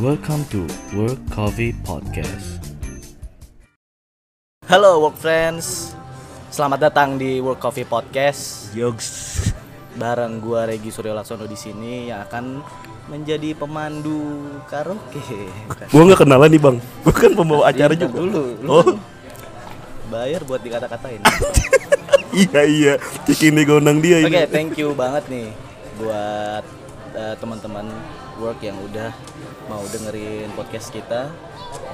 [0.00, 0.64] Welcome to
[0.96, 2.62] Work Coffee Podcast.
[4.64, 5.92] Halo work friends,
[6.48, 9.08] selamat datang di Work Coffee Podcast Yogs.
[9.92, 12.64] bareng gua Regi Suryo Laksono di sini yang akan
[13.10, 15.20] menjadi pemandu karaoke.
[15.90, 16.76] Gua nggak kenalan nih bang.
[17.04, 18.16] Gua kan pembawa acara Iya, juga.
[18.16, 18.42] dulu.
[18.56, 18.88] Lu Oh
[20.08, 21.20] bayar buat dikata-katain.
[22.46, 22.92] iya iya.
[23.26, 24.48] Cik ini gondang dia Oke, ini.
[24.48, 25.48] thank you banget nih
[26.00, 26.64] buat
[27.12, 27.84] eh, teman-teman
[28.38, 29.12] work yang udah
[29.70, 31.30] mau dengerin podcast kita.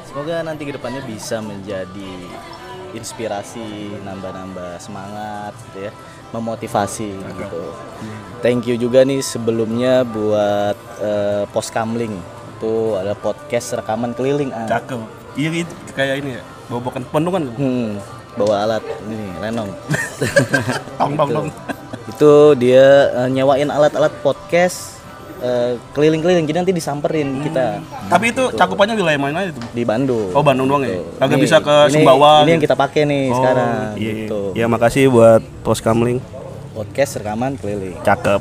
[0.09, 2.13] Semoga nanti ke depannya bisa menjadi
[2.97, 5.93] inspirasi, nambah-nambah semangat, gitu ya,
[6.33, 7.63] memotivasi gitu.
[8.41, 12.17] Thank you juga nih sebelumnya buat eh, Pos Kamling
[12.57, 14.49] itu ada podcast rekaman keliling.
[14.57, 14.65] ah.
[14.65, 14.97] Cakep.
[15.37, 16.43] Iya itu kayak ini ya.
[16.73, 17.45] Bobokan penuh kan.
[17.53, 18.01] Hmm,
[18.41, 19.71] bawa alat ini lenong.
[21.01, 21.49] Tong tong tong.
[22.09, 24.96] itu dia eh, nyewain alat-alat podcast
[25.39, 29.61] eh, keliling-keliling jadi nanti disamperin kita Tapi itu cakupannya wilayah mana itu?
[29.71, 30.33] di Bandung.
[30.33, 30.97] Oh Bandung doang ya.
[30.97, 31.05] Tuh.
[31.19, 32.33] Kagak Ini- bisa ke ini- Sumbawa.
[32.43, 33.69] Ini yang kita pakai nih Oh, sekarang.
[33.69, 34.13] Iya, iya.
[34.23, 34.41] gitu.
[34.55, 36.19] Ya makasih buat pos kamling.
[36.73, 37.97] Podcast rekaman keliling.
[38.01, 38.41] Cakep.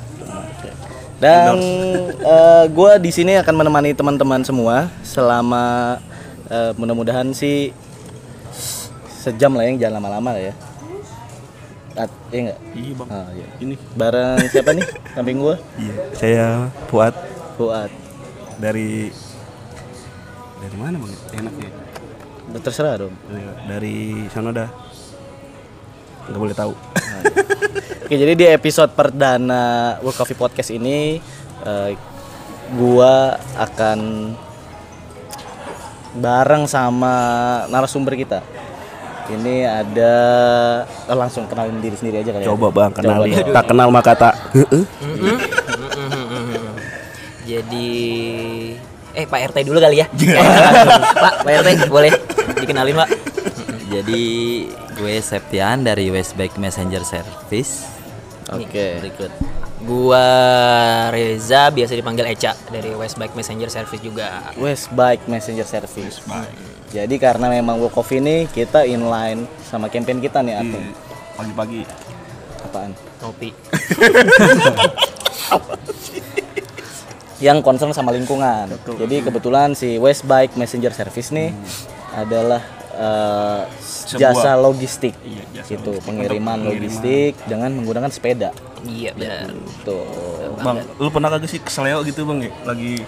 [1.15, 1.55] Dan
[2.77, 5.97] gue di sini akan menemani teman-teman semua selama
[6.45, 7.71] eh, mudah-mudahan sih
[9.17, 10.53] sejam lah yang jangan lama-lama lah ya.
[11.95, 12.59] At, iya nggak?
[12.75, 13.07] Iya bang.
[13.07, 13.47] Ah, iya.
[13.63, 13.75] Ini.
[13.95, 14.85] Bareng siapa nih?
[15.15, 15.55] Samping gue?
[15.79, 15.93] Iya.
[16.11, 16.47] Saya
[16.91, 17.15] Fuad
[17.55, 17.91] Fuad.
[18.59, 19.11] dari
[20.59, 21.13] dari mana bang?
[21.39, 21.71] Enaknya.
[22.59, 23.15] Terserah dong.
[23.67, 24.69] Dari sana dah.
[26.27, 26.73] Nggak boleh tahu.
[28.05, 31.17] Oke, jadi di episode perdana World Coffee Podcast ini
[31.63, 31.89] eh,
[32.75, 33.99] gua akan
[36.15, 37.15] bareng sama
[37.71, 38.39] narasumber kita.
[39.25, 40.13] Ini ada
[40.85, 42.53] eh, langsung kenalin diri sendiri aja kali ya.
[42.53, 43.33] Coba bang kenalin.
[43.49, 44.37] Tak kenal maka tak.
[44.53, 44.85] Heeh.
[47.45, 47.89] Jadi
[49.15, 50.07] eh Pak RT dulu kali ya.
[51.23, 52.11] Pak, Pak RT boleh
[52.61, 53.09] dikenalin, Pak.
[53.93, 54.23] Jadi
[54.97, 57.85] gue Septian dari Westback Messenger Service.
[58.51, 59.01] Oke.
[59.01, 59.31] Berikut.
[59.85, 60.25] Gua
[61.13, 64.41] Reza biasa dipanggil Eca dari Westbike Messenger Service juga.
[64.57, 66.21] West Bike Messenger Service.
[66.93, 70.85] Jadi karena memang World Coffee ini kita inline sama campaign kita nih Atung.
[71.35, 71.81] Pagi-pagi.
[72.65, 72.91] Apaan?
[73.21, 73.49] Kopi.
[77.43, 78.71] yang concern sama lingkungan.
[78.85, 81.51] Jadi kebetulan si West Bike Messenger Service nih
[82.15, 82.63] adalah
[82.95, 83.61] eh,
[84.15, 88.49] jasa logistik, Iya, jasa gitu, logistik pengiriman untuk logistik dengan menggunakan sepeda.
[88.87, 89.51] Iya benar.
[89.83, 90.55] Tuh.
[90.63, 92.51] Bang, lu pernah kagak sih keseleo gitu bang ya?
[92.63, 93.03] Lagi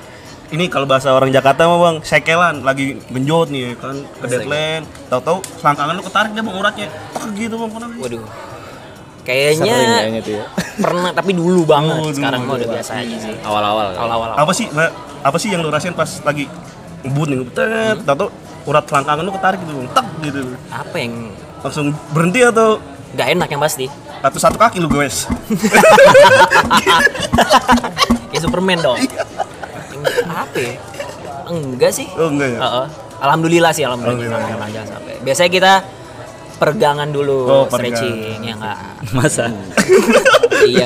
[0.52, 4.84] ini kalau bahasa orang Jakarta mah bang, sekelan lagi genjot nih ya kan ke deadline,
[5.12, 7.90] tahu-tahu selangkangan lu ketarik dia bang uratnya, tak gitu bang pernah.
[8.00, 8.24] Waduh.
[9.28, 10.46] Kayaknya kayaknya tuh ya.
[10.80, 12.00] pernah tapi dulu banget.
[12.00, 13.36] Dulu, Sekarang mah udah biasa aja sih.
[13.44, 13.88] Awal-awal.
[13.92, 14.30] Awal-awal.
[14.40, 14.92] Apa sih, Mbak?
[15.28, 16.48] Apa sih yang lu rasain pas lagi
[17.04, 18.30] ngebut nih, tet, tahu-tahu
[18.72, 20.40] urat selangkangan lu ketarik gitu, bang, tak gitu,
[20.72, 21.14] Apa yang
[21.60, 22.80] langsung berhenti atau
[23.16, 23.88] nggak enak yang pasti?
[24.22, 25.30] atau satu kaki lu guys?
[28.34, 28.98] Kayak Superman dong.
[30.24, 30.74] Apa ya?
[31.48, 32.08] Enggak sih.
[32.16, 32.60] Oh enggak ya?
[32.60, 32.88] Heeh.
[33.18, 34.38] Alhamdulillah sih, alhamdulillah.
[34.38, 35.14] Jangan, jangan sampai.
[35.22, 35.74] Biasanya kita
[36.58, 37.98] pergangan dulu, Oh, pergangan.
[37.98, 38.78] stretching, ya enggak?
[39.14, 39.46] Masa?
[40.64, 40.86] iya.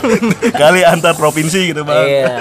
[0.62, 2.04] Kali antar provinsi gitu bang.
[2.04, 2.34] Iya.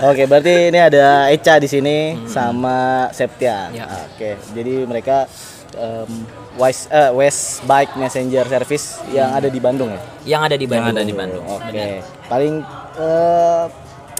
[0.00, 3.74] Oke, berarti ini ada Eca di sini sama Septian.
[3.74, 3.86] Ya.
[4.06, 5.26] Oke, jadi mereka
[5.74, 6.06] em,
[6.54, 9.98] West, eh, West Bike Messenger Service yang ada di Bandung ya.
[10.24, 10.94] Yang ada di Bandung.
[10.94, 11.44] ada di Bandung.
[11.50, 11.86] Oke,
[12.26, 12.54] paling
[12.94, 13.64] eh,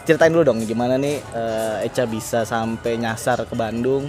[0.08, 4.08] ceritain dulu dong gimana nih eh, Eca bisa sampai nyasar ke Bandung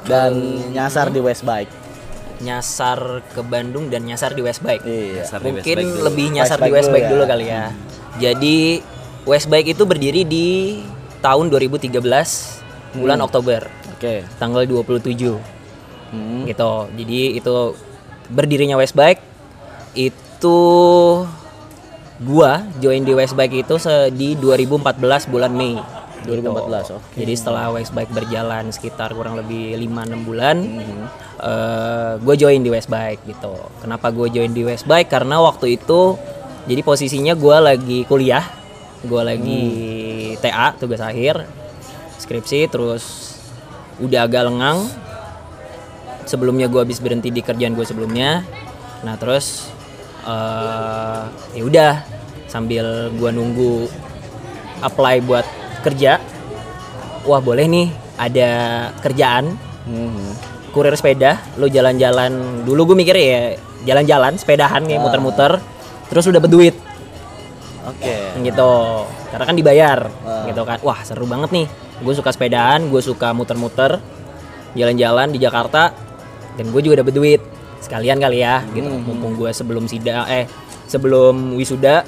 [0.00, 0.30] dan
[0.70, 1.68] nyasar di West Bike.
[2.40, 4.80] Nyasar ke Bandung dan nyasar di Westbike.
[4.80, 5.26] Iya.
[5.26, 6.04] Nyasar di Mungkin Westbike dulu.
[6.08, 7.28] lebih nyasar di Westbike Westbike dulu dulu, ya.
[7.28, 7.64] kali ya.
[8.16, 8.58] Jadi
[9.28, 10.48] Westbike itu berdiri di
[11.20, 12.00] tahun 2013
[12.96, 14.24] bulan Oktober Oke.
[14.36, 15.36] tanggal 27
[16.10, 16.42] Hmm.
[16.42, 16.72] gitu.
[16.96, 17.54] Jadi itu
[18.26, 19.20] berdirinya Westbike
[19.92, 20.58] itu
[22.20, 25.80] gua join di Westbike itu se- di 2014 bulan Mei.
[26.20, 27.16] 2014, oke.
[27.16, 31.04] Jadi setelah Westbike berjalan sekitar kurang lebih 5-6 bulan, Mhm.
[32.20, 33.56] gue join di Westbike gitu.
[33.80, 35.08] Kenapa gue join di Westbike?
[35.08, 36.20] Karena waktu itu
[36.68, 38.44] jadi posisinya gue lagi kuliah,
[39.00, 39.64] gue lagi
[40.36, 41.40] TA tugas akhir,
[42.20, 43.32] skripsi, terus
[43.96, 44.84] udah agak lengang.
[46.28, 48.44] Sebelumnya gue habis berhenti di kerjaan gue sebelumnya,
[49.00, 49.72] nah terus
[50.20, 51.22] eh
[51.54, 51.92] ya udah
[52.46, 53.86] sambil gue nunggu
[54.80, 55.46] apply buat
[55.80, 56.16] kerja,
[57.22, 58.50] wah boleh nih ada
[59.00, 60.28] kerjaan Mhm.
[60.70, 65.56] kurir sepeda lu jalan-jalan dulu gue mikir ya jalan-jalan sepedahan kayak muter-muter
[66.06, 66.76] terus udah berduit
[67.82, 68.14] Oke.
[68.38, 68.72] gitu
[69.30, 70.44] karena kan dibayar Ah.
[70.46, 71.66] gitu kan wah seru banget nih
[71.98, 73.98] gue suka sepedaan gue suka muter-muter
[74.76, 75.90] jalan-jalan di Jakarta
[76.54, 77.40] dan gue juga dapet duit
[77.80, 78.88] sekalian kali ya gitu.
[78.88, 80.44] Mumpung gue sebelum sida eh
[80.86, 82.04] sebelum wisuda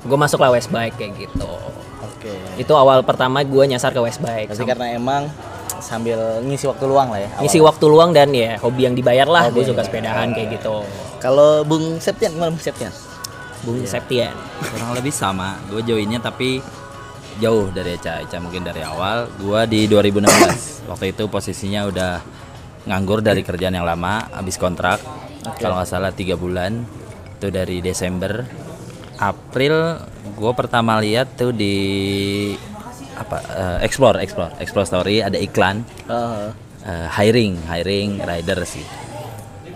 [0.00, 1.52] gue masuk lah Westbike kayak gitu.
[2.00, 2.32] Oke.
[2.60, 4.52] itu awal pertama gue nyasar ke Westbike.
[4.52, 5.28] Berarti karena emang
[5.80, 7.28] sambil ngisi waktu luang lah ya.
[7.32, 7.40] awal.
[7.44, 9.48] ngisi waktu luang dan ya hobi yang dibayar lah.
[9.48, 10.84] Gue suka sepedahan kayak gitu.
[11.20, 12.92] Kalau Bung Septian gimana Bung Septian?
[13.64, 14.32] Bung Septian.
[14.60, 15.60] Kurang lebih sama.
[15.68, 16.60] Gue joinnya tapi
[17.40, 18.20] jauh dari Eca.
[18.24, 19.28] Eca mungkin dari awal.
[19.40, 20.28] Gue di 2016
[20.92, 22.12] waktu itu posisinya udah
[22.88, 25.00] nganggur dari kerjaan yang lama habis kontrak
[25.60, 26.84] kalau nggak salah tiga bulan
[27.40, 28.44] itu dari Desember.
[29.20, 30.00] April
[30.36, 31.76] gue pertama lihat tuh di
[33.20, 35.84] apa eh, explore explore explore story ada iklan.
[36.08, 36.48] Heeh.
[36.88, 38.84] eh, hiring hiring rider sih.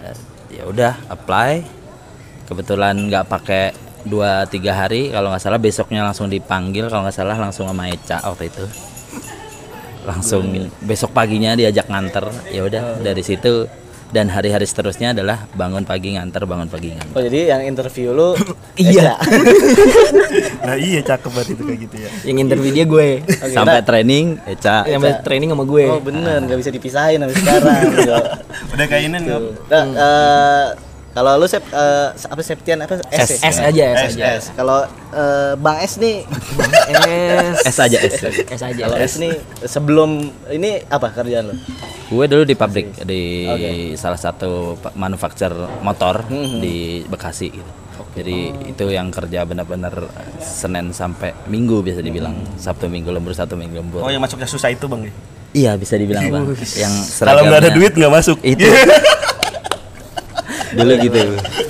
[0.00, 0.16] Eh,
[0.60, 1.64] ya udah apply.
[2.44, 3.64] Kebetulan nggak pakai
[4.04, 8.20] dua tiga hari kalau nggak salah besoknya langsung dipanggil kalau nggak salah langsung sama Eca
[8.20, 8.64] waktu itu
[10.04, 10.44] langsung
[10.78, 13.64] besok paginya diajak nganter ya udah dari situ
[14.06, 18.38] dan hari-hari seterusnya adalah bangun pagi nganter bangun pagi nganter Oh jadi yang interview lu
[18.76, 19.10] Iya.
[19.10, 19.14] Eca.
[20.66, 22.10] Nah iya cakep banget itu kayak gitu ya.
[22.22, 26.40] yang interview dia gue Oke, sampai nah- training Eca yang training sama gue Oh bener
[26.42, 27.82] nggak bisa dipisahin sampai sekarang.
[28.76, 29.40] Udah kayak ini nggak?
[29.66, 29.84] Nah,
[31.14, 33.48] kalau lu Sep, eh, apa Septian apa S, ya?
[33.48, 34.44] S aja S S, aja S.
[34.52, 36.26] Kalau eh, Bang S nih,
[37.62, 38.14] S S aja S
[38.44, 39.32] S aja kalau S nih
[39.62, 40.10] sebelum
[40.50, 41.56] ini apa kerjaan lu?
[42.04, 43.70] gue dulu di pabrik di Oke.
[43.94, 45.50] salah satu manufaktur
[45.80, 46.58] motor Mhm.
[46.58, 47.72] di Bekasi gitu.
[48.14, 48.36] Jadi
[48.68, 50.06] itu yang kerja benar-benar
[50.38, 54.02] Senin sampai Minggu bisa dibilang Sabtu Minggu lembur Sabtu Minggu lembur.
[54.02, 55.12] Oh yang masuknya susah itu bang ya?
[55.54, 56.44] Iya bisa dibilang bang.
[56.76, 58.38] yang Kalau nggak ada duit nggak masuk.
[58.44, 58.62] itu
[60.74, 61.20] dulu gitu.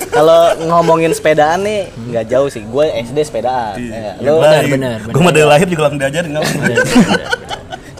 [0.09, 2.63] Kalau ngomongin sepedaan nih nggak jauh sih.
[2.63, 3.75] Gue SD sepedaan.
[3.77, 6.45] Ya, lu benar, benar, Gue mah dari lahir juga langsung diajarin nggak?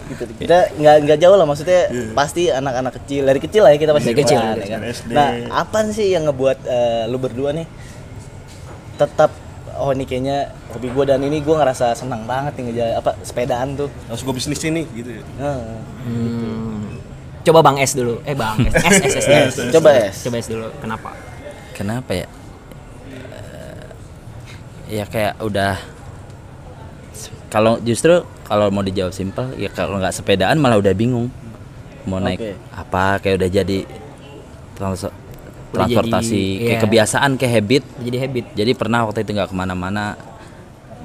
[0.06, 0.22] gitu.
[0.38, 1.80] Kita nggak nggak jauh lah maksudnya
[2.12, 4.80] pasti anak-anak kecil dari kecil lah ya kita pasti kecil, ya kan?
[4.82, 5.10] SD.
[5.12, 7.66] Nah, apa sih yang ngebuat eh, lu berdua nih
[8.96, 9.28] tetap
[9.76, 13.68] oh ini kayaknya hobi gue dan ini gue ngerasa senang banget nih ngejalan apa sepedaan
[13.76, 13.88] tuh.
[14.08, 15.10] Harus gue bisnis ini gitu.
[15.10, 15.22] ya.
[15.36, 16.75] Nah, Hmm.
[17.46, 19.54] Coba Bang S dulu eh Bang S S S, S, S.
[19.78, 20.26] Coba S.
[20.26, 21.10] coba S dulu kenapa
[21.76, 22.24] Kenapa ya?
[24.88, 25.76] Eh, ya kayak udah
[27.46, 31.28] kalau justru kalau mau dijawab simpel ya kalau nggak sepedaan malah udah bingung
[32.08, 32.52] mau naik Oke.
[32.72, 33.78] apa kayak udah jadi
[34.74, 36.82] trans- Udah transportasi jadi, kayak iya.
[36.82, 40.14] kebiasaan kayak habit jadi habit jadi pernah waktu itu nggak ke mana-mana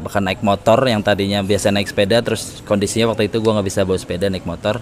[0.02, 3.82] bahkan naik motor yang tadinya biasa naik sepeda terus kondisinya waktu itu gua nggak bisa
[3.84, 4.80] bawa sepeda naik motor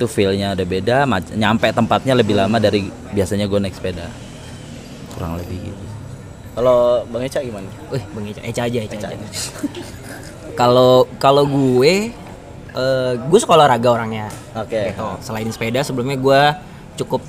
[0.00, 0.96] itu feelnya udah beda
[1.36, 4.08] nyampe tempatnya lebih lama dari biasanya gue naik sepeda
[5.12, 5.84] kurang lebih gitu
[6.50, 7.70] Kalau Bang Eca gimana?
[7.94, 9.26] Wih, Bang Eca, Eca aja, Eca, aja.
[10.60, 12.10] Kalau kalau gue,
[12.74, 14.28] eh, gue suka olahraga orangnya.
[14.58, 14.92] Oke.
[14.92, 15.08] Gitu.
[15.24, 16.42] Selain sepeda, sebelumnya gue
[17.00, 17.22] cukup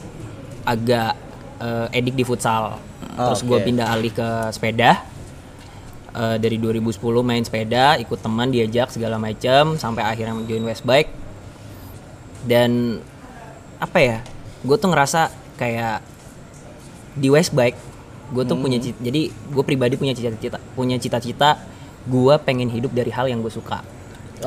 [0.65, 1.15] agak
[1.61, 2.81] eh, edik di futsal.
[3.13, 3.63] Terus gue oke.
[3.63, 5.05] pindah alih ke sepeda.
[6.11, 11.20] Eh, dari 2010 main sepeda, ikut teman diajak segala macam, sampai akhirnya join Westbike.
[12.45, 13.01] Dan
[13.77, 14.17] apa ya?
[14.61, 16.01] Gue tuh ngerasa kayak
[17.15, 17.77] di Westbike
[18.31, 21.59] gue tuh punya cita, jadi gue pribadi punya cita-cita punya cita-cita
[22.07, 23.83] gue pengen hidup dari hal yang gue suka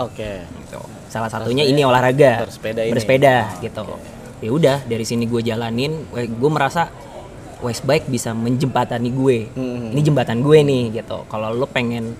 [0.00, 0.40] Oke.
[0.64, 0.80] gitu.
[1.12, 2.96] salah satunya ini olahraga bersepeda ini.
[2.96, 3.84] bersepeda gitu
[4.40, 6.88] ya udah dari sini gue jalanin gue merasa
[7.60, 9.92] Westbike bisa menjembatani gue Hmm.
[9.92, 12.16] ini jembatan gue nih gitu kalau lo pengen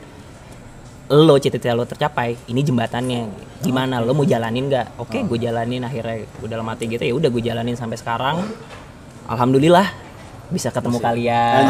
[1.13, 3.23] lo cita-cita lo tercapai ini jembatannya.
[3.61, 4.97] Gimana lo mau jalanin nggak?
[4.97, 8.41] Oke gue jalanin akhirnya gue dalam hati gitu ya udah gue jalanin sampai sekarang.
[9.29, 9.85] Alhamdulillah
[10.49, 11.63] bisa ketemu kalian.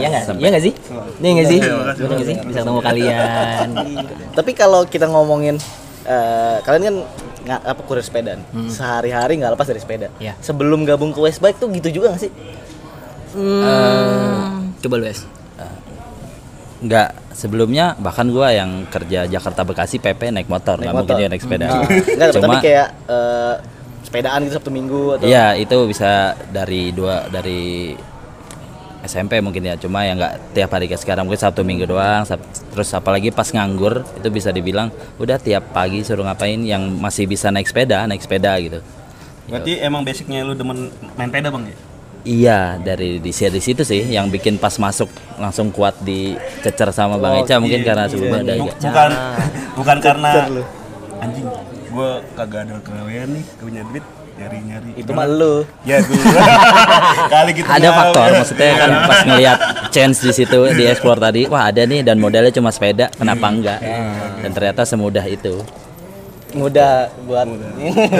[0.00, 0.24] Iya nggak?
[0.40, 0.72] Iya nggak sih?
[1.20, 1.60] Iya nggak sih?
[2.00, 2.36] Bener nggak sih?
[2.48, 3.68] bisa ketemu kalian.
[4.38, 5.60] Tapi kalau kita ngomongin
[6.08, 6.96] eh, kalian kan
[7.42, 10.08] nggak apa kurir sepedaan, sehari-hari nggak lepas dari sepeda.
[10.22, 10.38] Iya.
[10.40, 12.32] Sebelum gabung ke Westbike tuh gitu juga nggak sih?
[13.32, 15.24] Hmm, coba lu es
[16.82, 21.28] Enggak, sebelumnya bahkan gua yang kerja Jakarta Bekasi PP naik motor, Naik nggak mungkin juga
[21.30, 21.66] naik sepeda.
[21.78, 23.54] Enggak, tapi Cuma kayak eh,
[24.02, 27.94] sepedaan gitu Sabtu Minggu atau Iya, itu bisa dari dua dari
[29.02, 29.74] SMP mungkin ya.
[29.78, 32.26] Cuma ya nggak tiap hari kayak sekarang mungkin Sabtu Minggu doang.
[32.26, 32.42] Sab-
[32.74, 37.50] Terus apalagi pas nganggur itu bisa dibilang udah tiap pagi suruh ngapain yang masih bisa
[37.50, 38.82] naik sepeda, naik sepeda gitu.
[39.46, 41.76] Berarti emang basicnya lu demen main sepeda bang ya?
[42.22, 47.42] Iya, dari di dari situ sih yang bikin pas masuk langsung kuat dicecer sama Bang
[47.42, 49.10] Eca mungkin karena sebelumnya Bu- agak- bukan
[49.74, 50.30] bukan karena
[51.18, 51.46] anjing
[51.92, 55.60] gue kagak ada kegawean nih gak punya duit nyari nyari itu mah lu.
[55.84, 56.16] ya gue
[57.36, 59.58] kali gitu ada faktor maksudnya kan pas ngelihat
[59.90, 63.80] chance di situ di explore tadi wah ada nih dan modalnya cuma sepeda kenapa enggak?
[64.40, 65.60] Dan ternyata semudah itu
[66.52, 67.46] mudah buat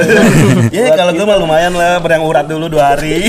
[0.74, 3.28] Ya kalau gue mah lumayan lah berang urat dulu dua hari.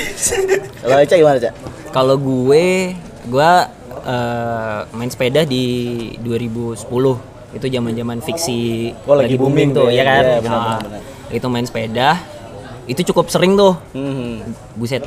[0.82, 1.54] kalau Eca gimana Cak?
[1.90, 2.94] Kalau gue,
[3.26, 3.50] gue
[4.06, 5.64] eh, main sepeda di
[6.22, 6.86] 2010
[7.50, 10.02] itu zaman-zaman fiksi Oh, lagi booming tuh tuh ya.
[10.02, 10.24] ya kan.
[10.24, 11.02] Iya, benar, Nah, benar, benar.
[11.30, 12.08] Itu main sepeda,
[12.86, 13.74] itu cukup sering tuh.
[13.94, 14.54] Hmm.
[14.74, 15.02] Buset,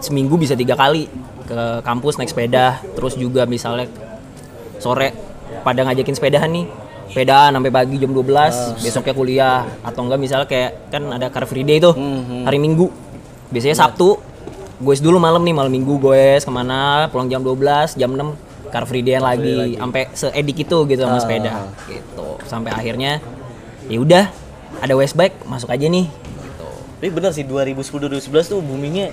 [0.00, 1.08] seminggu bisa tiga kali
[1.44, 2.80] ke kampus naik sepeda.
[2.96, 3.88] Terus juga misalnya
[4.80, 5.12] sore
[5.62, 6.64] pada ngajakin sepedahan nih,
[7.12, 9.60] sepedaan sampai pagi jam 12, besoknya kuliah.
[9.84, 11.92] Atau enggak misalnya kayak kan ada car free day tuh
[12.48, 12.88] hari Minggu.
[13.52, 14.16] Biasanya Sabtu
[14.82, 18.88] gue dulu malam nih malam Minggu gue ke mana pulang jam 12 jam 6 car
[18.88, 19.76] free day lagi.
[19.76, 21.68] sampai seedik itu gitu sama sepeda.
[21.84, 22.28] Gitu.
[22.48, 23.20] Sampai akhirnya
[23.92, 24.24] ya udah
[24.80, 26.08] ada West Bike masuk aja nih.
[26.08, 26.68] Gitu.
[26.98, 29.12] Tapi bener sih 2010 2011 tuh boomingnya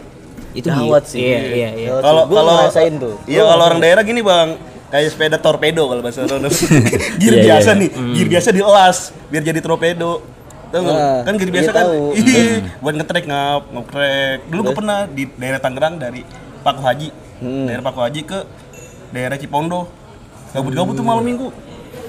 [0.49, 1.21] Itu gawat sih.
[1.21, 1.89] iya, iya, iya.
[2.01, 3.21] Kalau kalau ngerasain tuh.
[3.29, 4.57] Iya kalau orang daerah gini bang,
[4.89, 6.49] kayak sepeda torpedo kalau bahasa orang.
[7.21, 7.79] Gear Iya, iya, biasa iya.
[7.79, 8.97] nih, gear biasa dielas
[9.29, 10.11] biar jadi torpedo.
[10.69, 10.85] Tahu?
[10.85, 12.01] Nah, kan gear iya biasa kan, tahu.
[12.13, 14.37] Ih, buat ngetrek ngap, ngetrek.
[14.49, 16.21] Dulu gue pernah di daerah Tangerang dari
[16.59, 17.65] Paku Haji, Hmm.
[17.65, 18.39] daerah Paku Haji ke
[19.09, 19.89] daerah Cipondo.
[20.49, 21.49] Gabut-gabut tuh malam minggu.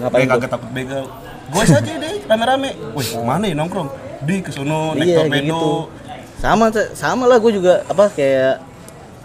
[0.00, 1.04] Ngapain Kayak kagak takut begal.
[1.50, 2.70] Gue saja deh, rame-rame.
[2.96, 3.88] Wih, ke mana ya nongkrong?
[4.24, 5.44] Di ke sono naik Iya, torpedo.
[5.44, 5.72] gitu.
[6.40, 8.69] Sama sama lah gue juga apa kayak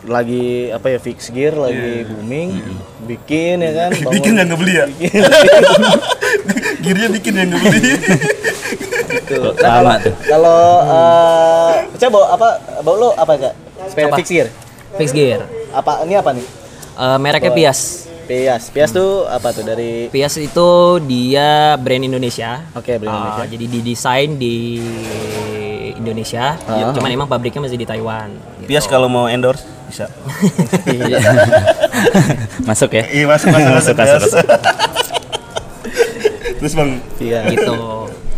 [0.06, 2.62] lagi apa ya fix gear lagi booming
[3.04, 4.86] bikin ya kan bangun- Bikin yang nggak beli ya?
[6.84, 7.92] Gearnya bikin yang nggak beli.
[9.26, 9.42] gitu.
[9.58, 10.14] Nah, tuh.
[10.24, 10.62] kalau
[11.96, 12.48] Cak bawa apa
[12.82, 13.34] bawa lo apa?
[13.88, 14.18] Sepeda Apa?
[14.18, 14.48] fix gear.
[14.96, 16.46] fix gear Apa ini apa nih?
[16.96, 18.70] Eh, mereknya Pias Pias.
[18.70, 20.70] Pias tuh apa tuh dari Pias itu
[21.02, 23.46] dia brand Indonesia Oke, brand Ah, Indonesia.
[23.48, 24.82] jadi didesain di
[25.96, 26.90] Indonesia Ah.
[26.92, 28.68] cuman emang pabriknya masih di Taiwan gitu.
[28.68, 30.06] Pias kalau mau endorse bisa.
[30.86, 31.18] Iya.
[32.70, 33.04] Masuk ya.
[33.08, 33.94] Iya masuk masuk masuk.
[33.96, 34.46] Masuk, masuk.
[36.56, 37.40] Terus bang, Iya.
[37.52, 37.76] gitu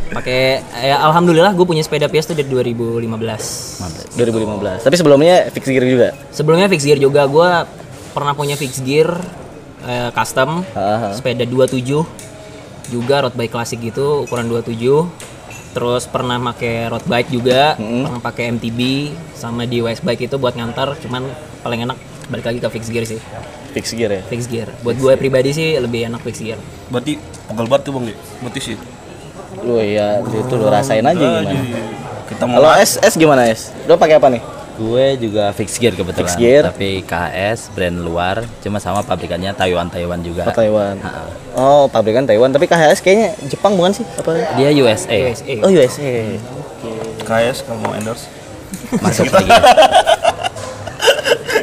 [0.07, 3.11] pakai ya alhamdulillah gue punya sepeda Pias tuh dari 2015
[4.15, 4.81] 2015.
[4.81, 6.07] Tapi sebelumnya fix gear juga.
[6.31, 7.49] sebelumnya fix gear juga gue
[8.11, 9.19] pernah punya fix gear
[9.83, 11.11] eh, custom Ah, ah.
[11.11, 11.83] sepeda 27
[12.87, 14.79] juga road bike klasik gitu ukuran 27
[15.77, 20.57] terus pernah pakai road bike juga pernah pakai MTB sama di West bike itu buat
[20.57, 21.29] ngantar cuman
[21.61, 21.97] paling enak
[22.33, 23.21] balik lagi ke fix gear sih
[23.77, 24.21] Fix gear ya.
[24.25, 26.57] fix gear buat gue pribadi sih lebih enak fix gear
[26.89, 28.15] berarti pegel banget tuh bang ya.
[28.43, 28.75] Berarti sih.
[29.63, 31.51] Lu ya itu lu rasain aja gimana.
[32.27, 33.71] Kita mau Kalau S S gimana S?
[33.87, 34.41] Lu pakai apa nih?
[34.77, 36.21] Gue juga fix gear kebetulan.
[36.23, 36.63] Fix gear.
[36.63, 40.45] Tapi KHS brand luar, cuma sama pabrikannya Taiwan Taiwan juga.
[40.45, 40.95] Oh, Taiwan.
[41.51, 42.49] Oh, pabrikan Taiwan.
[42.49, 44.05] Tapi KHS kayaknya Jepang bukan sih?
[44.15, 44.37] Apa?
[44.53, 45.17] Dia USA.
[45.25, 46.13] USA Oh, USA.
[47.19, 48.29] KS kalau mau endorse.
[48.95, 49.49] Masuk lagi.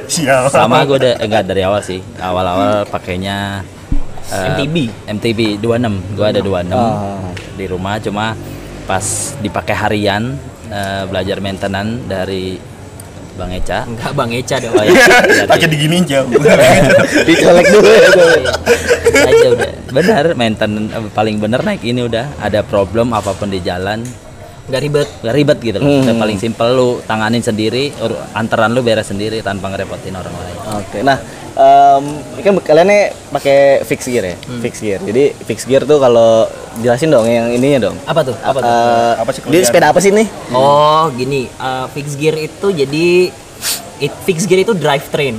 [0.06, 0.50] Sial.
[0.50, 2.02] Sama gue udah enggak dari awal sih.
[2.18, 3.62] Awal-awal pakainya
[4.26, 4.76] eh, MTB.
[5.08, 6.14] MTB 26.
[6.14, 7.18] Gue ada 26 Ah.
[7.54, 8.34] di rumah cuma
[8.84, 9.06] pas
[9.38, 10.34] dipakai harian
[10.66, 12.58] eh, belajar maintenance dari
[13.34, 13.82] Bang Eca.
[13.84, 15.04] enggak Bang Eca dong Oh, iya.
[15.50, 16.26] Pakai diginiin jauh.
[17.28, 18.08] Dicolek dulu ya.
[18.10, 18.34] gue.
[19.14, 23.58] aja udah benar maintenance eh, paling bener naik ini udah ada problem apa pun di
[23.58, 24.02] jalan
[24.64, 26.16] nggak ribet gak ribet gitu loh Hmm.
[26.16, 27.92] Paling simpel lu tanganin sendiri
[28.32, 30.98] antaran lu beres sendiri tanpa ngerepotin orang lain Oke.
[31.00, 31.18] Nah,
[31.54, 34.36] ini kan kalian nih pakai fix gear ya?
[34.40, 34.58] Hmm.
[34.60, 34.98] Fix gear.
[35.00, 37.96] Jadi fix gear tuh kalau jelasin dong yang ininya dong.
[38.02, 39.64] apa tuh apa tuh Eh, Apa sih Dia kelebihan?
[39.64, 40.26] sepeda apa sih nih?
[40.50, 43.06] oh gini eh, fix gear itu jadi
[44.00, 45.38] it, fix gear itu drive train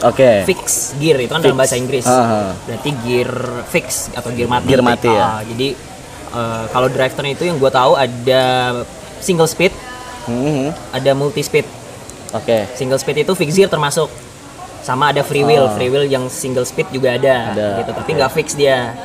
[0.00, 0.48] Oke.
[0.48, 1.60] fix gear itu kan dalam Fix.
[1.60, 2.04] bahasa Inggris.
[2.04, 2.56] Aha.
[2.64, 3.30] Berarti gear
[3.68, 4.64] fix atau gear mati.
[4.66, 5.20] Gear mati, ya.
[5.30, 5.76] Ah, Jadi
[6.30, 8.42] eh, kalau drive train itu yang gue tahu ada
[9.20, 9.76] single speed,
[10.24, 10.72] Mhm.
[10.96, 11.68] ada multi speed.
[12.32, 12.64] Oke.
[12.72, 14.08] Single speed itu fix gear termasuk.
[14.80, 17.90] Sama ada free wheel, free wheel yang single speed juga ada, Ada, gitu.
[17.92, 18.96] Tapi nggak fix dia.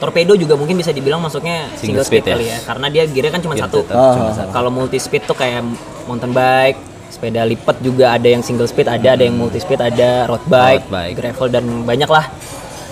[0.00, 2.34] Torpedo juga mungkin bisa dibilang masuknya Single single, speed, speed ya.
[2.34, 3.80] kali ya, karena dia gearnya kan cuma Gear satu.
[3.84, 4.48] satu.
[4.48, 5.60] Kalau multi speed tuh kayak
[6.08, 6.78] mountain bike,
[7.12, 10.88] sepeda lipat juga ada yang single speed, ada ada yang multi speed, ada road bike,
[10.88, 11.14] Road bike.
[11.20, 12.32] gravel dan banyak lah.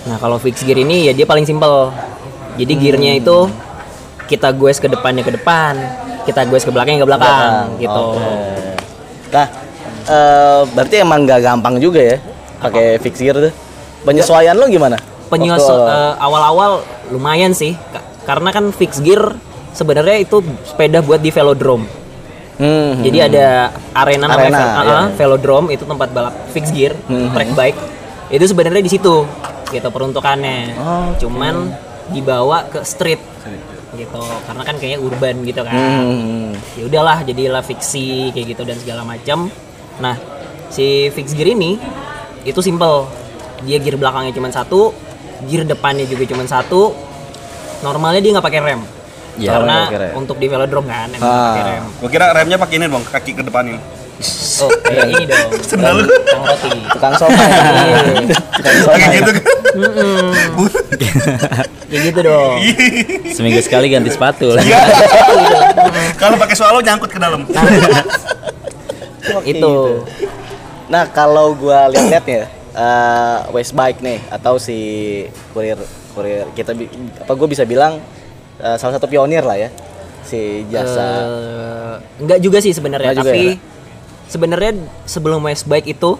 [0.05, 1.89] Nah kalau fix gear ini ya dia paling simple.
[2.61, 3.49] Jadi gearnya itu
[4.29, 5.81] kita goes ke depannya ke depan,
[6.29, 8.05] kita goes ke belakangnya ke belakang, gitu.
[8.13, 8.29] Oke.
[9.33, 9.47] Nah,
[10.05, 12.17] eh, berarti emang nggak gampang juga ya
[12.59, 13.53] pakai fix gear tuh.
[14.01, 14.95] Penyesuaian lo gimana?
[15.27, 16.71] Penyesu Waktu- eh, awal-awal
[17.09, 19.35] lumayan sih, Ka- karena kan fix gear
[19.71, 21.85] sebenarnya itu sepeda buat di velodrome.
[22.59, 24.75] Hmm, Jadi ada arena namanya Arena, iya.
[24.75, 27.31] uh-uh, velodrome itu tempat balap fix gear, Mhm.
[27.31, 27.79] track bike.
[28.29, 29.23] Itu sebenarnya di situ
[29.69, 30.75] gitu peruntukannya.
[30.75, 31.71] Oh, Cuman
[32.09, 33.21] dibawa ke street
[33.89, 35.71] gitu karena kan kayaknya urban gitu kan.
[35.73, 36.51] Hmm.
[36.75, 39.47] Ya udahlah jadilah fiksi kayak gitu dan segala macam.
[39.97, 40.15] Nah,
[40.67, 41.79] si fix gear ini
[42.43, 43.07] itu simple.
[43.59, 44.95] Dia gear belakangnya cuma satu,
[45.45, 46.95] gear depannya juga cuma satu.
[47.79, 48.81] Normalnya dia nggak pakai rem.
[49.35, 49.55] Iya.
[49.55, 50.11] Karena rem.
[50.15, 51.43] untuk di velodrome kan emang Ah.
[51.49, 51.83] pakai rem.
[51.95, 53.79] Gua kira remnya pakai ini bang, kaki ke depanin.
[54.59, 55.47] Oh, kayak ini dong.
[55.69, 56.11] Sendal lu.
[56.11, 56.69] Tukang roti.
[56.91, 57.97] tukang somai Iya.
[58.59, 59.43] tukang somai Kayak gitu kan.
[61.87, 62.55] Kayak gitu dong.
[63.39, 64.59] Seminggu sekali ganti sepatu lah.
[64.59, 64.79] Iya.
[66.19, 67.47] Kalau pakai swallow nyangkut ke dalam.
[69.45, 69.73] itu.
[70.89, 72.43] Nah kalau gua lihat-lihat ya
[72.73, 74.77] eh, West Bike nih atau si
[75.53, 75.77] kurir
[76.13, 76.73] kurir kita
[77.21, 78.01] apa gue bisa bilang
[78.57, 79.69] eh, salah satu pionir lah ya
[80.25, 81.07] si jasa
[81.89, 83.61] Eh, enggak juga sih sebenarnya, tapi ya?
[84.29, 84.71] sebenarnya
[85.05, 86.17] sebelum West Bike itu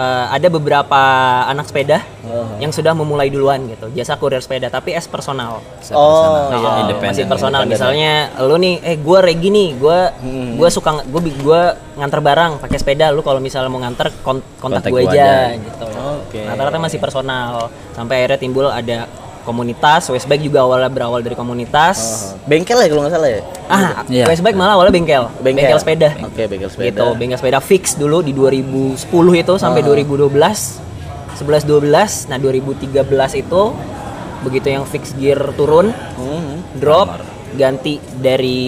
[0.00, 1.00] eh, ada beberapa
[1.44, 2.00] anak sepeda
[2.56, 5.60] yang sudah memulai duluan gitu, jasa kurir sepeda tapi as personal.
[5.90, 10.56] oh iya Oh, masih personal misalnya lu nih eh gue Regi nih gue Hmm.
[10.56, 11.62] gue suka gue gue
[11.96, 15.58] nganter barang pakai sepeda lu kalau misalnya mau nganter kon- kontak, Kontak gue aja, aja.
[15.58, 15.84] gitu
[16.18, 16.40] Oke.
[16.42, 19.04] rata-rata masih personal sampai akhirnya timbul ada
[19.42, 22.30] komunitas Westbike juga awalnya berawal dari komunitas.
[22.44, 23.40] Bengkel ya kalau nggak salah ya?
[23.66, 24.24] Ah Iya.
[24.26, 25.24] Westbike malah awalnya bengkel.
[25.40, 25.78] Bengkel.
[25.78, 26.10] sepeda.
[26.22, 26.88] Oke, bengkel sepeda.
[26.90, 28.96] gitu bengkel sepeda fix dulu di 2010
[29.36, 30.28] itu sampai 2012
[31.40, 33.00] 11 12 nah 2013
[33.34, 33.62] itu
[34.40, 36.60] begitu yang fix gear turun Hmm.
[36.76, 37.08] drop
[37.56, 38.60] ganti dari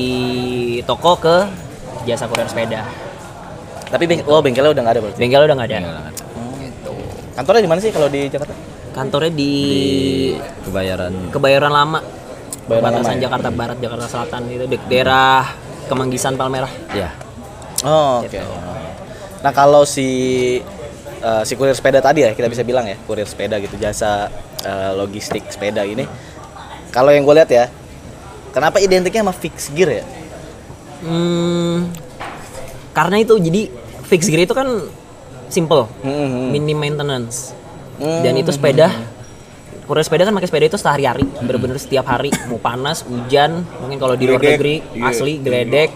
[0.83, 1.37] toko ke
[2.03, 2.83] jasa kurir sepeda.
[3.87, 5.19] Tapi beng oh bengkelnya udah nggak ada berarti?
[5.21, 5.79] Bengkel udah nggak ada.
[7.33, 8.53] Kantornya di mana sih kalau di Jakarta
[8.93, 9.75] kantornya di Di
[10.69, 11.33] kebayaran.
[11.33, 12.01] Kebayoran lama.
[12.63, 13.23] Kebayoran batasan Lama ya?
[13.27, 15.43] Jakarta Barat Jakarta Selatan itu di daerah
[15.91, 16.73] Kemanggisan Palmerah.
[16.95, 17.11] Ya.
[17.83, 18.39] oh oke.
[19.43, 20.09] Nah kalau si
[21.19, 24.31] eh, si kurir sepeda tadi ya kita bisa bilang ya kurir sepeda gitu jasa
[24.63, 26.07] eh, logistik sepeda ini.
[26.95, 27.67] Kalau yang gue lihat ya
[28.55, 30.05] kenapa identiknya sama fix gear ya?
[31.03, 31.91] Hmm,
[32.95, 33.67] karena itu jadi
[34.07, 34.69] fix gear itu kan
[35.51, 35.91] simple.
[36.07, 37.62] Hmm, minim maintenance
[38.03, 38.23] Hmm.
[38.27, 38.91] dan itu sepeda
[39.87, 44.15] kurir sepeda kan pakai sepeda itu sehari-hari bener-bener setiap hari mau panas hujan mungkin kalau
[44.19, 45.11] di luar negeri iya.
[45.11, 45.91] asli geledek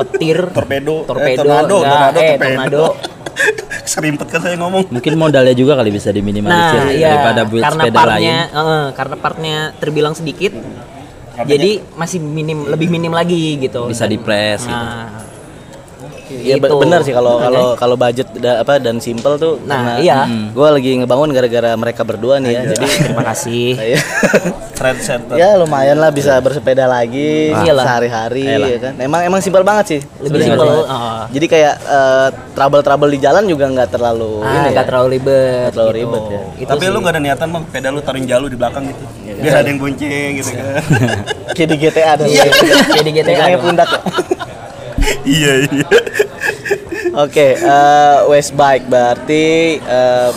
[0.00, 2.44] petir Torpedo, torpedo eh, tornado, enggak, tornado, eh, torpedo.
[2.48, 2.84] tornado
[3.90, 4.92] Serimpet kan saya ngomong.
[4.92, 8.60] Mungkin modalnya juga kali bisa diminimalisir Nah, iya, daripada build karena sepeda partnya, lain.
[8.60, 10.52] eh, karena partnya terbilang sedikit,
[11.48, 13.88] jadi masih minim, lebih minim lagi gitu.
[13.88, 14.76] Bisa di press gitu.
[16.30, 16.78] Nah, Iya gitu.
[16.78, 20.24] benar sih kalau kalau kalau budget da- apa dan simple tuh Nah, iya.
[20.28, 23.66] gue lagi ngebangun gara-gara mereka berdua nih ya jadi terima kasih.
[23.74, 23.98] saya
[24.80, 25.34] Trendsetter.
[25.34, 27.84] ya lumayan lah bisa bersepeda lagi Iyalah.
[27.84, 28.68] sehari-hari Iyalah.
[28.68, 30.86] ya kan emang emang simpel banget sih Lebih simpel.
[30.86, 31.26] ah.
[31.28, 35.60] jadi kayak eh, trouble-trouble di jalan juga nggak terlalu Ah, ini nggak ya terlalu ribet.
[35.60, 35.98] Nggak terlalu gitu.
[36.00, 36.40] ribet ya.
[36.56, 36.90] Itu Tapi sih.
[36.90, 39.04] lu gak ada niatan bang, peda lu taruhin jalu di belakang gitu.
[39.36, 40.64] Biar ada yang bonceng gitu kan.
[41.56, 42.42] kayak di GTA ada Iya,
[42.86, 43.62] kayak di GTA dong.
[43.62, 44.00] pundak ya.
[45.26, 45.88] Iya iya.
[47.16, 50.30] Oke, eh, West Bike berarti eh,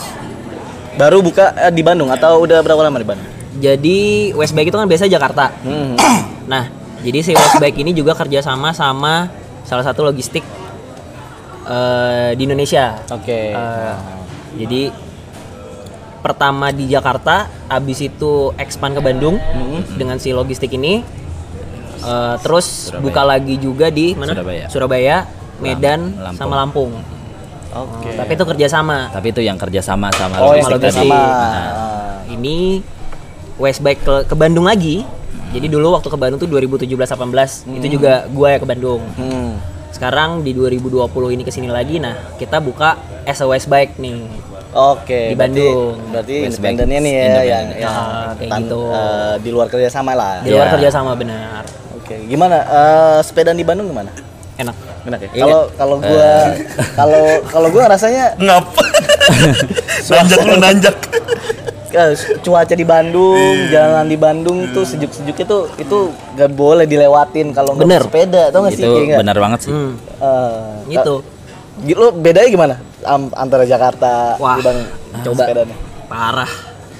[0.98, 3.30] baru buka eh, di Bandung atau udah berapa lama di Bandung?
[3.62, 5.54] Jadi Westbike itu kan biasa Jakarta.
[5.62, 5.96] Hmm.
[6.44, 6.68] Nah,
[7.00, 9.32] jadi si Westbike ini juga kerjasama sama
[9.64, 10.44] salah satu logistik
[11.64, 13.00] eh, di Indonesia.
[13.16, 13.56] Oke.
[13.56, 13.96] Eh,
[14.60, 14.92] jadi
[16.20, 19.40] pertama di Jakarta, habis itu expand ke Bandung
[19.96, 21.23] dengan si logistik ini.
[22.04, 23.02] Eh, terus Surabaya.
[23.02, 24.32] buka lagi juga di mana?
[24.32, 24.66] Surabaya.
[24.68, 25.18] Surabaya,
[25.58, 26.36] Medan, Lampung.
[26.36, 26.92] sama Lampung.
[27.74, 28.10] Oke.
[28.14, 29.10] Tapi itu kerjasama.
[29.10, 31.10] Tapi itu yang kerja sama sama Oh, logistik tadi.
[31.10, 31.18] sama.
[31.18, 31.72] Nah,
[32.26, 32.82] Ini
[33.56, 35.06] Westbike ke, ke Bandung lagi.
[35.50, 39.02] Jadi dulu waktu ke Bandung tuh 2017-18 itu juga gua ya ke Bandung.
[39.14, 39.54] Hmm.
[39.90, 44.26] Sekarang di 2020 ini ke sini lagi, nah kita buka as a Westbike nih.
[44.72, 45.30] Oke.
[45.30, 45.94] Di berarti- Bandung.
[46.10, 47.46] Berarti West Bike independennya nih ya independen.
[47.46, 48.82] yang, yang Ah, kayak tan- gitu.
[48.90, 50.34] eh, di luar kerjasama lah.
[50.42, 50.74] Di luar Ya.
[50.74, 51.62] kerjasama benar.
[52.04, 52.16] Oke.
[52.28, 52.58] Gimana?
[52.62, 54.12] Eh, sepeda di Bandung gimana?
[54.54, 54.76] Enak.
[55.04, 55.30] Enak ya?
[55.30, 55.42] Iya.
[55.42, 56.32] Kalau kalau gua
[56.94, 58.84] kalau kalau gua rasanya Ngapa?
[60.12, 60.96] nanjak lu nanjak.
[61.94, 62.12] eh,
[62.42, 65.98] cuaca di Bandung, jalan di Bandung tuh sejuk-sejuknya tuh itu
[66.34, 68.82] gak boleh dilewatin kalau nggak sepeda, tau gak sih?
[68.82, 69.72] itu Iya benar banget sih.
[69.72, 71.22] Hmm, Eh, gitu.
[71.86, 72.76] eh, Lu bedanya gimana
[73.34, 74.88] antara Jakarta Wah, di Bandung?
[75.24, 75.44] coba.
[75.46, 75.76] sepedanya?
[76.06, 76.52] Parah.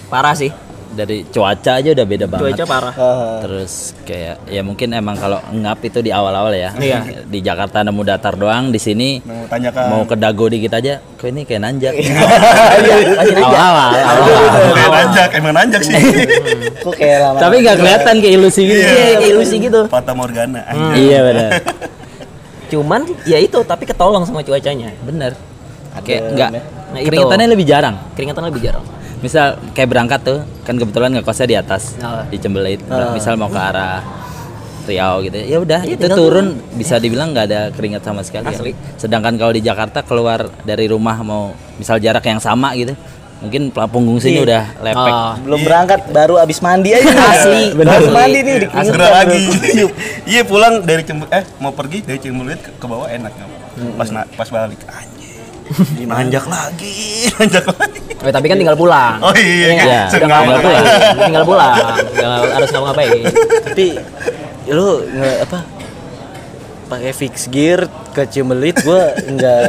[0.10, 0.54] Parah sih.
[0.94, 2.54] Dari cuaca aja udah beda banget.
[2.54, 2.94] Cuaca parah.
[3.42, 6.70] Terus kayak ya mungkin emang kalau ngap itu di awal-awal ya.
[6.78, 7.00] Iya.
[7.34, 9.86] Di Jakarta nemu datar doang, di sini Mau tanyakan.
[9.90, 11.02] mau ke dago dikit aja.
[11.18, 11.94] Kok ini kayak nanjak.
[11.98, 12.14] Masih
[13.18, 13.42] aja.
[13.42, 13.92] awal-awal.
[13.98, 14.74] awal-awal.
[14.78, 15.98] Kayak nanjak, emang nanjak sih.
[16.86, 17.38] kok kayak lama.
[17.42, 18.82] Tapi nggak kelihatan kayak ilusi gitu.
[18.86, 19.82] Iya, kayak ilusi gitu.
[19.90, 20.62] Fata Morgana.
[20.94, 21.50] Iya benar.
[22.70, 24.94] Cuman ya itu, tapi ketolong sama cuacanya.
[25.02, 25.34] Bener.
[26.02, 26.62] Kayak Adem nggak ya.
[26.94, 27.08] Nah, itu.
[27.10, 27.96] keringetannya lebih jarang.
[28.14, 28.86] Keringetan lebih jarang.
[29.24, 32.28] Misal kayak berangkat tuh, kan kebetulan ngekosnya di atas Oh.
[32.28, 32.84] di Cembelit.
[32.86, 33.16] Ah.
[33.16, 34.04] Misal mau ke arah
[34.84, 35.40] Riau gitu.
[35.40, 38.52] Ya udah, Iya, itu tinggal turun bisa dibilang nggak ada keringat sama sekali.
[38.52, 38.72] Asli.
[39.00, 42.92] Sedangkan kalau di Jakarta keluar dari rumah mau misal jarak yang sama gitu,
[43.40, 44.48] Mungkin punggung sini Nih.
[44.48, 45.12] udah lepek.
[45.14, 45.34] Oh.
[45.44, 49.44] belum berangkat baru abis mandi aja Asli, baru mandi nih Asli dikeringetan lagi.
[50.32, 53.50] Iya pulang dari cembu eh mau pergi dari Cimbulit ke, ke bawah enak nggak?
[54.00, 55.13] Pas na- pas balik anjing.
[56.04, 57.02] Nanjak lagi,
[57.34, 58.00] nanjak lagi.
[58.16, 59.20] Eh, tapi kan tinggal pulang.
[59.20, 59.86] Oh iya, nggak?
[59.86, 60.02] iya.
[60.06, 60.84] Udah nggak Tinggal ngapain.
[61.20, 61.76] Tinggal pulang.
[62.10, 63.22] Tinggal harus ngapa-ngapain.
[63.66, 63.88] tapi
[64.66, 65.60] lu nge, apa
[66.86, 69.66] pakai fix gear ke Cimbelit gua nggak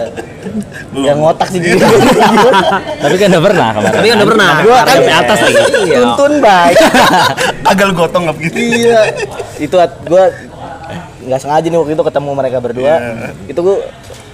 [0.92, 1.80] nggak ngotak sih gitu.
[3.02, 3.94] Tapi kan udah pernah kemarin.
[3.94, 4.50] Tapi kan udah pernah.
[4.60, 5.56] gua kan Sampai atas lagi.
[5.56, 5.96] Iya.
[5.96, 6.76] tuntun baik
[7.64, 8.56] Agak gotong nggak begitu?
[8.60, 9.00] iya
[9.56, 10.28] itu at- gua
[11.24, 13.28] nggak sengaja nih waktu itu ketemu mereka berdua Iya.
[13.48, 13.76] itu gua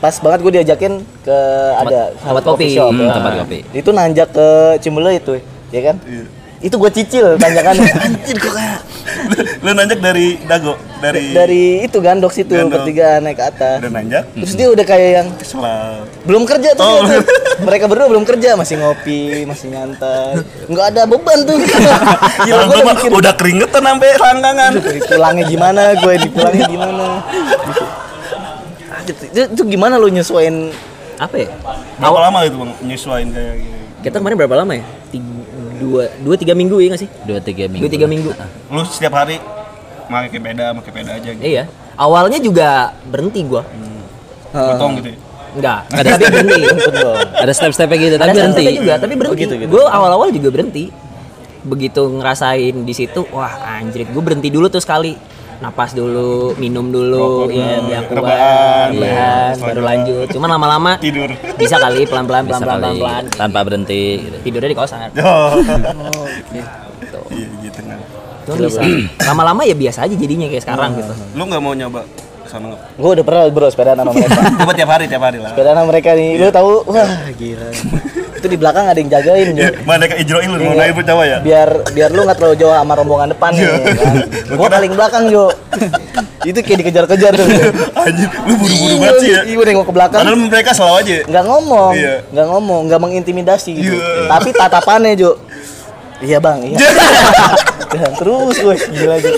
[0.01, 1.39] pas banget gue diajakin ke
[1.77, 2.73] ada tempat kopi.
[2.73, 3.13] shop Hmm, ya.
[3.13, 3.59] tempat kopi.
[3.71, 4.49] itu nanjak ke
[4.81, 5.35] Cimbelit itu
[5.69, 6.25] ya kan Iya.
[6.61, 8.81] itu gue cicil tanjakannya Anjir kok kayak
[9.61, 12.81] lu nanjak dari dago dari dari itu gandok situ Gandok.
[12.81, 16.81] bertiga naik ke atas udah nanjak terus dia udah kayak yang keselap belum kerja tuh
[16.83, 17.01] Oh.
[17.03, 17.25] dia tuh.
[17.69, 21.97] mereka berdua belum kerja masih ngopi masih nyantai nggak ada beban tuh gila
[22.41, 27.69] gue gua udah mikir udah keringetan sampai rangkangan dipulangnya gimana gue dipulangnya gimana gitu.
[27.71, 27.85] Gitu.
[29.31, 30.71] Itu, itu gimana lo nyesuaiin
[31.17, 31.49] Apa ya?
[31.97, 34.85] berapa lama itu bang nyesuain kayak gini Kita kemarin berapa lama ya?
[35.11, 35.31] Tiga,
[35.77, 37.11] dua, dua tiga minggu ya nggak sih?
[37.25, 37.83] Dua tiga minggu.
[37.83, 38.31] Dua tiga minggu.
[38.69, 39.37] lu setiap hari
[40.07, 41.65] pakai sepeda pakai sepeda aja gitu Iya.
[41.95, 42.69] Awalnya juga
[43.05, 43.63] berhenti gua.
[44.51, 45.19] potong gitu ya
[45.51, 46.63] Enggak, tapi berhenti.
[47.35, 48.55] Ada step-stepnya gitu, tapi Ada berhenti.
[48.55, 49.43] step-stepnya juga, tapi berhenti.
[49.43, 49.71] gitu, gitu.
[49.71, 50.85] Gue awal-awal juga berhenti.
[51.61, 55.19] Begitu ngerasain di situ, wah anjrit, gue berhenti dulu tuh sekali.
[55.61, 60.27] Napas dulu, minum dulu, Rokok ya biar kuat, ya, baru lanjut.
[60.33, 63.23] Cuman lama-lama tidur bisa kali pelan-pelan, pelan-pelan, pelan-pelan.
[63.29, 64.37] tanpa berhenti gitu.
[64.41, 65.13] Tidurnya di kosan.
[65.21, 65.53] oh
[67.01, 67.21] Gitu.
[67.33, 67.99] iya gitu kan
[68.57, 68.81] bisa.
[69.27, 71.13] Lama-lama ya biasa aja jadinya kayak sekarang gitu.
[71.35, 72.03] lu nggak mau nyoba
[72.47, 75.51] sana nggak gue udah pernah bro sepeda sama mereka coba tiap hari tiap hari lah
[75.51, 77.69] sepeda sama mereka nih lo tahu wah gila
[78.41, 79.53] itu di belakang ada yang jagain.
[79.53, 80.81] Ya, mana kayak Ijroil lu mau Iya.
[80.91, 81.39] naik coba ya?
[81.39, 83.73] Biar biar lu nggak terlalu jauh sama rombongan depan nih Iya.
[83.93, 84.15] kan.
[84.57, 85.45] gua paling belakang Jo.
[86.41, 87.47] Itu kayak dikejar-kejar tuh.
[87.95, 89.41] Anjir lu buru-buru Iya, banget sih ya.
[89.45, 90.21] iya udah nengok ke belakang.
[90.25, 91.17] Padahal mereka selalu aja.
[91.27, 92.15] Nggak ngomong Iya.
[92.27, 93.93] nggak ngomong nggak mengintimidasi gitu.
[93.95, 94.25] Iya.
[94.27, 95.31] tapi tatapannya Jo.
[96.19, 96.79] Iya bang iya.
[97.91, 99.31] Dan terus gue gila Jo.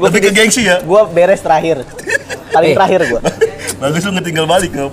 [0.00, 0.80] Lebih ke gengsi ya?
[0.80, 1.84] Gue beres terakhir.
[2.50, 2.76] Paling Eh.
[2.76, 3.20] terakhir gue
[3.80, 4.92] bagus lu ngetinggal balik ngap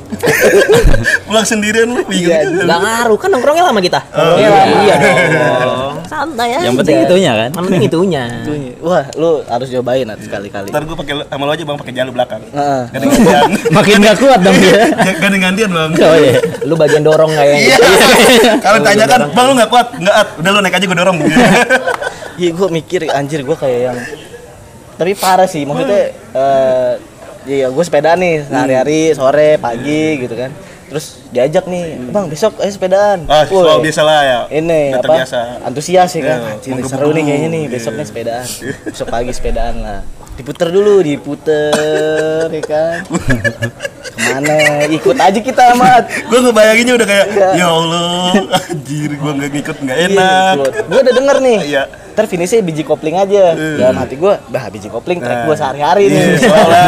[1.28, 4.00] pulang sendirian lu Iya, bingung Nggak ngaruh kan nongkrongnya lama kita.
[4.16, 4.64] Oh, iya.
[4.88, 5.96] iya dong.
[6.12, 6.72] Santai aja.
[6.72, 7.50] Yang penting itunya kan.
[7.52, 8.24] Yang penting itunya.
[8.80, 12.14] wah lu harus cobain nanti sekali-kali ntar gue pakai sama lu aja bang pakai jalur
[12.16, 12.84] belakang Heeh.
[13.76, 14.74] Makin nggak kuat dong dia.
[15.20, 16.34] ganti gantian bang Oh iya.
[16.64, 17.76] Lu bagian dorong kayaknya.
[17.76, 17.78] Iya.
[18.64, 21.18] Kalau tanya kan, bang lu nggak kuat, nggak at, udah lu naik aja gue dorong.
[22.38, 24.00] Iya gue mikir anjir gue kayak yang
[24.98, 26.92] tapi parah sih maksudnya eh
[27.48, 30.52] iya gue sepeda nih sehari-hari sore pagi gitu kan.
[30.88, 33.24] Terus diajak nih bang besok ayo sepedaan.
[33.26, 34.40] Ah, Woi, oh, biasa lah ya.
[34.50, 35.40] ini Udah apa terbiasa.
[35.62, 36.40] antusias ya kan.
[36.50, 36.92] Anjir, menggebu-gebu.
[36.94, 37.72] seru nih kayaknya nih Iya.
[37.72, 38.46] besok nih sepedaan.
[38.94, 40.00] Besok pagi sepedaan lah.
[40.38, 43.02] Diputer dulu diputer ya kan
[44.08, 44.56] ke mana
[44.88, 47.48] ikut aja kita amat gue ngebayanginnya udah kayak, Iya.
[47.56, 48.32] ya Allah,
[48.64, 50.54] anjir gue nggak ngikut nggak enak.
[50.82, 51.84] gue udah denger nih Iya.
[52.12, 53.78] ntar finishnya biji kopling aja Iya.
[53.80, 55.46] dalam hati gue bah biji kopling track Nah.
[55.46, 56.86] gue sehari-hari nih Iya, soalnya,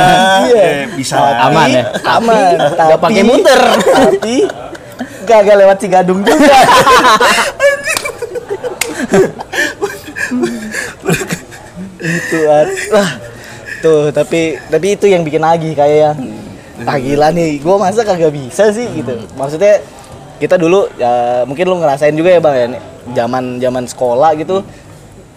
[0.47, 0.63] Iya.
[0.63, 1.83] eh, bisa Tapi- Aman ya?
[2.09, 2.35] aman
[2.71, 3.59] tapi pakai muter.
[3.85, 4.35] tapi
[5.23, 6.57] kagak lewat Cigadung juga
[11.99, 12.37] itu
[12.89, 13.09] wah
[13.79, 16.17] tuh tapi tapi itu yang bikin lagi kayak yang
[16.81, 19.83] ah gila nih gue masa kagak bisa sih gitu maksudnya
[20.37, 22.67] kita dulu ya mungkin lu ngerasain juga ya bang ya
[23.17, 24.63] zaman zaman sekolah gitu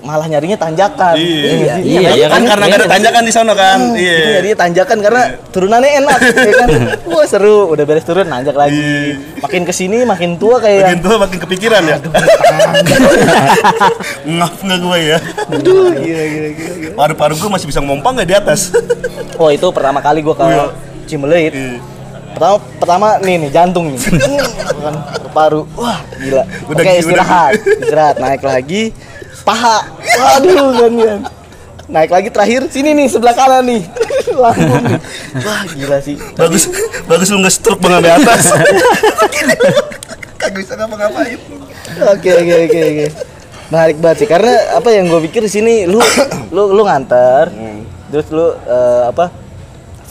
[0.02, 2.50] malah nyarinya tanjakan Iya, iya, iya kan kan?
[2.50, 3.94] karena nggak ada tanjakan di sana kan.
[3.94, 4.18] Itu Iya.
[4.34, 5.22] nyarinya tanjakan karena
[5.54, 6.18] turunannya enak
[6.50, 6.68] ya kan
[7.06, 8.82] wah seru udah beres turun nanjak lagi
[9.14, 9.38] Iya.
[9.38, 11.96] makin ke sini makin tua kayak Makin tua makin kepikiran ya.
[14.26, 15.18] Ngap nggak gue ya.
[15.50, 16.88] aduh gila gila gila.
[16.94, 18.60] Paru-paru gue masih bisa ngompang nggak di atas.
[19.38, 20.44] oh itu pertama kali gua ke
[21.06, 21.52] Cimeleit.
[21.54, 21.78] Iya.
[22.32, 24.00] pertama pertama nih nih jantung nih.
[24.82, 24.94] Kan
[25.32, 26.42] paru wah gila.
[26.68, 28.14] Udah oke istirahat istirahat.
[28.18, 28.92] Naik lagi
[29.42, 29.86] paha.
[30.00, 31.20] Waduh kan kan.
[31.92, 33.82] Naik lagi terakhir sini nih sebelah kanan nih.
[34.42, 35.00] Lambung nih.
[35.44, 36.16] Wah gila sih.
[36.34, 36.72] Bagus,
[37.04, 38.54] bagus lu nggak stroke bang atas.
[40.40, 41.38] Kagak bisa ngapa-ngapain.
[42.16, 43.06] Oke oke oke oke.
[43.72, 46.00] Menarik banget sih karena apa yang gue pikir di sini lu
[46.52, 47.48] lu lu nganter
[48.12, 49.32] terus lu eh, apa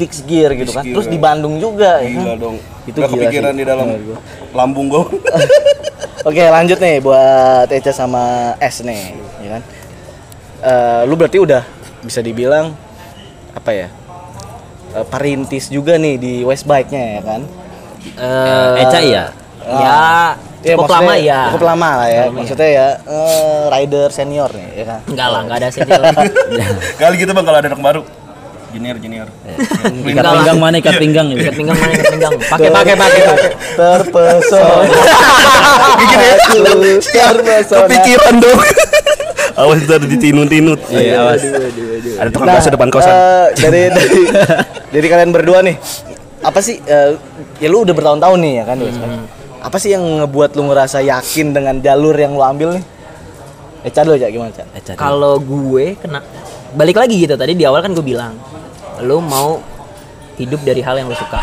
[0.01, 2.37] fix gear gitu kan terus di Bandung juga ya Gila kan?
[2.39, 2.57] dong.
[2.81, 3.59] Itu Nggak gila kepikiran sih.
[3.59, 4.17] di dalam gua.
[4.51, 5.03] lambung gue.
[6.21, 8.23] Oke lanjut nih buat Eca sama
[8.57, 9.61] S nih ya kan.
[10.61, 11.61] Eh, lu berarti udah
[12.01, 12.73] bisa dibilang
[13.51, 13.87] apa ya
[14.91, 17.41] eh, perintis juga nih di West Bike nya ya kan.
[18.15, 19.23] Eh, Eca iya.
[19.61, 19.97] Ya
[20.61, 21.39] Ya, Cukup maksudnya lama ya.
[21.49, 22.21] Cukup lama lah ya.
[22.23, 24.99] Lama, maksudnya ya eh, rider senior nih, ya kan.
[25.09, 26.01] Enggak lah, enggak ada senior.
[27.01, 28.01] Kali gitu bang kalau ada anak baru.
[28.71, 29.27] Junior junior.
[30.11, 30.33] Ikat lah.
[30.39, 31.43] pinggang mana ikat pinggang gitu.
[31.43, 32.33] Ikat pinggang mana ikat pinggang?
[32.53, 33.21] Pakai pakai pakai.
[33.79, 34.83] Terpesona.
[35.99, 36.35] Gini ya.
[37.03, 37.85] Terpesona.
[37.85, 38.59] Kepikiran dong.
[39.51, 40.79] Awas ntar ditinut-tinut.
[40.87, 41.43] Iya, awas.
[42.17, 43.11] Ada tukang bakso depan kosan.
[43.11, 44.21] eh, dari dari
[44.89, 45.75] dari kalian berdua nih,
[46.39, 46.79] apa sih?
[46.79, 47.19] eh,
[47.59, 49.09] ya lu udah bertahun-tahun nih ya kan, Westpac.
[49.61, 52.85] Apa sih yang ngebuat lu ngerasa yakin dengan jalur yang lu ambil nih?
[53.83, 54.49] Eh, Cad lu Cad, gimana?
[54.71, 54.97] Eh, cari.
[54.97, 56.23] Kalau gue kena
[56.75, 58.35] balik lagi gitu tadi di awal kan gue bilang
[59.01, 59.59] lu mau
[60.37, 61.41] hidup dari hal yang lu suka.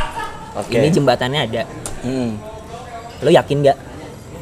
[0.58, 0.74] Oke.
[0.74, 1.62] Ini jembatannya ada.
[2.02, 2.34] Hmm.
[3.22, 3.78] Lu yakin nggak?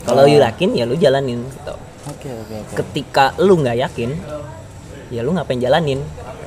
[0.07, 1.75] Kalau lu yakin ya lu jalanin gitu.
[2.07, 2.75] Oke, oke, oke.
[2.79, 4.15] Ketika lu nggak yakin,
[5.11, 6.01] ya lu ngapain jalanin?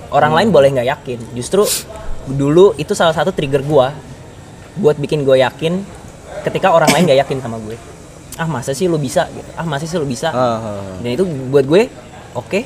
[0.09, 1.19] Orang lain boleh nggak yakin.
[1.35, 1.67] Justru
[2.29, 3.93] dulu itu salah satu trigger gua
[4.79, 5.83] buat bikin gue yakin
[6.47, 7.75] ketika orang lain nggak yakin sama gue.
[8.39, 9.49] Ah masa sih lu bisa gitu.
[9.59, 10.31] Ah masa sih lu bisa.
[10.31, 10.95] Ah, ah, ah.
[11.03, 11.91] Dan itu buat gue
[12.31, 12.59] oke,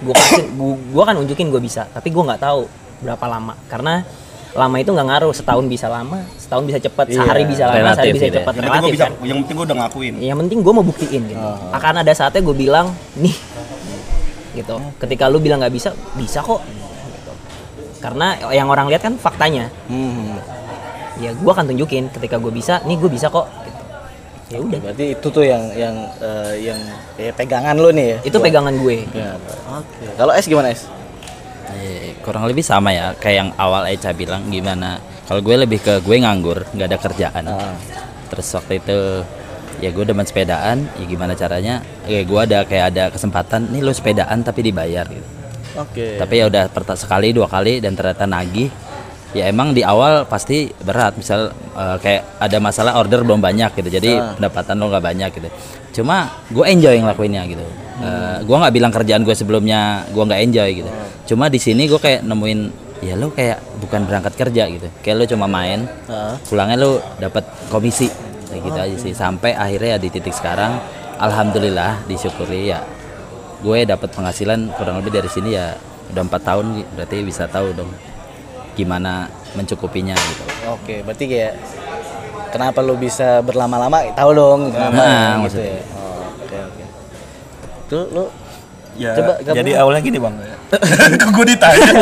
[0.00, 2.64] gue kasih gue, gue kan unjukin gue bisa, tapi gue nggak tahu
[3.00, 4.04] berapa lama karena
[4.50, 7.94] lama itu nggak ngaruh setahun bisa lama, setahun bisa cepat, Iya, sehari bisa lama, relatif
[8.02, 8.38] sehari bisa gitu ya.
[8.42, 9.12] cepat, Yang penting gue relatif bisa, kan.
[9.22, 10.14] yang penting gue udah ngakuin.
[10.18, 11.38] Yang penting gue mau buktiin gitu.
[11.38, 11.76] Ah.
[11.78, 13.36] Akan ada saatnya gue bilang nih,
[14.56, 14.76] gitu.
[14.98, 16.60] Ketika lu bilang nggak bisa, bisa kok.
[16.66, 17.32] Gitu.
[18.02, 19.70] Karena yang orang lihat kan faktanya.
[19.86, 20.34] Hmm.
[21.20, 23.46] Ya gue akan tunjukin ketika gue bisa, nih gue bisa kok.
[24.50, 26.80] Ya udah, Berarti itu tuh yang yang eh, yang
[27.14, 28.18] ya, pegangan lu nih ya.
[28.26, 29.06] itu pegangan gue.
[29.14, 29.38] Ya.
[29.70, 30.04] Oke.
[30.18, 30.90] Kalau S gimana S?
[31.70, 36.02] Eh, kurang lebih sama ya kayak yang awal Eca bilang gimana kalau gue lebih ke
[36.02, 37.78] gue nganggur nggak ada kerjaan Ah.
[38.26, 38.98] terus waktu itu
[39.78, 43.94] ya gue demen sepedaan ya gimana caranya ya gue ada kayak ada kesempatan nih lo
[43.94, 45.24] sepedaan tapi dibayar gitu
[45.78, 46.18] Oke.
[46.18, 46.66] tapi ya udah
[46.98, 48.68] sekali dua kali dan ternyata nagih
[49.30, 51.14] ya emang di awal pasti berat.
[51.14, 53.88] Misal eh, kayak ada masalah order belum banyak gitu.
[53.90, 54.34] Jadi Ah.
[54.34, 55.48] pendapatan lo nggak banyak gitu.
[56.00, 57.64] Cuma gue enjoy ngelakuinnya gitu.
[58.00, 60.90] Eh, gue nggak bilang kerjaan gue sebelumnya gue nggak enjoy gitu.
[61.34, 62.60] Cuma di sini gue kayak nemuin
[63.00, 64.88] ya lo kayak bukan berangkat kerja gitu.
[65.00, 66.34] Kayak lo cuma main Ah.
[66.42, 68.10] pulangnya lo dapat komisi.
[68.50, 69.12] Kayak gitu aja sih.
[69.14, 70.74] Sampai akhirnya ya di titik sekarang
[71.20, 72.80] alhamdulillah disyukuri ya.
[73.60, 75.76] Gue dapat penghasilan kurang lebih dari sini ya
[76.10, 76.66] udah empat tahun
[76.96, 77.86] berarti bisa tahu dong
[78.80, 81.52] gimana mencukupinya gitu Oke, berarti kayak
[82.48, 84.04] kenapa lu bisa berlama-lama?
[84.10, 85.70] Tahu dong kenapa Nah, gitu maksudnya.
[85.70, 85.82] ya.
[85.92, 86.84] Oh, Oke, oke.
[87.86, 88.24] Tuh lu
[88.92, 89.56] Ya, Coba gabung.
[89.56, 90.34] jadi awalnya gini bang.
[91.32, 91.88] gue ditanya.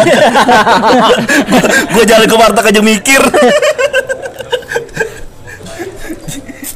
[1.94, 3.22] gue jalan ke warteg aja mikir.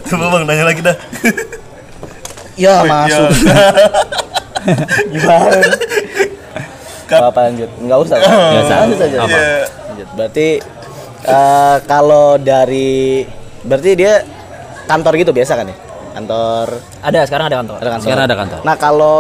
[0.05, 0.97] Coba bang, nanya lagi dah.
[2.55, 3.31] ya masuk.
[5.09, 5.59] Gimana?
[7.09, 7.71] Kap- Apa lanjut?
[7.77, 8.17] Enggak usah.
[8.21, 8.77] Nggak usah.
[8.79, 9.17] Lanjut aja.
[9.19, 9.33] Apa?
[9.33, 9.67] Iya.
[10.03, 10.19] Lanjut.
[10.19, 10.49] Berarti
[11.23, 13.23] eh, kalau dari
[13.63, 14.27] berarti dia
[14.85, 15.77] kantor gitu biasa kan ya?
[16.13, 16.67] Kantor
[17.01, 17.77] Ada sekarang ada kantor.
[17.79, 18.05] ada kantor.
[18.05, 19.17] sekarang ada kantor Nah kalau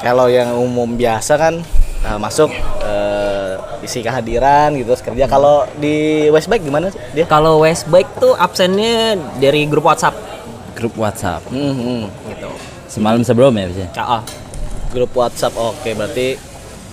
[0.00, 1.54] kalau yang umum biasa kan
[2.02, 2.48] eh, masuk
[2.82, 5.28] eh, isi kehadiran gitu terus kerja.
[5.28, 7.28] Kalau di Westbike gimana sih dia?
[7.28, 10.16] Kalau Westbike tuh absennya dari grup WhatsApp
[10.74, 12.02] grup WhatsApp Hmm, hmm.
[12.32, 12.50] gitu.
[12.88, 14.24] semalam sebelum ya bisa Ah,
[14.90, 16.38] Grup WhatsApp oke berarti.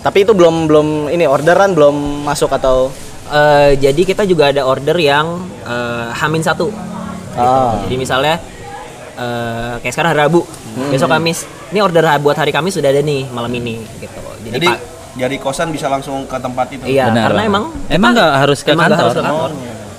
[0.01, 2.89] Tapi itu belum belum ini orderan belum masuk atau
[3.31, 6.69] eh, jadi kita juga ada order yang eh, Hamin satu.
[7.39, 7.79] Ah.
[7.87, 8.35] Jadi misalnya
[9.15, 10.41] eh, kayak sekarang hari Rabu,
[10.91, 11.47] besok Kamis.
[11.71, 14.19] Ini order buat hari Kamis sudah ada nih malam ini gitu.
[14.43, 14.67] Jadi, Jadi
[15.15, 16.83] dari kosan bisa langsung ke tempat itu.
[16.87, 19.51] iya Benar, karena emang emang nggak harus ke emang kantor, harus ke kantor.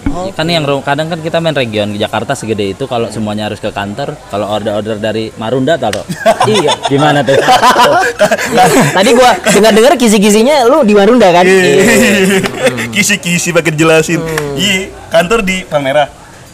[0.02, 3.70] Ya, kan yang kadang kan kita main region Jakarta segede itu kalau semuanya harus ke
[3.72, 6.04] kantor kalau order-order dari Marunda taruh
[6.52, 6.74] iya.
[6.90, 7.38] gimana tuh
[8.96, 11.44] Tadi gua dengar-dengar kisi-kisinya lu di Marunda kan?
[11.48, 12.44] Iya.
[12.94, 14.20] Kisi-kisi pakai jelasin.
[14.54, 16.08] Iya, kantor di Palmerah.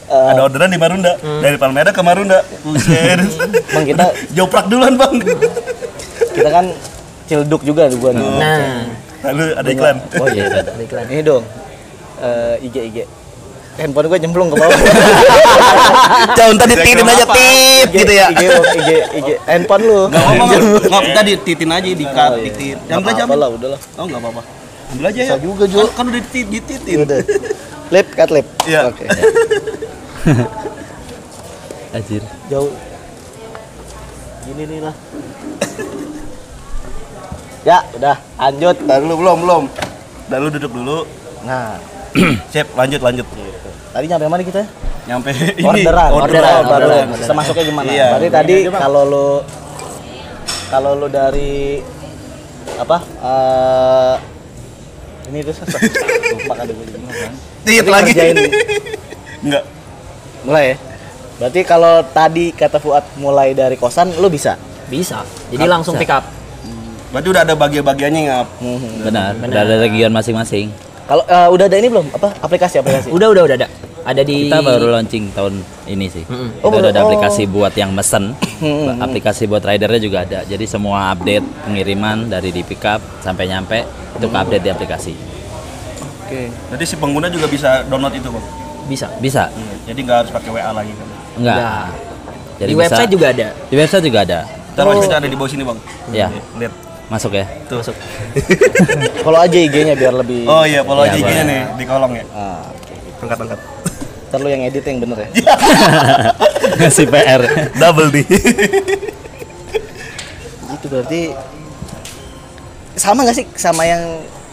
[0.08, 1.12] Ada orderan di Marunda.
[1.20, 2.40] Dari Palmerah ke Marunda.
[2.64, 3.20] Buset.
[3.74, 5.20] Bang kita Joprak duluan, Bang.
[6.32, 6.72] kita kan
[7.28, 8.24] cilduk juga gua nih.
[8.38, 8.58] Nah,
[9.28, 9.96] Lalu ada iklan.
[10.16, 11.04] Oh iya, ada iklan.
[11.10, 11.44] Ini dong.
[12.22, 12.98] Eh, IG IG.
[13.78, 14.74] Handphone gue nyemplung ke bawah.
[16.34, 18.26] Jangan tadi titin aja tit gitu ya.
[18.34, 18.42] IG,
[18.74, 18.90] IG,
[19.22, 19.28] IG.
[19.46, 20.00] Handphone lu.
[20.10, 22.44] Enggak apa-apa, tadi titin aja di cut, Oh, iya.
[22.50, 22.74] ditit.
[22.74, 23.80] Nggak Yang belajar apa-apa lah, udahlah.
[23.94, 24.42] Oh, enggak apa-apa.
[24.90, 25.30] Ambil aja ya.
[25.30, 25.78] Bisa juga, Jo.
[25.86, 26.98] Kan, kan udah ditit, dititin.
[27.06, 27.18] Udah.
[27.88, 28.46] Lip, cut lip.
[28.66, 28.80] Iya.
[28.90, 29.04] Oke.
[31.94, 32.22] Anjir.
[32.50, 32.72] Jauh.
[34.42, 34.94] Gini nih lah.
[37.62, 38.16] ya, udah.
[38.42, 38.76] Lanjut.
[38.82, 39.62] Nah, dulu belum, belum.
[40.26, 41.06] Dan lu duduk dulu.
[41.46, 41.78] Nah,
[42.52, 43.26] Sip, lanjut, lanjut.
[43.92, 44.62] Tadi nyampe mana kita?
[45.08, 45.64] Nyampe ini.
[45.64, 47.06] orderan, orderan, baru orderan.
[47.16, 47.88] bisa masuknya gimana?
[47.88, 48.06] Iya.
[48.16, 49.28] Berarti tadi kalau lu
[50.68, 51.80] kalau lu dari
[52.78, 52.96] apa?
[53.00, 54.14] eh
[55.28, 55.54] ini tuh
[56.36, 58.12] lupa kan gue lagi.
[59.44, 59.64] Enggak.
[60.44, 60.76] Mulai ya.
[61.38, 64.58] Berarti kalau tadi kata Fuad mulai dari kosan, lu bisa.
[64.88, 65.22] Bisa.
[65.52, 66.24] Jadi langsung pick up.
[67.12, 68.46] Berarti udah ada bagian-bagiannya ngap.
[69.06, 70.72] Benar, udah ada region masing-masing.
[71.08, 72.06] Kalau eh, udah ada ini belum?
[72.12, 73.08] Apa aplikasi-aplikasi?
[73.08, 73.68] Udah udah udah ada.
[74.04, 75.54] Ada di Kita baru launching tahun
[75.86, 76.24] ini sih.
[76.24, 76.48] Mm-mm.
[76.54, 77.06] Kita Oh, udah ada oh.
[77.06, 78.32] aplikasi buat yang mesen,
[78.98, 80.40] aplikasi buat ridernya juga ada.
[80.44, 85.12] Jadi semua update pengiriman dari di pickup sampai nyampe itu ke update di aplikasi.
[86.22, 86.48] Oke.
[86.68, 88.44] Berarti si pengguna juga bisa download itu bang.
[88.86, 89.06] bisa.
[89.18, 89.52] Bisa?
[89.84, 91.06] Jadi nggak harus pakai WA lagi kan.
[91.36, 91.56] Enggak.
[91.58, 91.86] Nah,
[92.56, 93.48] Jadi di bisa- website juga ada.
[93.64, 94.38] Di website juga ada.
[94.72, 95.78] Ntar website ada di bawah sini bang.
[96.10, 96.72] Ya, Lihat.
[97.08, 97.44] Masuk ya.
[97.66, 97.80] Tuh.
[99.24, 101.44] Follow aja IG-nya biar lebih Oh iya, follow aja IG-nya boleh.
[101.44, 102.24] nih di kolong ya.
[102.30, 102.64] Ah,
[103.18, 103.60] Angkat angkat.
[104.28, 105.28] ntar lu yang edit yang bener ya.
[106.78, 107.40] Ngasih PR.
[107.74, 108.26] Double nih.
[110.68, 111.20] Itu berarti
[112.92, 114.02] sama gak sih sama yang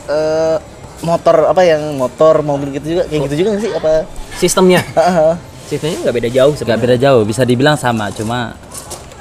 [0.07, 0.57] eh,
[1.03, 3.91] motor apa yang motor mobil gitu juga kayak gitu juga gak sih apa?
[4.35, 4.81] Sistemnya.
[4.95, 5.33] Heeh.
[5.65, 6.83] Sistemnya nggak beda jauh Gak sebenarnya.
[6.85, 8.53] beda jauh, bisa dibilang sama, cuma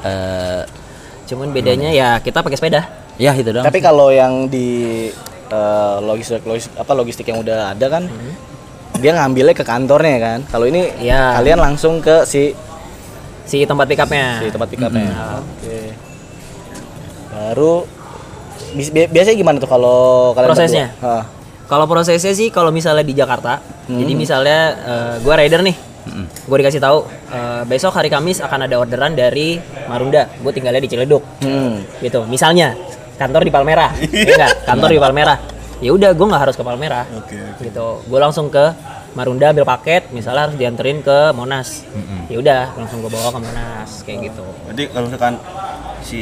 [0.04, 0.62] eh
[1.24, 2.84] Cuman bedanya ya kita pakai sepeda.
[3.16, 3.62] Ya itu dong.
[3.62, 5.08] Tapi kalau yang di
[5.46, 8.04] eh, logistik, logistik apa logistik yang udah ada kan
[8.94, 10.38] dia ngambilnya ke kantornya kan.
[10.46, 11.36] Kalau ini Iya.
[11.36, 12.54] kalian langsung ke si
[13.44, 14.40] Si tempat pick up-nya.
[14.40, 15.04] si tempat pick up-nya.
[15.36, 15.92] Oke.
[17.28, 17.84] Baru
[18.72, 20.86] bis- bi- biasanya gimana tuh kalau kalian Prosesnya?
[21.64, 25.72] Kalau prosesnya sih kalau misalnya di Jakarta, jadi misalnya eh, gua rider nih,
[26.44, 30.88] gue dikasih tahu eh, besok hari Kamis akan ada orderan dari Marunda, gue tinggalnya di
[30.88, 31.80] Ciledug, Hmm.
[31.98, 32.24] gitu.
[32.24, 32.76] Misalnya
[33.14, 33.90] kantor di Palmerah,
[34.26, 34.52] ya enggak?
[34.64, 35.38] Kantor di Palmerah.
[35.78, 37.38] Ya udah, gue nggak harus ke Palmerah, Oke.
[37.60, 38.00] gitu.
[38.02, 38.72] Gue langsung ke
[39.12, 41.82] Marunda ambil paket, misalnya harus dianterin ke Monas.
[42.26, 44.44] Ya udah, langsung gue bawa ke Monas, kayak gitu.
[44.64, 45.34] Berarti kalau misalkan
[46.00, 46.20] si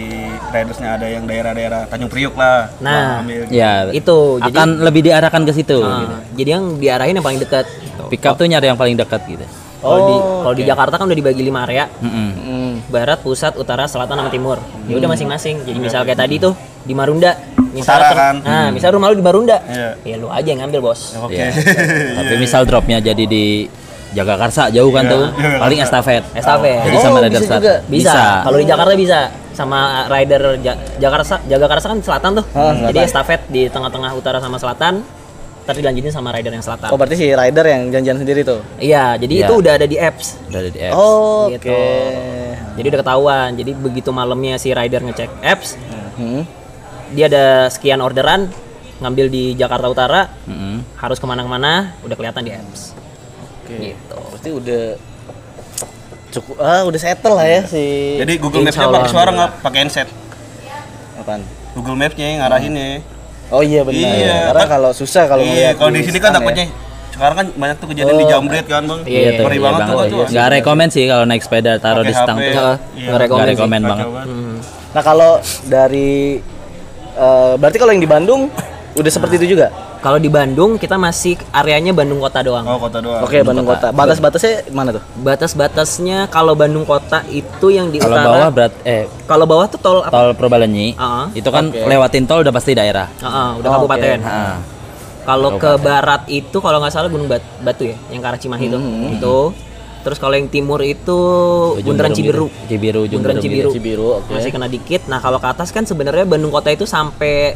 [0.51, 2.71] ridersnya ada yang daerah-daerah Tanjung Priuk lah.
[2.79, 3.51] Nah, ambil.
[3.51, 5.79] ya Itu, jadi- akan lebih diarahkan ke situ.
[5.79, 6.17] Nah, gitu.
[6.39, 7.67] jadi yang diarahin yang paling dekat.
[7.67, 8.03] Gitu.
[8.09, 9.47] Pickup tuh nyari yang paling dekat gitu.
[9.83, 12.72] Kalau di kalau di Jakarta kan udah dibagi lima area, Mm-mm.
[12.83, 12.91] Hmm.
[12.91, 14.59] barat, pusat, utara, selatan, sama timur.
[14.85, 15.63] Ya udah masing-masing.
[15.63, 17.39] Jadi misal kayak tadi tuh di Marunda,
[17.71, 18.35] misal Utara kan?
[18.41, 19.91] nah, misal rumah lu di Marunda, Iya.
[20.03, 21.15] ya lu aja yang ngambil bos.
[21.17, 21.35] Oke.
[21.35, 21.55] Iya.
[22.19, 23.71] Tapi misal dropnya jadi di
[24.13, 25.25] Jagakarsa jauh kan tuh,
[25.57, 26.21] paling estafet.
[26.33, 26.85] Estafet.
[26.85, 27.49] Jadi Oh, sama bisa rider juga.
[27.49, 27.81] selatan.
[27.89, 28.21] Bisa.
[28.45, 29.19] Kalau di Jakarta bisa
[29.53, 32.45] sama rider Ja- Jakarta Jagakarsa kan selatan tuh.
[32.51, 32.89] Ah, selatan.
[32.89, 35.01] Jadi estafet di tengah-tengah utara sama selatan.
[35.63, 36.91] Ntar dilanjutin sama rider yang selatan.
[36.91, 38.59] Oh berarti si rider yang janjian sendiri tuh.
[38.77, 39.45] Iya, jadi Iya.
[39.45, 40.43] itu udah ada di apps.
[40.47, 40.95] Udah ada di apps.
[40.95, 41.71] Oh, Gitu.
[41.71, 41.83] oke.
[42.73, 43.51] Jadi udah ketahuan.
[43.55, 45.79] Jadi begitu malamnya si rider ngecek apps,
[46.13, 46.43] Hmm.
[47.11, 48.51] dia ada sekian orderan
[48.99, 50.83] ngambil di Jakarta Utara Mm-mm.
[50.97, 52.95] harus ke mana-mana udah kelihatan di apps
[53.59, 53.75] Oke.
[53.91, 54.85] gitu Berarti udah
[56.31, 60.09] cukup ah udah settle lah ya si Jadi Google Maps-nya pakai suara nggak pakai handset.
[61.15, 61.43] apaan?
[61.73, 62.89] Google Maps-nya yang ngarahinnya.
[63.53, 64.01] Oh iya benar.
[64.11, 66.41] Iya, Karena kalau susah kalau iya, kalau di sini kan ya.
[66.41, 66.67] takutnya
[67.13, 68.31] sekarang kan banyak tuh kejadian di Oh.
[68.33, 69.01] jambret kan bang.
[69.05, 69.95] Iya, tuh, Ngeri iya banget tuh.
[69.95, 70.09] banget.
[70.11, 70.25] tuh.
[70.33, 72.49] Nggak rekomen sih kalau naik sepeda taruh di stang tuh.
[72.49, 73.07] Heeh, Iya.
[73.07, 74.07] nggak rekomen rekomen banget.
[74.09, 74.57] Hmm.
[74.91, 76.41] Nah kalau dari
[77.13, 78.49] eh, berarti kalau yang di Bandung
[78.95, 79.69] udah seperti itu juga?
[80.03, 83.23] Kalau di Bandung kita masih areanya Bandung Kota doang Oh kota doang.
[83.23, 83.89] Oke Bandung kota.
[83.89, 85.03] Batas-batasnya mana tuh?
[85.17, 89.79] batas-batasnya kalau Bandung Kota itu yang di Kalau utara bawah berat eh kalau bawah tuh
[89.79, 90.99] tol apa tol Purbalenyi.
[90.99, 91.31] Ah.
[91.31, 91.87] Itu kan Oke.
[91.87, 93.07] lewatin tol udah pasti daerah.
[93.15, 94.29] Heeh, udah Oh, kabupaten oke.
[94.29, 94.59] Ah.
[95.23, 98.67] Kalau ke barat itu kalau nggak salah Gunung Bat- Batu ya, yang ke arah Cimahi
[98.67, 98.79] itu.
[99.15, 99.39] Itu.
[100.03, 101.15] Terus kalau yang timur itu
[101.73, 102.51] Ujung Bundaran Cibiru.
[102.51, 102.67] gitu.
[102.67, 103.71] Cibiru, Bundaran Cibiru.
[103.71, 104.35] Cibiru, oke.
[104.35, 105.07] Masih kena dikit.
[105.07, 107.55] Nah, kalau ke atas kan sebenarnya Bandung Kota itu sampai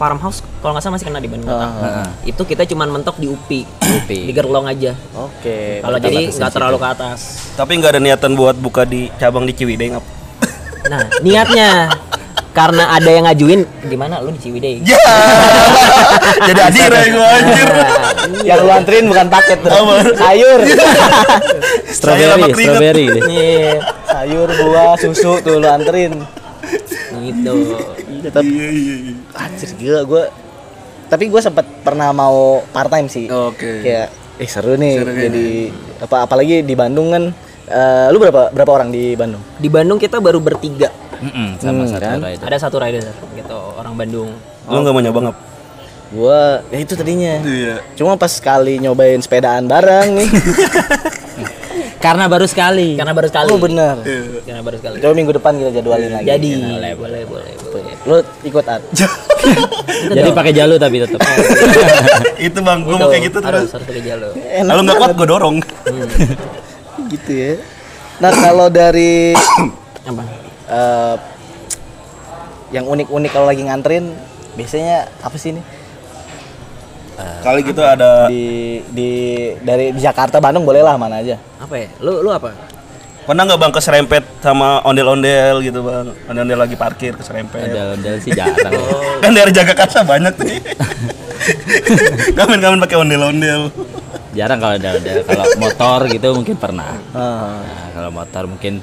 [0.00, 1.68] farmhouse kalau nggak salah masih kena di Bandung Kota.
[1.68, 2.08] Ah.
[2.24, 3.68] Itu kita cuman mentok di UPI.
[3.68, 4.20] UPI.
[4.24, 4.96] Di Gerlong aja.
[5.12, 5.84] Oke.
[5.84, 7.20] Kalau Kita jadi nggak terlalu ke atas.
[7.52, 10.04] Tapi nggak ada niatan buat buka di cabang di Ciwidey ngap.
[10.88, 11.92] Nah, niatnya
[12.56, 13.60] karena ada yang ngajuin
[13.92, 14.74] gimana lu di Ciwidey.
[16.48, 17.68] Jadi adira gue anjir.
[18.48, 19.70] Yang lu anterin bukan paket tuh.
[20.16, 20.60] Sayur.
[21.92, 23.06] Strawberry, strawberry.
[23.28, 26.24] Iya, Sayur, buah, susu tuh lu anterin.
[27.20, 27.76] gitu.
[28.22, 29.14] Tetap Iya iya iya.
[29.34, 30.24] anjir gila gua
[31.06, 33.82] tapi gue sempat pernah mau part time sih Oke.
[33.82, 35.46] kayak eh seru nih Seru jadi
[36.00, 37.34] apa apalagi di Bandung kan
[37.66, 40.86] eh, lu berapa berapa orang di Bandung Di Bandung kita baru bertiga.
[41.18, 42.18] Mm-mm, sama Hmm, satu kan?
[42.22, 42.44] rider.
[42.46, 44.30] Ada satu rider gitu, orang Bandung.
[44.64, 45.36] Lu nggak mau nyoba ngap?
[46.10, 47.78] gua ya itu tadinya Iya.
[47.94, 50.26] cuma pas sekali nyobain sepedaan bareng nih
[52.00, 52.96] Karena baru sekali.
[52.96, 53.46] Karena baru sekali.
[53.46, 53.96] oh bener
[54.42, 54.96] Karena baru sekali.
[54.98, 57.59] coba minggu depan kita jadwalin lagi Jadi boleh, boleh, boleh, boleh.
[58.08, 58.82] Lu ikut at
[60.16, 61.20] Jadi pakai jalur tapi tetap.
[62.48, 63.72] Itu bang, gue mau kayak gitu terus.
[63.72, 64.32] harus pakai jalur.
[64.36, 65.56] enak Kalau nggak kuat gue dorong.
[67.10, 67.52] gitu ya
[68.20, 69.32] nah kalau dari
[70.04, 70.22] Apa?
[70.68, 71.16] eh,
[72.70, 74.12] yang unik-unik kalau lagi nganterin
[74.54, 75.62] biasanya apa sih ini
[77.20, 79.10] Kali gitu ada di di
[79.60, 81.88] dari Jakarta Bandung boleh lah mana aja Apa ya?
[82.00, 82.52] Lu lu apa?
[83.20, 86.08] Pernah nggak bang keserempet sama ondel-ondel gitu bang?
[86.26, 87.68] Ondel-ondel lagi parkir keserempet.
[87.68, 88.72] Ondel-ondel sih jarang.
[88.72, 88.82] ya.
[89.22, 90.58] Kan dari jaga kasa banyak nih.
[92.36, 93.70] Kamen-kamen pakai ondel-ondel.
[94.32, 95.16] Jarang kalau ondel-ondel.
[95.22, 96.96] Kalau motor gitu mungkin pernah.
[97.12, 97.60] Ah.
[97.60, 98.80] Nah, kalau motor mungkin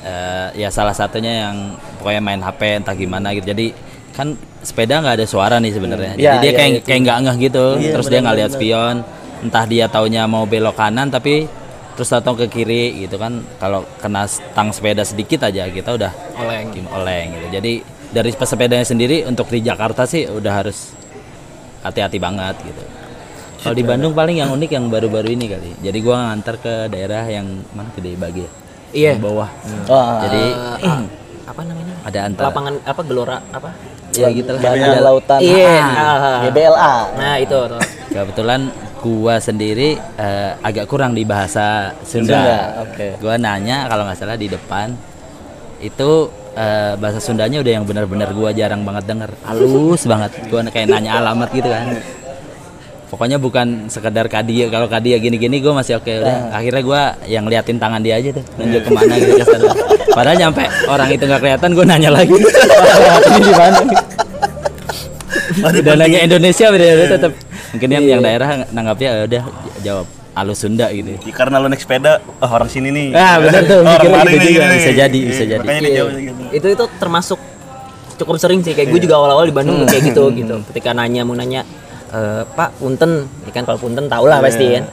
[0.00, 1.56] eh, ya salah satunya yang
[1.98, 3.50] pokoknya main HP entah gimana gitu.
[3.50, 3.74] Jadi
[4.14, 6.12] kan sepeda nggak ada suara nih sebenarnya.
[6.14, 6.86] Jadi Iya, dia iya, kayak itu.
[6.86, 7.66] kayak nggak ngeh gitu.
[7.82, 8.96] Iya, terus dia nggak lihat spion.
[9.44, 11.44] Entah dia taunya mau belok kanan tapi
[11.94, 13.42] terus atau ke kiri gitu kan.
[13.56, 16.68] Kalau kena tang sepeda sedikit aja kita udah Oleng.
[16.90, 17.46] Oleng gitu.
[17.52, 17.72] Jadi
[18.10, 20.94] dari pesepedanya sendiri untuk di Jakarta sih udah harus
[21.80, 22.82] hati-hati banget gitu.
[23.60, 25.70] Kalau di Bandung paling yang unik yang baru-baru ini kali.
[25.80, 28.50] Jadi gua ngantar ke daerah yang mana Gede Bagi ya?
[28.92, 29.10] Iya.
[29.16, 29.48] Yang bawah.
[29.88, 30.20] Wah.
[30.22, 31.00] Jadi Eh, ah,
[31.44, 31.94] apa namanya?
[32.04, 33.70] ada antara Lapangan apa gelora apa?
[34.14, 34.60] ya gitu lah.
[34.62, 35.80] Ada- Lautan Iya.
[35.80, 36.38] Ah, ah.
[36.44, 36.94] GBLA.
[37.18, 37.80] Nah, itu tuh.
[38.12, 38.60] Kebetulan
[39.04, 42.32] gua sendiri eh, agak kurang di bahasa Sunda.
[42.32, 43.06] Sunda, oke.
[43.20, 44.96] Gua nanya kalau nggak salah di depan
[45.84, 49.30] itu eh, bahasa Sundanya udah yang benar-benar gua jarang banget denger.
[49.44, 50.32] Halus banget.
[50.48, 52.00] Gua kayak nanya alamat gitu kan.
[53.12, 54.72] Pokoknya bukan sekedar kadia.
[54.72, 56.56] Kalau kadia gini-gini gua masih oke udah.
[56.56, 59.68] Akhirnya gua yang liatin tangan dia aja tuh, nunjuk ke mana gitu ke sana.
[60.16, 62.32] Padahal nyampe orang itu nggak kelihatan, gua nanya lagi.
[63.28, 63.80] Ini di mana?
[65.54, 67.32] udah nanya Indonesia beda tetap
[67.74, 69.42] mungkin yang yang daerah nanggapnya "Ya udah
[69.82, 73.06] jawab alus Sunda gitu Ya, karena lo naik sepeda, oh orang sini nih.
[73.12, 74.64] Ah, benar tuh, Oh, orang mari gitu nih, juga.
[74.64, 75.62] gini Bisa jadi, Iya, bisa jadi.
[75.62, 76.02] Makanya Iya.
[76.02, 76.42] gitu.
[76.50, 77.38] Itu itu termasuk
[78.14, 80.54] cukup sering sih kayak gue juga awal-awal di Bandung kayak gitu gitu.
[80.70, 81.62] Ketika nanya mau nanya
[82.10, 84.84] "Eh, Pak Punten, ya kan kalau Punten tau lah pasti kan.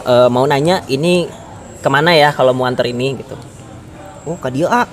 [0.00, 1.28] Eh, mau nanya ini
[1.76, 3.36] ke mana ya kalau mau antar ini gitu.
[4.24, 4.84] Oh, ke dia A.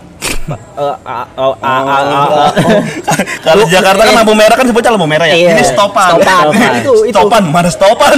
[3.44, 5.36] Kalau Jakarta kan lampu merah kan sebutnya lampu merah ya.
[5.36, 5.50] Iya.
[5.60, 6.10] Ini stopan.
[6.20, 6.46] Stopan.
[6.82, 7.16] Itu, itu.
[7.16, 8.12] Stopan, mana stopan?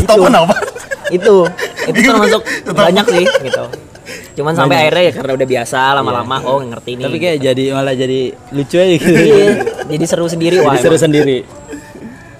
[0.00, 0.56] stopan apa?
[1.12, 1.44] itu
[1.84, 2.42] itu termasuk
[2.72, 3.64] banyak sih gitu.
[4.40, 7.04] Cuman sampai akhirnya ya karena udah biasa lama-lama oh ngerti nih.
[7.06, 9.46] tapi kayak jadi malah jadi lucu aja gitu Iya,
[9.84, 10.74] jadi seru sendiri wah.
[10.74, 11.44] jadi seru sendiri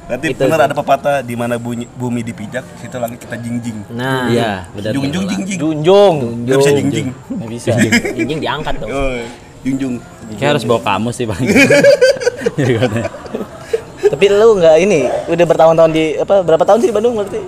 [0.04, 3.88] Berarti Itu benar ada pepatah di mana bunyi, bumi dipijak, situ langit kita jingjing.
[3.88, 5.58] Nah, iya benar Jungjung jingjing.
[5.58, 6.16] Junjung.
[6.44, 7.08] Gak bisa jingjing.
[7.32, 7.70] Nggak bisa.
[8.12, 8.88] jinjing diangkat tuh.
[8.92, 9.16] Oh,
[9.64, 9.94] junjung.
[10.36, 11.56] kayak harus bawa kamus sih katanya.
[14.12, 15.00] Tapi lu nggak ini
[15.32, 17.40] udah bertahun-tahun di apa berapa tahun sih di Bandung berarti?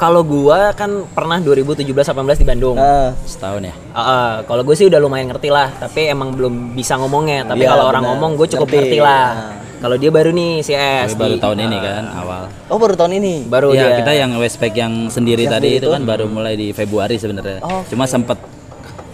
[0.00, 2.80] Kalau gua kan pernah 2017 18 di Bandung.
[2.80, 6.72] Ah, setahun ya Ah, ah, kalau gue sih udah lumayan ngerti lah, tapi emang belum
[6.72, 7.44] bisa ngomongnya.
[7.44, 8.80] Tapi Iya, kalau orang ngomong gue cukup Ngerti.
[8.80, 9.28] ngerti, lah.
[9.28, 9.69] Ah.
[9.80, 11.16] Kalau dia baru nih si S.
[11.16, 13.34] Baru di- tahun ini kan awal oh baru tahun ini.
[13.48, 13.98] Baru Iya, dia.
[13.98, 15.88] kita yang Westpac yang sendiri Yang tadi itu itu?
[15.88, 17.58] kan baru mulai di Februari sebenarnya.
[17.60, 18.36] Oh, Cuma sempet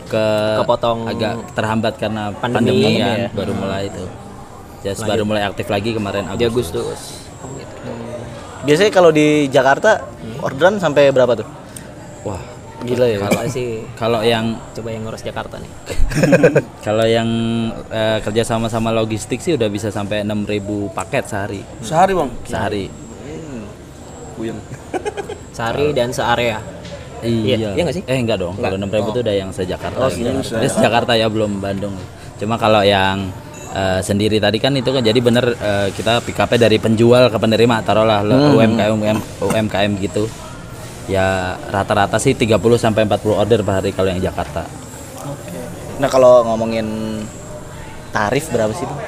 [0.07, 0.27] ke
[0.59, 3.29] Kepotong agak terhambat karena pandemi, pandemi, kan, ya.
[3.31, 4.05] baru mulai itu.
[4.83, 6.75] Just baru mulai aktif lagi kemarin Agustus.
[6.77, 7.01] Agustus.
[8.63, 10.03] Biasanya kalau di Jakarta
[10.43, 11.47] orderan sampai berapa tuh?
[12.23, 12.43] Wah,
[12.79, 13.19] Gila ya.
[13.19, 15.71] Kalau sih kalau yang coba yang ngurus Jakarta nih.
[16.87, 17.29] kalau yang
[17.89, 20.61] eh, kerja sama sama logistik sih udah bisa sampai 6000
[20.93, 21.61] paket sehari.
[21.81, 22.31] Sehari bang.
[22.45, 22.85] Sehari.
[24.35, 24.59] Puyeng.
[25.57, 26.61] Sehari dan searea.
[27.25, 28.05] Iya, iya nggak sih?
[28.05, 28.55] Eh enggak dong.
[28.55, 30.29] Kalau 6000 itu udah yang se-Jakarta Oh, gitu.
[30.45, 31.97] se- Ini se-Jakarta ya belum Bandung.
[32.37, 33.33] Cuma kalau yang
[33.73, 37.39] eh, sendiri tadi kan itu kan jadi bener eh, kita pick up-nya dari penjual ke
[37.41, 40.29] penerima taruhlah lo UMKM UM, UMKM gitu.
[41.07, 44.67] Ya rata-rata sih 30 sampai 40 order per hari kalau yang Jakarta.
[45.97, 46.87] Nah kalau ngomongin
[48.11, 49.01] tarif berapa sih Bang?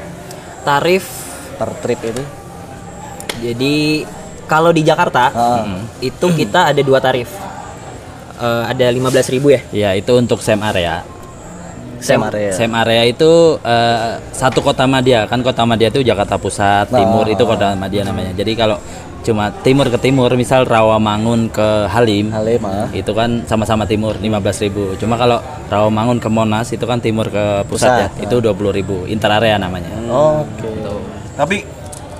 [0.63, 1.05] Tarif
[1.55, 2.23] per trip itu?
[3.39, 4.03] jadi
[4.51, 5.63] kalau di Jakarta Ah.
[6.01, 7.31] itu kita ada dua tarif.
[8.35, 9.61] Eh, ada 15.000 ya.
[9.71, 11.03] Ya itu untuk SEM area.
[11.99, 12.51] Sem area.
[12.51, 17.43] SEM area itu eh, satu kota Madia kan kota Madia itu Jakarta Pusat, Timur itu
[17.43, 18.31] kota Madia namanya.
[18.35, 18.79] Jadi kalau
[19.29, 22.89] cuma timur ke timur, misal Rawamangun ke Halim, Halim ah.
[22.97, 24.97] itu kan sama-sama timur 15.000.
[24.97, 29.13] Cuma kalau Rawamangun ke Monas itu kan timur ke pusat, Pusat, ya, itu 20.000.
[29.13, 29.93] Inter area namanya.
[30.09, 30.73] Oke.
[31.37, 31.57] Tapi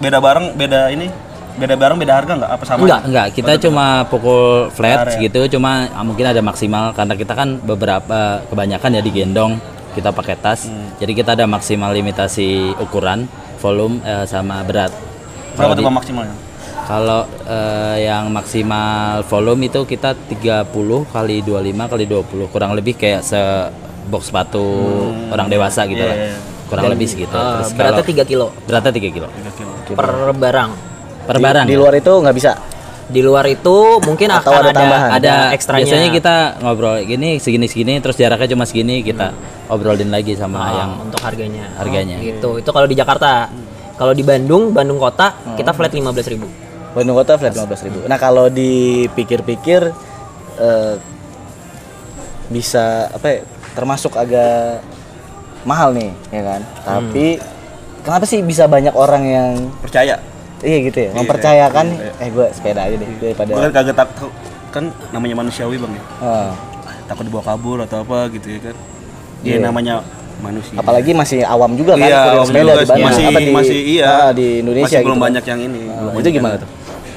[0.05, 1.09] beda barang, beda ini,
[1.57, 2.51] beda barang, beda harga nggak?
[2.53, 2.79] Apa sama?
[2.85, 3.27] Enggak, enggak.
[3.33, 5.25] Kita cuma pukul flat Area.
[5.25, 9.57] gitu, cuma ah, mungkin ada maksimal karena kita kan beberapa kebanyakan ya digendong,
[9.97, 10.69] kita pakai tas.
[11.01, 13.25] Jadi kita ada maksimal limitasi ukuran,
[13.65, 14.93] volume eh, sama berat.
[15.57, 16.48] Berapa tuh maksimalnya?
[16.89, 20.73] Kalau eh, yang maksimal volume itu kita 30
[21.07, 21.53] kali 25
[21.85, 23.37] kali 20, kurang lebih kayak se
[24.09, 24.65] box sepatu
[25.29, 26.17] orang dewasa gitu Iya, lah.
[26.19, 26.37] iya.
[26.65, 27.29] Kurang lebih segitu.
[27.31, 29.29] Eh, Terus beratnya kalau 3 kilo beratnya 3 kilo.
[29.91, 30.71] per barang.
[31.25, 31.65] Per Di- barang.
[31.65, 32.53] Di, luar itu nggak bisa.
[33.07, 35.09] Di luar itu mungkin Atau akan ada ada tambahan?
[35.11, 35.81] ada ekstranya.
[35.83, 39.33] biasanya kita ngobrol gini segini segini terus jaraknya cuma segini kita
[39.67, 41.69] obrolin lagi sama Ah, yang untuk harganya.
[41.77, 42.17] harganya.
[42.19, 42.61] Gitu.
[42.61, 43.49] Itu kalau di Jakarta.
[43.93, 46.68] Kalau di Bandung, Bandung kota kita flat 15.000.
[46.99, 48.05] Bandung Kota flat 15.000.
[48.05, 49.95] Nah kalau dipikir-pikir
[50.59, 50.95] eh,
[52.49, 53.39] bisa apa ya,
[53.73, 54.81] termasuk agak
[55.63, 56.61] mahal nih ya kan?
[56.83, 57.39] Tapi
[58.01, 60.17] kenapa sih bisa banyak orang yang percaya?
[60.59, 61.87] Iya gitu ya Iya, mempercayakan?
[61.95, 64.33] iya, eh gue sepeda aja deh daripada gue kan kagak takut
[64.69, 64.85] kan
[65.15, 66.03] namanya manusiawi bang ya?
[66.19, 66.51] Ah,
[67.07, 68.77] takut dibawa kabur atau apa gitu ya kan?
[69.47, 69.59] Dia Iya.
[69.63, 69.95] namanya
[70.39, 70.75] manusia.
[70.75, 72.89] Apalagi masih awam juga kan iya sepeda juga di.
[72.91, 74.07] Bandung masih apa di masih iya.
[74.09, 75.27] Ah, di Indonesia masih belum gitu kan.
[75.31, 76.69] banyak yang ini belum itu gimana tuh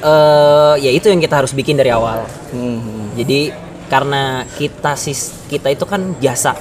[0.02, 2.26] eh ya itu yang kita harus bikin dari awal.
[2.50, 3.06] Hmm, hmm.
[3.14, 3.54] jadi
[3.86, 6.56] karena kita sis kita itu kan jasa.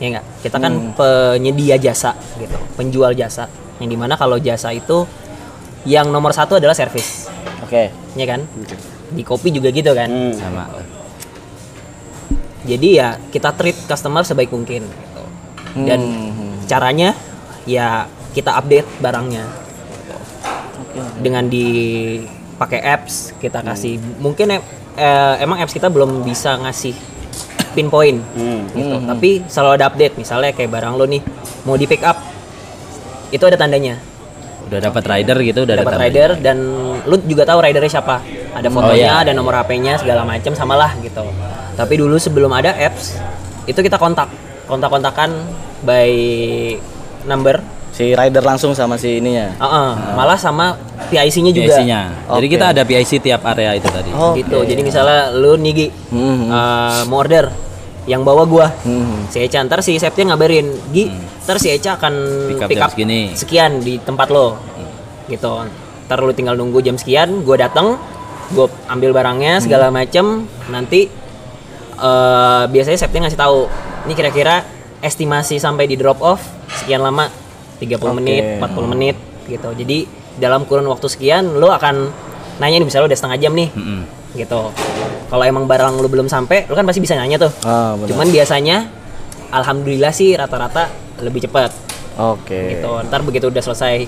[0.00, 2.56] Ya enggak kita kan penyedia jasa gitu.
[2.78, 3.50] Penjual jasa.
[3.82, 5.04] Yang di mana kalau jasa itu
[5.84, 7.28] yang nomor satu adalah servis.
[7.64, 7.92] Oke.
[8.16, 8.46] Ya kan?
[9.12, 10.08] Di kopi juga gitu kan?
[10.08, 10.32] Hmm.
[10.36, 10.64] sama.
[12.64, 15.22] Jadi ya kita treat customer sebaik mungkin gitu.
[15.88, 17.16] dan Hmm, caranya
[17.64, 18.04] ya
[18.36, 19.44] kita update barangnya
[21.18, 26.94] dengan dipakai apps kita kasih mungkin em- eh, emang apps kita belum bisa ngasih
[27.70, 28.66] pinpoint Hmm.
[28.74, 28.96] gitu.
[29.06, 31.22] Tapi selalu ada update misalnya kayak barang lo nih
[31.62, 32.18] mau di pick up
[33.30, 33.94] itu ada tandanya.
[34.66, 36.58] Udah dapat rider gitu udah dapat rider dan
[37.06, 38.22] lu juga tahu ridernya siapa.
[38.50, 39.22] Ada fotonya iya.
[39.22, 41.22] ada nomor HP-nya segala macam samalah gitu.
[41.78, 43.18] Tapi dulu sebelum ada apps
[43.66, 44.26] itu kita kontak.
[44.66, 45.30] Kontak-kontakan
[45.82, 46.10] by
[47.26, 47.58] number
[48.00, 49.52] si rider langsung sama si ininya.
[49.60, 50.72] Heeh, malah sama
[51.12, 51.76] PIC-nya juga.
[51.76, 52.00] PIC-nya
[52.32, 52.52] jadi Oke.
[52.56, 54.08] kita ada PIC tiap area itu tadi.
[54.16, 54.64] Oh, gitu.
[54.64, 57.52] Jadi misalnya lu nih Gi, Hmm, eh, mau order
[58.08, 58.72] yang bawa gua.
[58.82, 59.28] Hmm.
[59.28, 61.12] si Eca ntar si Septia ngabarin Gi
[61.44, 62.14] ntar si Eca akan
[62.48, 64.56] Pick up pick up segini." sekian di tempat lo.
[65.28, 65.52] Gitu.
[66.08, 68.00] Ntar lu tinggal nunggu jam sekian gua dateng
[68.56, 70.48] gua ambil barangnya segala macem.
[70.72, 71.04] Nanti
[72.00, 73.68] eh, biasanya Septia ngasih tahu
[74.08, 74.64] ini kira-kira
[75.04, 76.40] estimasi sampai di drop off
[76.80, 77.28] sekian lama
[77.80, 79.16] 30 menit 40 menit
[79.48, 79.72] gitu.
[79.72, 79.98] Jadi
[80.36, 82.12] dalam kurun waktu sekian lu akan
[82.60, 84.00] nanya nih misalnya udah setengah jam nih Mm-mm.
[84.36, 84.68] gitu.
[85.32, 87.52] Kalau emang barang lu belum sampai lu kan pasti bisa nanya tuh.
[87.64, 88.08] Ah benar.
[88.12, 88.76] Cuman biasanya
[89.50, 90.92] alhamdulillah sih rata-rata
[91.24, 91.72] lebih cepat
[92.20, 92.60] oke.
[92.76, 92.90] Gitu.
[93.08, 94.04] Ntar begitu udah selesai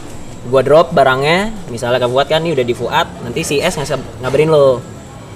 [0.53, 4.20] gua drop barangnya misalnya ke Fuad kan nih udah di Fuad nanti si S ngasih
[4.20, 4.83] ngabarin lo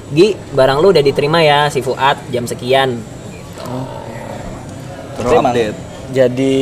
[0.06, 2.94] Gi barang lu udah diterima ya si Fuad jam sekian.
[5.18, 5.74] Itu emang update.
[6.10, 6.54] Jadi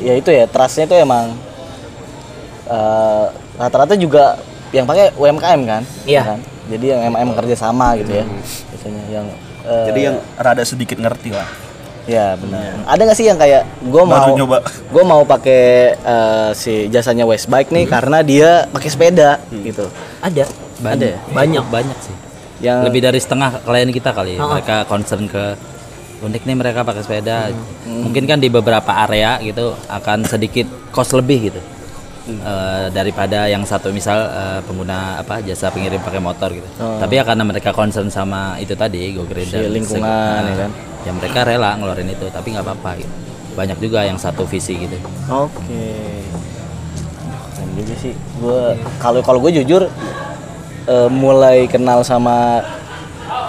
[0.00, 1.36] ya itu ya trustnya itu emang
[2.68, 3.24] eh,
[3.56, 4.40] rata-rata juga
[4.70, 5.82] yang pakai UMKM kan?
[6.06, 6.22] Iya.
[6.36, 6.40] kan?
[6.70, 8.24] jadi yang emang, emang kerja sama gitu ya
[8.70, 9.26] biasanya yang
[9.66, 11.48] eh, jadi yang rada sedikit ngerti lah
[12.08, 12.80] ya benar.
[12.90, 14.64] Ada nggak sih yang kayak gue mau nyoba.
[14.66, 19.86] gue mau pakai eh, si jasanya Westbike nih karena dia pakai sepeda gitu.
[20.18, 20.48] Ada.
[20.80, 21.30] Banyak.
[21.30, 22.16] Banyak banyak sih.
[22.64, 24.48] Yang lebih dari setengah klien kita kali Oh.
[24.50, 25.54] mereka concern ke
[26.20, 27.48] unik nih mereka pakai sepeda
[27.80, 28.04] Hmm.
[28.04, 31.60] mungkin kan di beberapa area gitu akan sedikit cost lebih gitu
[32.20, 32.36] Hmm.
[32.36, 37.00] Eh, daripada yang satu misal eh, pengguna apa jasa pengirim pakai motor gitu Oh.
[37.00, 40.70] tapi ya karena mereka concern sama itu tadi go green Si dan lingkungan, ya kan?
[41.00, 43.12] ya mereka rela ngeluarin itu tapi nggak apa-apa gitu
[43.50, 45.88] banyak juga yang satu visi gitu Oke.
[47.50, 48.60] Dan juga sih, gue
[48.98, 49.88] kalau kalau gue jujur
[50.86, 52.60] eh, mulai kenal sama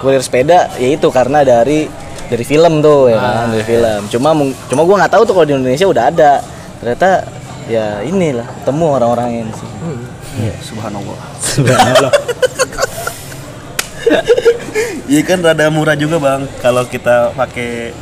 [0.00, 1.86] kurir sepeda ya itu karena dari
[2.32, 4.00] dari film tuh ya kan dari film.
[4.08, 4.32] Cuma
[4.72, 6.32] cuma gue nggak tahu tuh kalau di Indonesia udah ada.
[6.80, 7.28] Ternyata
[7.68, 9.68] ya inilah ketemu orang-orang ini sih.
[10.32, 11.20] Iya, subhanallah
[15.12, 17.92] Iya kan rada murah juga bang kalau kita pakai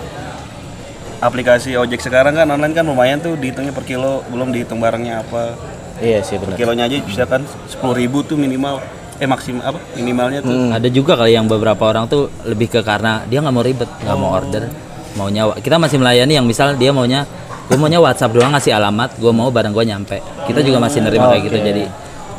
[1.19, 5.59] aplikasi ojek sekarang kan online kan lumayan tuh dihitungnya per kilo belum dihitung barangnya apa
[5.99, 6.59] Iya sih per benar.
[6.63, 8.79] kilonya aja bisa kan sepuluh ribu tuh minimal
[9.21, 13.21] eh maksimal apa minimalnya tuh ada juga kali yang beberapa orang tuh lebih ke karena
[13.25, 14.65] dia nggak mau ribet nggak mau order
[15.13, 17.29] maunya kita masih melayani yang misal dia maunya
[17.69, 20.17] gue maunya WhatsApp doang ngasih alamat gue mau barang gue nyampe
[20.49, 21.85] kita juga masih nerima kayak gitu jadi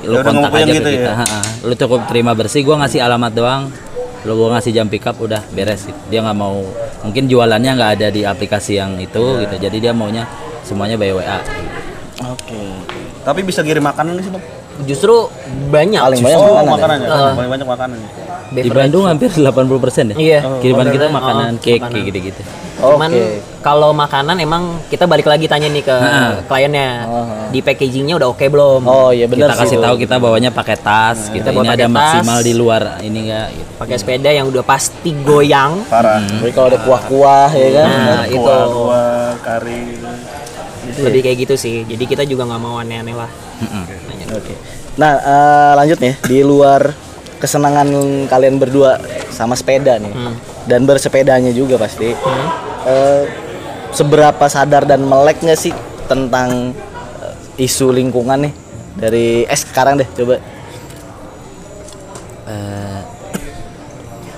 [0.02, 0.98] lu Ya kontak aja gitu ke ya?
[0.98, 1.40] kita ha-ha.
[1.62, 3.62] lu cukup terima bersih gue ngasih alamat doang
[4.26, 6.00] lu gue ngasih jam pick up udah beres gitu.
[6.10, 6.66] dia nggak mau
[7.02, 9.46] mungkin jualannya nggak ada di aplikasi yang itu Iya.
[9.46, 10.26] gitu jadi dia maunya
[10.62, 11.38] semuanya by WA
[12.28, 12.58] Oke.
[13.22, 14.44] tapi bisa kirim makanan sih bang
[14.82, 15.30] justru
[15.68, 16.72] banyak Paling banyak oh makanan ya?
[16.72, 17.98] makanan ya paling banyak makanan
[18.52, 20.40] di Bandung hampir 80% ya Iya.
[20.60, 21.92] kiriman kita makanan oh, cake makanan.
[21.92, 22.44] kayak gitu-gitu
[22.82, 23.46] Cuman Oke.
[23.62, 25.94] kalau makanan emang kita balik lagi tanya nih ke
[26.50, 27.06] kliennya.
[27.54, 28.82] Di packagingnya udah oke belum?
[28.82, 29.62] Oh iya benar kita sih.
[29.70, 31.94] kasih tahu kita bawanya pakai tas gitu Kita bawa ini ada tas.
[31.94, 35.86] maksimal di luar ini enggak gitu Pakai sepeda yang udah pasti goyang.
[35.86, 37.86] parah Jadi kalau ada kuah-kuah ya kan.
[37.86, 39.14] Nah, itu kuah kuah
[39.46, 39.82] kari
[40.98, 41.86] lebih kayak gitu sih.
[41.86, 43.30] Jadi kita juga nggak mau aneh-aneh lah.
[44.32, 44.54] Oke.
[44.96, 46.92] Nah, eh, lanjut nih di luar
[47.42, 47.88] kesenangan
[48.30, 49.02] kalian berdua
[49.34, 50.14] sama sepeda nih
[50.68, 52.12] dan bersepedanya juga pasti.
[52.86, 53.24] Eh,
[53.92, 55.74] seberapa sadar dan melek nggak sih
[56.06, 56.72] tentang
[57.24, 58.54] eh, isu lingkungan nih
[58.94, 60.36] dari eh sekarang deh coba.
[62.46, 63.00] Eh,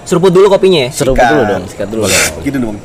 [0.04, 1.32] seruput dulu kopinya ya Seruput Sikat.
[1.34, 2.04] dulu dong, sikat dulu.
[2.44, 2.78] Gitu dong.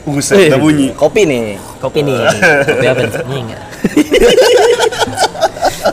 [0.00, 0.86] Buset, udah bunyi.
[0.96, 1.60] Kopi nih.
[1.80, 2.18] kopi nih
[2.66, 3.12] kopi apa nih?
[3.28, 3.62] Enggak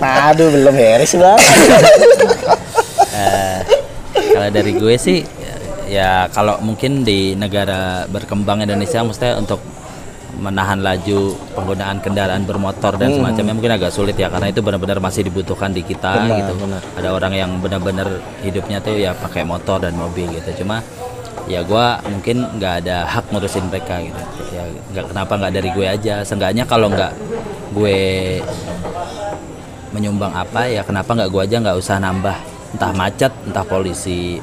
[0.02, 1.42] aduh belum beres banget.
[3.18, 3.60] Eh,
[4.14, 5.26] kalau dari gue sih
[5.88, 9.64] ya kalau mungkin di negara berkembang Indonesia mestinya untuk
[10.38, 15.26] menahan laju penggunaan kendaraan bermotor dan semacamnya mungkin agak sulit ya karena itu benar-benar masih
[15.26, 16.54] dibutuhkan di kita Benar, gitu.
[16.62, 16.82] benar.
[16.94, 20.62] Ada orang yang benar-benar hidupnya tuh ya pakai motor dan mobil gitu.
[20.62, 20.86] Cuma
[21.50, 24.22] ya gua mungkin nggak ada hak ngurusin mereka gitu.
[24.54, 26.16] Ya nggak kenapa nggak dari gue aja.
[26.22, 27.18] Seenggaknya kalau nggak
[27.74, 27.98] gue
[29.90, 32.38] menyumbang apa ya kenapa nggak gua aja nggak usah nambah
[32.76, 34.38] entah macet entah polisi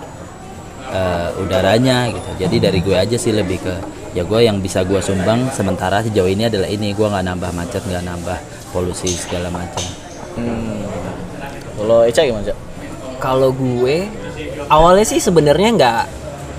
[0.89, 3.75] eh, udaranya gitu jadi dari gue aja sih lebih ke
[4.13, 7.83] ya gue yang bisa gua sumbang sementara sejauh ini adalah ini gua nggak nambah macet
[7.83, 8.39] nggak nambah
[8.71, 9.85] polusi segala macam
[10.35, 10.83] Hmm.
[11.75, 12.59] Kalau Eca gimana, Cak?
[13.19, 14.11] kalau gue
[14.67, 16.01] awalnya sih sebenarnya nggak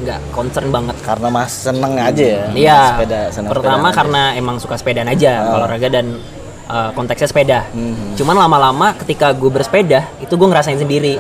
[0.02, 2.42] nggak concern banget Karena mas seneng aja ya.
[2.56, 2.80] Iya.
[2.96, 3.98] Sepeda, seneng Pertama sepedaan aja.
[4.00, 6.24] karena emang suka sepedaan aja, olahraga dan
[6.70, 7.60] uh, konteksnya sepeda.
[7.74, 8.16] Mhm.
[8.18, 11.18] Cuman lama-lama ketika gue bersepeda, itu gue ngerasain sendiri.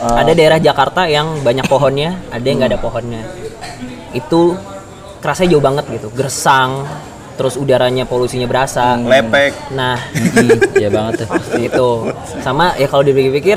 [0.00, 3.24] Ada daerah Jakarta yang banyak pohonnya, ada yang nggak ada pohonnya.
[4.12, 4.52] Itu
[5.24, 6.84] kerasanya jauh banget gitu, gersang,
[7.40, 9.00] terus udaranya polusinya berasa.
[9.00, 9.72] Lepek.
[9.72, 9.96] Nah,
[10.82, 11.88] ya banget tuh itu
[12.44, 13.56] sama ya kalau dipikir-pikir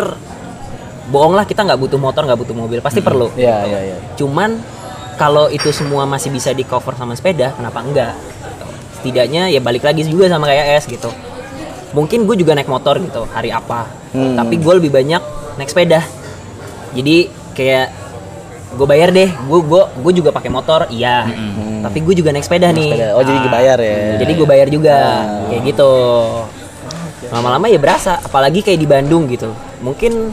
[1.11, 3.97] bohong lah kita nggak butuh motor nggak butuh mobil pasti perlu Iya, iya, iya.
[4.15, 4.55] cuman
[5.19, 8.13] kalau itu semua masih bisa di cover sama sepeda kenapa enggak.
[9.03, 11.11] Setidaknya ya balik lagi juga sama kayak es gitu.
[11.91, 13.91] Mungkin gue juga naik motor gitu hari apa.
[14.13, 14.37] Hmm.
[14.37, 15.19] tapi gue lebih banyak
[15.59, 15.99] naik sepeda.
[16.95, 17.91] Jadi kayak
[18.79, 19.27] gue bayar deh.
[19.43, 21.27] Gue gue gue juga pakai motor iya.
[21.83, 22.89] Tapi gue juga naik sepeda nih.
[22.95, 23.07] sepeda.
[23.19, 23.95] Oh, jadi Ah, dibayar ya?
[24.23, 24.95] jadi gue bayar juga.
[25.51, 25.91] Kayak gitu.
[27.27, 29.51] Lama-lama ya berasa apalagi kayak di Bandung gitu.
[29.83, 30.31] Mungkin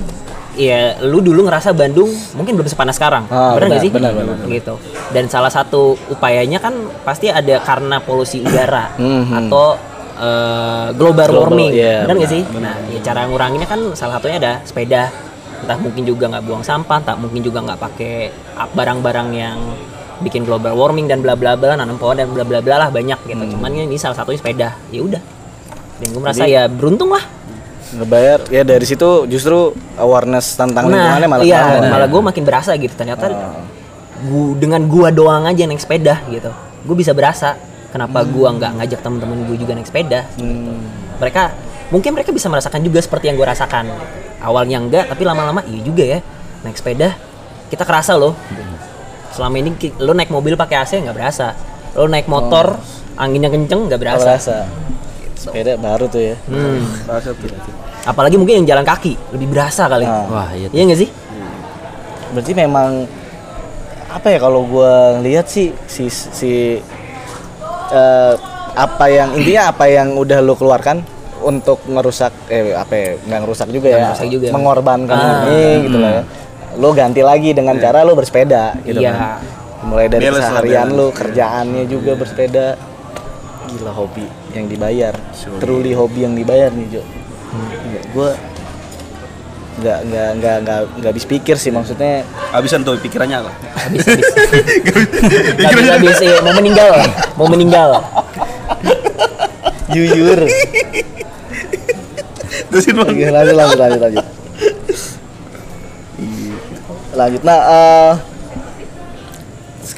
[0.53, 3.27] ya lu dulu ngerasa Bandung mungkin belum sepanas sekarang.
[3.27, 3.91] Ah, bener nggak benar, sih?
[3.91, 4.49] benar, benar, benar.
[4.51, 4.75] gitu.
[5.11, 9.47] Dan salah satu upayanya kan pasti ada karena polusi udara Mhm.
[9.47, 9.79] atau
[10.17, 11.73] eh, global, Global, warming.
[11.73, 12.61] iya, bener nggak benar, sih?
[12.61, 15.09] nah ya cara nguranginnya kan salah satunya ada sepeda.
[15.61, 18.15] Entah mungkin juga nggak buang sampah entah mungkin juga nggak pakai
[18.71, 19.59] barang-barang yang
[20.21, 23.17] bikin global warming dan bla bla bla nanam pohon dan bla bla bla lah banyak
[23.25, 23.41] gitu.
[23.41, 23.53] Hmm.
[23.57, 24.69] cuman ini salah satunya sepeda.
[24.89, 25.23] Ya udah.
[26.01, 27.25] Dan gue merasa ya beruntung lah
[27.91, 31.91] Ngebayar ya dari situ justru awareness tentang nah lingkungannya malah iya tambah.
[31.91, 32.95] malah gue makin berasa gitu.
[32.95, 33.63] Ternyata Ah.
[34.23, 36.51] gua, dengan gua doang aja naik sepeda gitu.
[36.83, 37.59] Gue bisa berasa
[37.91, 38.31] kenapa Hmm.
[38.31, 40.31] gua nggak ngajak temen-temen gue juga naik sepeda
[41.17, 41.51] mereka
[41.91, 43.91] mungkin mereka bisa merasakan juga seperti yang gue rasakan.
[44.39, 46.19] Awalnya enggak tapi lama-lama iya juga ya.
[46.63, 47.19] Naik sepeda
[47.69, 48.39] kita kerasa loh.
[49.31, 51.55] Selama ini lo naik mobil pakai AC nggak berasa.
[51.93, 52.79] Lo naik motor
[53.15, 54.31] anginnya kenceng nggak berasa.
[54.39, 54.57] Berasa.
[55.41, 56.37] Sepeda baru tuh ya.
[56.45, 56.85] Hmm.
[57.07, 57.49] Rasa tuh.
[58.03, 60.25] apalagi mungkin yang jalan kaki lebih berasa kali Ah.
[60.27, 60.75] wah iya tuh.
[60.75, 61.11] iya nggak sih
[62.31, 63.05] Berarti memang
[64.07, 66.53] apa ya kalau gua lihat sih si si
[67.91, 68.35] eh,
[68.73, 71.03] apa yang intinya apa yang udah lo keluarkan
[71.41, 74.47] untuk ngerusak eh apa ya nggak ngerusak juga ya ngerusak juga.
[74.51, 75.45] mengorbankan Ah.
[75.47, 76.23] ini gitu lah ya
[76.73, 79.11] lo ganti lagi dengan cara lo bersepeda gitu Iya.
[79.11, 79.43] kan
[79.83, 80.93] mulai dari balance.
[80.93, 82.67] lo kerjaannya juga bersepeda
[83.77, 85.15] gila hobi yang dibayar.
[85.63, 87.03] Truly hobi yang dibayar nih Jo.
[87.87, 88.31] Nggak, gua
[89.81, 92.21] nggak nggak nggak nggak nggak habis pikir sih maksudnya
[92.53, 93.53] Habisan tuh pikirannya apa?
[93.81, 94.27] habis habis.
[95.71, 96.93] Habis habis iya, mau meninggal.
[97.39, 97.91] Mau meninggal.
[99.91, 100.39] Jujur.
[102.71, 103.09] Terusin bang.
[103.11, 104.27] Oke, lanjut lanjut lanjut lanjut.
[107.11, 107.43] Lanjut.
[107.43, 108.13] Nah eh,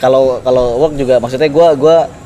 [0.01, 2.22] kalau kalau work juga maksudnya gue gua men-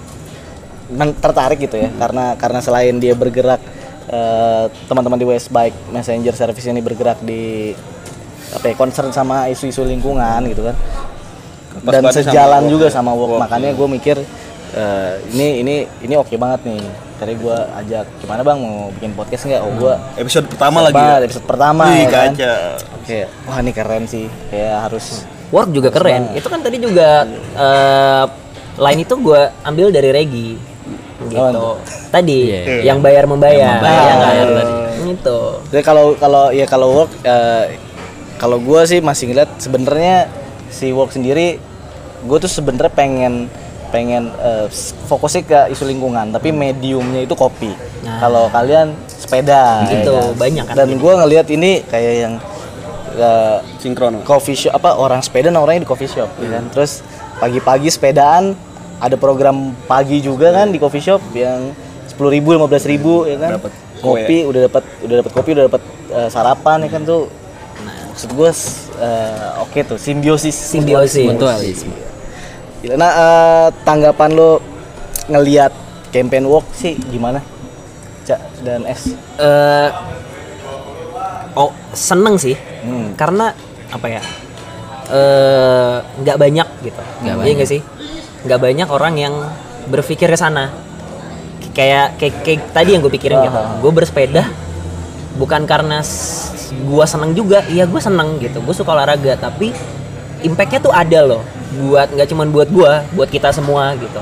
[1.19, 1.91] tertarik gitu ya.
[1.95, 3.59] Karena karena selain dia bergerak
[4.07, 7.75] eh, teman-teman di West Bike Messenger Service ini bergerak di
[8.47, 10.77] apa ya concern sama isu-isu lingkungan gitu kan.
[11.77, 14.17] Dan Pas banget sama sejalan work juga sama work, Work, makanya gue mikir
[14.73, 16.83] eh, ini ini ini oke banget nih.
[17.17, 18.61] Tadi gue ajak gimana bang?
[18.61, 19.63] Mau bikin podcast nggak?
[19.65, 21.25] Oh gue Episode pertama lagi Banget, ya.
[21.25, 22.31] episode pertama Wih, ya kan?
[22.37, 22.55] kaca.
[23.09, 24.27] Kayak wah ini keren sih.
[24.53, 26.29] Kayak harus work juga keren.
[26.37, 27.25] itu kan tadi juga
[27.57, 28.25] eh,
[28.77, 30.76] line itu gue ambil dari Regi
[31.39, 31.67] gitu
[32.09, 32.83] tadi Iya.
[32.85, 34.17] yang bayar membayar, Yang membayar, ya kan?
[34.17, 34.73] membayar tadi.
[35.07, 37.65] gitu Jadi kalau kalau ya kalau work eh,
[38.37, 40.29] kalau gue sih masih ngeliat sebenarnya
[40.69, 41.57] si work sendiri
[42.23, 43.47] gue tuh sebenarnya pengen
[43.87, 44.35] pengen
[44.67, 47.71] s- fokusnya ke isu lingkungan tapi mediumnya itu kopi.
[48.03, 48.19] Nah.
[48.19, 50.35] Kalau kalian sepeda Gitu, ya kan?
[50.37, 51.01] banyak kan Dan gitu.
[51.01, 52.35] gue ngelihat ini kayak yang
[53.15, 54.21] eh, Sinkron.
[54.23, 57.01] coffee shop apa orang sepeda nah orangnya di coffee shop ya kan terus
[57.37, 58.53] pagi-pagi sepedaan
[58.97, 61.73] ada program pagi juga kan di coffee shop yang
[62.09, 63.61] sepuluh ribu lima belas ribu ya kan?
[63.61, 65.83] Dapat kopi udah dapat udah dapat kopi udah dapat
[66.13, 67.29] eh, sarapan ya kan tuh.
[68.17, 68.51] Maksud gue
[69.61, 70.57] oke tuh simbiosis.
[70.57, 71.29] Simbiosis.
[71.29, 71.93] mutualisme
[72.97, 74.63] nah eh, tanggapan lo
[75.27, 75.75] ngelihat
[76.15, 77.43] campaign walk sih gimana?
[78.25, 79.13] Cak dan S?
[79.37, 79.91] Eh
[81.59, 82.57] oh seneng sih.
[82.87, 83.19] Hmm.
[83.19, 83.51] karena
[83.91, 84.23] apa ya
[85.13, 87.03] eh nggak banyak gitu.
[87.27, 87.67] Nggak iya banyak.
[87.67, 87.81] sih
[88.47, 89.35] nggak banyak orang yang
[89.91, 90.71] berpikir ke sana.
[91.75, 93.61] Kayak kayak, kayak tadi yang gue pikirin gitu.
[93.83, 94.49] Gue bersepeda
[95.37, 96.01] bukan karena
[96.73, 97.67] gue seneng juga.
[97.69, 98.63] Iya gue seneng gitu.
[98.63, 99.75] Gue suka olahraga tapi
[100.39, 101.43] impactnya tuh ada loh
[101.77, 104.17] buat nggak cuman buat gue buat kita semua gitu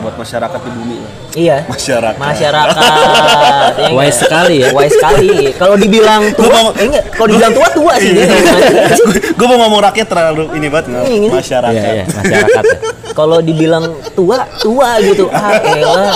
[0.00, 1.12] buat masyarakat di bumi lah.
[1.34, 2.16] iya Masyarakat.
[2.16, 4.68] masyarakat ya Wise sekali ya.
[4.72, 8.24] wise sekali kalau dibilang tua eh, enggak kalau dibilang tua tua sih dia
[9.28, 11.04] gue mau ngomong rakyat terlalu ini banget nggak?
[11.04, 11.26] Ini.
[11.28, 11.74] masyarakat.
[11.74, 12.78] Iya, iya, masyarakat ya.
[13.12, 13.84] kalau dibilang
[14.14, 16.14] tua tua gitu ah elah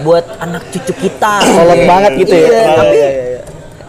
[0.00, 3.31] buat anak cucu kita kolot banget gitu ya Iya, tapi Iya, iya, iya.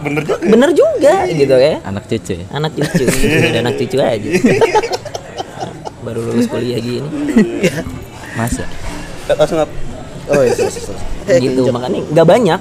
[0.04, 0.43] Bener juga.
[0.43, 2.45] bener juga gitu ya Anak cucu ya.
[2.51, 3.04] anak cucu
[3.47, 4.30] ada anak cucu aja
[6.06, 7.08] baru lulus kuliah gini
[8.34, 8.66] Masa?
[9.30, 9.70] Langsung up.
[10.26, 12.60] oh iya gitu makanya nggak banyak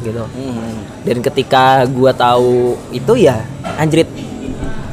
[0.00, 0.80] gitu Hmm.
[1.04, 3.44] dan ketika gua tahu itu ya
[3.76, 4.08] anjrit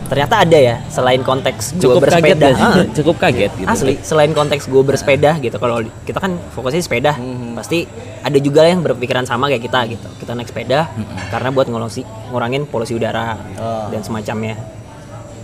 [0.07, 2.63] ternyata ada ya selain konteks kaget bersepeda sih?
[2.63, 3.67] Ah, Cukup kaget gitu.
[3.67, 7.53] asli selain konteks gue bersepeda gitu kalau kita kan fokusnya sepeda Hmm.
[7.53, 7.83] pasti
[8.19, 11.03] ada juga yang berpikiran sama kayak kita gitu kita naik sepeda Hmm.
[11.27, 13.87] karena buat ngolosi ngurangin polusi udara Ah.
[13.87, 14.55] dan semacamnya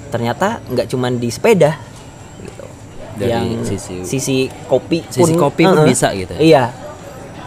[0.09, 1.75] ternyata nggak cuman di sepeda
[2.39, 2.63] gitu
[3.15, 6.39] Dari yang sisi- sisi kopi Sisi kopi pun bisa gitu ya?
[6.39, 6.63] iya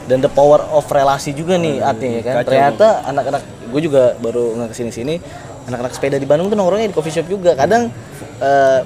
[0.04, 2.46] dan the power of relasi juga nih artinya kan Kacau.
[2.46, 5.14] ternyata anak-anak gue juga baru nggak ke sini sini
[5.66, 7.90] anak-anak sepeda di Bandung tuh nongkrongnya di coffee shop juga kadang
[8.38, 8.80] eh,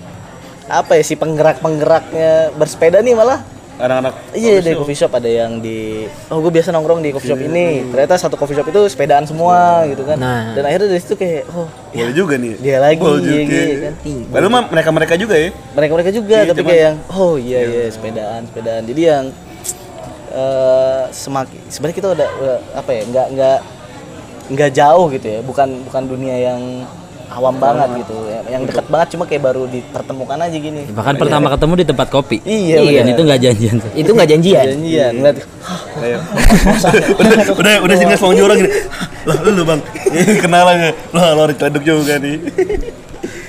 [0.66, 3.40] apa ya si penggerak penggeraknya bersepeda nih malah
[3.76, 4.12] Anak-anak.
[4.34, 7.88] iya di coffee shop ada yang di oh gue biasa nongkrong di coffee shop ini
[7.88, 10.52] ternyata satu coffee shop itu sepedaan semua gitu kan Nah.
[10.52, 12.54] dan akhirnya dari situ kayak oh Boleh juga nih.
[12.56, 13.56] dia lagi Boleh iya, juga.
[13.56, 13.94] iya, kan
[14.28, 15.48] Padahal mah mereka-mereka juga ya.
[15.72, 19.24] mereka mereka juga Iya, tapi cuman- kayak yang oh iya iya sepedaan sepedaan jadi yang
[20.30, 23.58] eh semakin sebenarnya kita udah, udah apa ya nggak nggak
[24.50, 26.60] nggak jauh gitu ya bukan bukan dunia yang
[27.30, 28.42] awam banget gitu ya.
[28.50, 32.36] yang dekat banget cuma kayak baru dipertemukan aja gini Bahkan pertama ketemu di tempat kopi.
[32.42, 33.14] iya Dan bener.
[33.14, 33.76] itu nggak janjian.
[33.94, 35.36] itu nggak janjian janjian ngeliat
[36.02, 36.18] Ayo.
[37.22, 38.70] udah udah udah sini mau orang gini.
[39.30, 39.80] Lah lu bang,
[40.42, 40.92] kenalan ya.
[41.14, 42.36] Lah lo celeduk juga nih.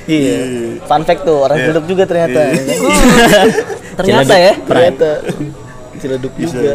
[0.06, 0.38] iya
[0.86, 2.54] fun fact tuh orang Ciledug juga ternyata ya
[3.95, 5.10] ternyata ya ternyata
[6.02, 6.74] Ciledug juga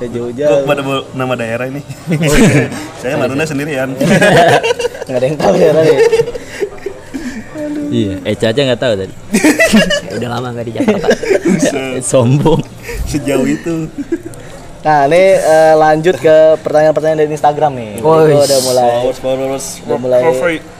[0.00, 0.82] ya Kok jauh-jauh pada
[1.12, 1.84] nama daerah ini?
[3.04, 3.92] Saya Maruna sendirian.
[5.06, 6.00] nggak ada yang tahu ya Ran, ya
[7.90, 9.14] Iya, Eca aja nggak tahu tadi.
[10.16, 11.08] udah lama nggak di Jakarta
[12.00, 12.62] Sombong.
[13.10, 13.90] Sejauh itu.
[14.80, 17.92] Nah, ini eh, lanjut ke pertanyaan-pertanyaan dari Instagram nih.
[18.00, 18.46] Oh, is.
[18.46, 20.22] udah mulai Followers, followers, udah mulai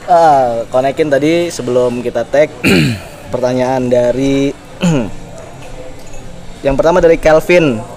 [0.09, 2.49] ah, konekin tadi sebelum kita tag
[3.33, 4.49] pertanyaan dari
[6.65, 7.90] yang pertama dari Kelvin.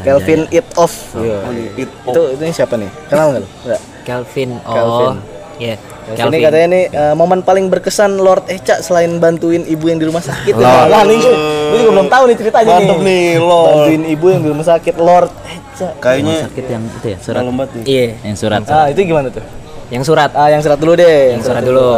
[0.00, 0.94] Kelvin It Off.
[1.14, 1.38] Iya.
[1.76, 2.90] It Itu ini siapa nih?
[3.06, 3.48] Kenal nggak lu?
[3.64, 3.80] Enggak.
[4.02, 5.14] Kelvin oh Kelvin.
[5.56, 5.76] Iya
[6.06, 10.06] Kelvin ini katanya nih eh, momen paling berkesan Lord Eca selain bantuin ibu yang di
[10.06, 10.54] rumah sakit.
[10.54, 10.86] Lord.
[10.86, 13.66] Nah, nih, gue juga belum tahu nih ceritanya Mantep nih, Lord.
[13.66, 15.88] Bantuin ibu yang di rumah sakit Lord Eca.
[15.98, 17.42] Kayaknya sakit yang itu ya surat.
[17.42, 17.82] nih.
[17.84, 18.60] iya Yang surat.
[18.70, 19.42] Ah, itu gimana tuh?
[19.86, 21.34] yang surat Ah, yang surat dulu deh.
[21.34, 21.90] yang surat dulu.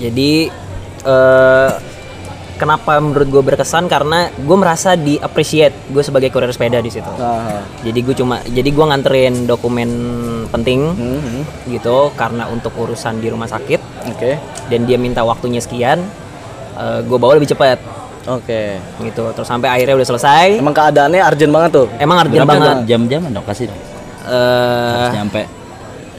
[0.00, 0.32] Jadi
[1.04, 1.68] eh
[2.54, 7.10] kenapa menurut gue berkesan karena gue merasa di appreciate gue sebagai kurir sepeda di situ.
[7.18, 9.90] Nah, Jadi gue cuma jadi gue nganterin dokumen
[10.48, 13.80] penting hmm, gitu karena untuk urusan di rumah sakit
[14.14, 14.30] oke,
[14.70, 15.98] dan dia minta waktunya sekian,
[17.04, 17.78] gue bawa lebih cepat
[18.28, 18.62] oke.
[19.02, 19.24] gitu.
[19.34, 20.46] Terus sampai akhirnya udah selesai.
[20.60, 21.86] Emang keadaannya urgent banget tuh.
[22.00, 22.68] Emang urgent Berapa banget.
[22.68, 23.80] tuh jam-jaman dong kasih dong.
[24.24, 25.42] Eh, Harus nyampe.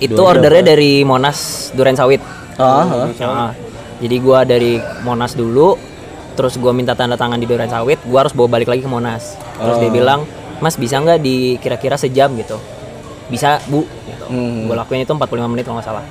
[0.03, 2.21] itu ordernya dari Monas Duren Sawit.
[2.59, 3.07] Ah, ah.
[3.23, 3.51] Ah.
[3.97, 5.73] Jadi gua dari Monas dulu,
[6.36, 9.39] terus gua minta tanda tangan di Duren Sawit, gua harus bawa balik lagi ke Monas.
[9.57, 10.27] Terus dia bilang,
[10.59, 12.59] "Mas, bisa nggak di kira-kira sejam gitu?"
[13.31, 13.88] Bisa, Bu.
[13.88, 14.25] Gitu.
[14.29, 14.69] Hmm.
[14.69, 16.05] Gua lakuin itu 45 menit kalau nggak salah.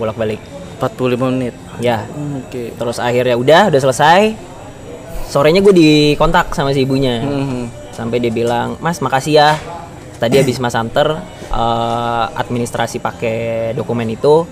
[0.00, 0.40] Bolak-balik.
[0.80, 1.54] 45 menit.
[1.80, 2.08] Ya.
[2.40, 2.72] Oke.
[2.72, 4.36] Terus akhirnya udah, udah selesai.
[5.26, 7.18] Sorenya gue dikontak sama si ibunya.
[7.24, 7.66] Hmm.
[7.90, 9.50] Sampai dia bilang, "Mas, makasih ya.
[10.16, 11.12] Tadi habis Mas anter
[11.52, 14.48] eh, administrasi pakai dokumen itu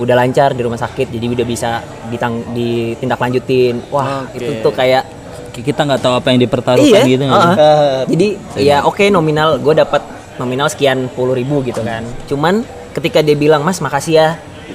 [0.00, 4.40] udah lancar di rumah sakit, jadi udah bisa ditang ditindaklanjutin." Wah, Oke.
[4.40, 5.04] itu tuh kayak
[5.52, 7.44] Kita nggak tahu apa yang dipertaruhkan gitu nggak ah.
[7.44, 7.56] sih?
[7.60, 10.00] Ah, jadi ya oke nominal gue dapat
[10.40, 12.00] nominal sekian puluh ribu gitu kan.
[12.24, 12.64] Cuman
[12.96, 14.28] ketika dia bilang mas makasih ya,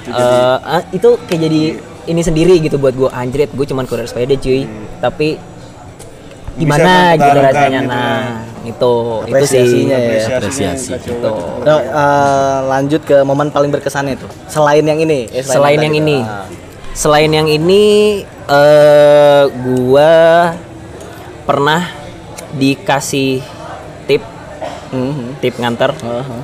[0.06, 1.62] eh, ah, itu kayak jadi
[2.14, 4.70] ini sendiri gitu buat gue anjrit gue cuman kurir sepeda cuy.
[5.02, 5.42] Tapi
[6.58, 7.90] gimana gitu rasanya gitu.
[7.90, 8.22] nah
[8.68, 8.94] itu
[9.24, 10.38] itu sih Apresiasinya ya.
[10.38, 10.92] Apresiasi.
[10.94, 14.30] itu Nah, eh, lanjut ke momen paling berkesannya tuh.
[14.46, 16.04] Selain yang ini, eh, selain yang tadi.
[16.04, 16.44] ini Ah.
[16.92, 17.84] selain yang ini
[18.46, 20.12] eh gua
[21.44, 21.88] pernah
[22.54, 23.40] dikasih
[24.04, 24.24] tip
[24.88, 25.40] Mhm.
[25.40, 26.38] tip nganter Aha.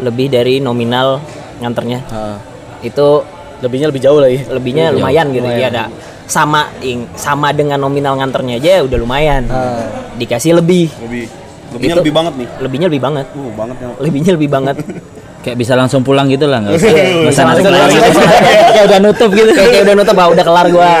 [0.00, 1.18] lebih dari nominal
[1.58, 2.38] nganternya Ah.
[2.80, 3.22] itu
[3.60, 4.42] Lebihnya lebih jauh lagi.
[4.44, 5.86] lebihnya lumayan gitu ya ada
[6.24, 9.86] sama ing- sama dengan nominal nganternya aja udah lumayan Ah.
[10.14, 11.30] dikasih lebih Lebih
[11.72, 12.48] lebihnya Itu- lebih banget nih.
[12.58, 13.86] lebihnya lebih banget Uh, banget ya.
[13.98, 14.76] lebihnya lebih banget
[15.42, 16.86] Kayak bisa langsung pulang gitu lah nggak usah.
[16.86, 18.10] Iya, nggak usah langsung pulang gitu.
[18.72, 19.50] Kayak udah nutup gitu.
[19.50, 20.92] kayak, kayak udah nutup ah, udah kelar gua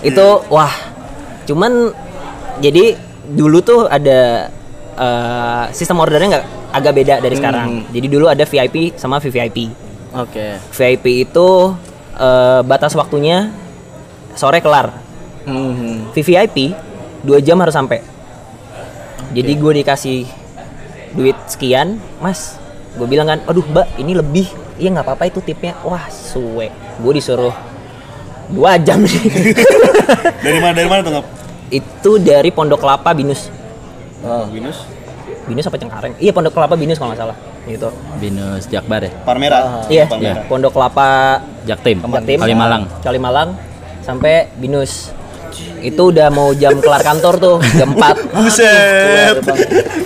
[0.00, 0.72] itu wah
[1.42, 1.72] cuman
[2.56, 2.94] jadi
[3.28, 4.48] dulu tuh ada
[4.94, 9.58] eh, sistem ordernya nggak agak beda dari sekarang jadi dulu ada VIP sama VVIP
[10.14, 10.62] Oke.
[10.70, 11.48] VIP itu
[12.14, 13.50] eh, batas waktunya
[14.32, 14.94] sore kelar
[15.42, 16.10] Mhm.
[16.12, 16.56] VVIP
[17.22, 17.98] dua jam harus sampai
[19.36, 20.24] jadi gue dikasih
[21.12, 22.56] duit sekian mas
[22.92, 27.12] gue bilang kan aduh mbak ini lebih iya nggak apa-apa itu tipnya wah suwe gue
[27.12, 27.52] disuruh
[28.48, 29.20] dua jam sih
[30.44, 31.26] Dari mana dari mana tuh ngap?
[31.66, 33.50] itu dari Pondok Kelapa Binus
[34.22, 34.48] Oh.
[34.48, 34.82] Binus.
[35.44, 39.10] Binus apa Cengkareng iya Pondok Kelapa Binus kalau nggak salah gitu Binus Jakbar ya.
[39.22, 39.84] Parmera.
[39.86, 40.46] iya Palmera.
[40.46, 41.98] Pondok Kelapa Jaktim.
[42.00, 42.86] Jatim Kalimalang.
[43.02, 43.48] Kalimalang
[44.00, 45.10] sampai Binus
[45.84, 48.00] itu udah mau jam kelar kantor tuh jam 4
[48.34, 49.36] Buset.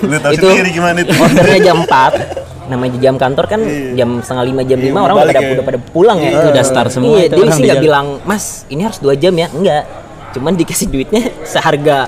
[0.04, 1.12] Lu tahu itu sendiri gimana itu.
[1.16, 3.60] ordernya jam 4 namanya jam kantor kan
[3.98, 5.50] jam setengah lima jam lima orang udah pada, ya.
[5.58, 6.30] udah pada pulang ya.
[6.38, 7.34] Itu udah start semua iya itu.
[7.42, 9.50] dia sih nggak bilang mas ini harus dua jam ya?
[9.50, 9.84] Enggak.
[10.30, 12.06] Cuman dikasih duitnya seharga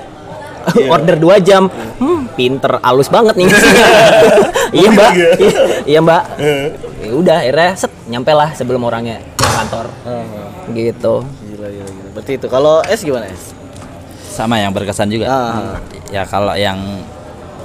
[0.87, 1.67] order dua jam.
[1.99, 3.47] Hmm pinter alus banget nih.
[4.73, 5.11] Iya mbak.
[5.13, 5.29] Iya.
[5.37, 5.51] iya,
[5.85, 6.23] iya mbak.
[7.05, 9.85] Ya udah akhirnya set nyampe lah sebelum orangnya ke kantor.
[10.73, 11.13] Gitu.
[11.53, 12.02] Gila, gila, gila.
[12.23, 12.47] Berarti itu.
[12.47, 13.51] Kalau S gimana S?
[14.31, 15.27] Sama yang berkesan juga.
[15.27, 15.75] Ah.
[16.07, 16.79] Ya kalau yang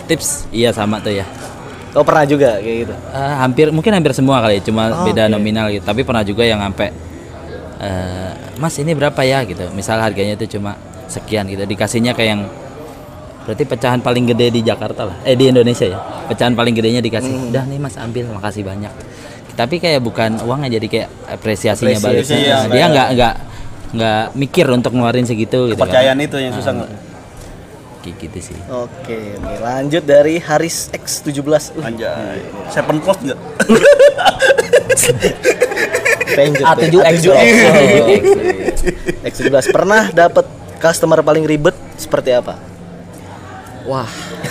[0.04, 1.22] tips iya sama tuh ya.
[1.94, 2.94] Oh pernah juga kayak gitu.
[3.14, 5.32] Eh, hampir mungkin hampir semua kali cuma Oh, beda oke.
[5.32, 6.90] nominal gitu tapi pernah juga yang sampai
[7.78, 10.74] eh, mas ini berapa ya gitu misal harganya itu cuma
[11.06, 12.42] sekian gitu dikasihnya kayak yang
[13.46, 15.96] berarti pecahan paling gede di Jakarta lah eh di Indonesia ya
[16.26, 17.48] pecahan paling gedenya dikasih Hmm.
[17.48, 18.92] udah nih mas ambil makasih banyak
[19.54, 23.34] tapi kayak bukan uangnya jadi kayak apresiasinya balik Apresiasi, iya, dia nggak nggak
[23.88, 25.88] nggak mikir untuk ngeluarin segitu gitu kan.
[25.88, 26.90] Kepercayaan itu yang susah nggak?
[27.98, 29.54] kayak gitu sih Oke, oke.
[29.58, 31.74] Lanjut dari Haris X17.
[31.76, 32.40] Uh, Anjay.
[32.70, 33.38] Seven Post deh.
[36.38, 36.62] A7X.
[36.62, 37.16] A7X.
[37.26, 38.24] A7X.
[39.26, 40.46] X17 pernah dapat
[40.78, 42.67] customer paling ribet seperti apa?
[43.88, 44.08] Wah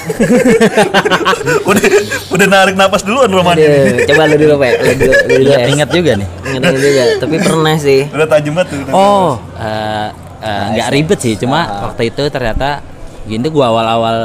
[1.70, 1.86] udah
[2.34, 4.02] udah narik napas duluan Roman ini.
[4.10, 5.68] Coba lu dulu pak lu dulu, lu dulu ya.
[5.70, 8.80] ingat juga nih ingat juga tapi pernah sih Udah tajam banget tuh.
[8.96, 10.10] Oh, eh,
[10.42, 12.82] eh, nggak ribet sih, cuma waktu itu ternyata
[13.30, 14.18] gini gua awal-awal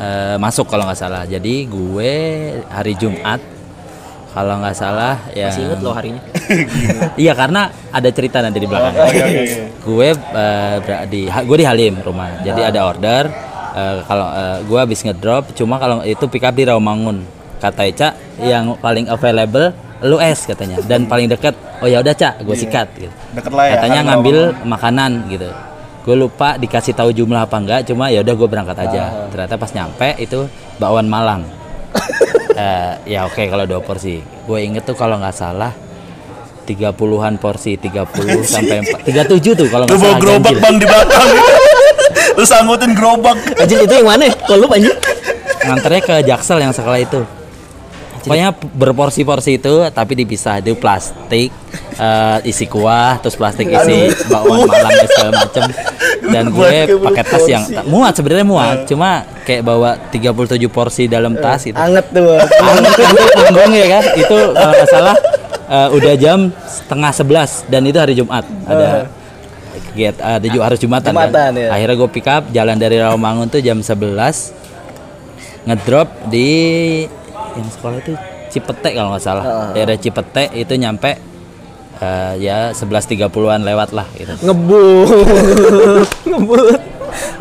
[0.00, 1.24] eh, masuk kalau nggak salah.
[1.24, 2.12] Jadi gue
[2.68, 3.40] hari Jumat
[4.36, 5.48] kalau nggak salah ya.
[5.48, 6.20] masih inget loh harinya
[7.24, 8.92] iya karena ada cerita nanti di belakang.
[8.92, 9.56] Oke oke oke.
[9.80, 12.36] gue eh, ber- di gue di Halim rumah.
[12.44, 13.32] Jadi ada order
[13.72, 17.24] eh, kalau eh, gue habis ngedrop cuma kalau itu pick up di Rawamangun.
[17.56, 18.12] Kata Eca
[18.44, 19.72] yang paling available
[20.04, 23.12] lu es katanya dan paling dekat oh ya udah Cak gue sikat gitu.
[23.32, 23.72] Deket lah ya.
[23.80, 24.68] katanya ngambil Rawamangun.
[24.68, 25.48] makanan gitu
[26.06, 29.72] gue lupa dikasih tahu jumlah apa enggak cuma ya udah gue berangkat aja ternyata pas
[29.74, 30.46] nyampe itu
[30.78, 31.42] bakwan Malang
[32.56, 34.24] Eh, ya oke kalau dua porsi.
[34.48, 35.72] Gue inget tuh kalau nggak salah
[36.66, 41.28] 30-an porsi 30 sampai 4 37 tuh kalau nggak salah gerobak bang di belakang.
[42.36, 43.36] Lu sanggutin gerobak.
[43.60, 44.32] anjir itu yang mana?
[44.32, 44.96] Kok lu anjir
[45.66, 47.20] nganternya ke Jaksel yang sekolah itu
[48.26, 50.58] pokoknya berporsi-porsi itu tapi dipisah.
[50.58, 51.54] Itu plastik
[51.96, 55.62] eh, isi kuah terus plastik isi bakwan malang dan segala macem
[56.26, 56.74] dan gue
[57.06, 58.76] pakai tas yang muat sebenarnya muat.
[58.90, 62.34] Cuma kayak bawa 37 porsi dalam tas itu Anget tuh.
[62.74, 62.92] anget
[63.38, 64.04] panggung ya kan?
[64.18, 65.16] Itu kalau nggak salah
[65.70, 68.44] eh, udah jam setengah sebelas dan itu hari Jumat.
[68.66, 69.08] Ada
[69.96, 71.56] kegiatan ada juga harus Jumatan, Jumatan, kan?
[71.56, 71.68] ya.
[71.72, 74.52] akhirnya gue pick up jalan dari Rawamangun tuh jam 11
[75.66, 76.50] ngedrop di
[77.56, 78.12] yang sekolah itu
[78.46, 79.44] Cipete kalau nggak salah.
[79.72, 81.18] Daerah Cipete itu nyampe
[81.96, 84.32] eh, ya 11.30an lewat lah gitu.
[84.40, 85.08] Ngebut.
[86.30, 86.80] Ngebut.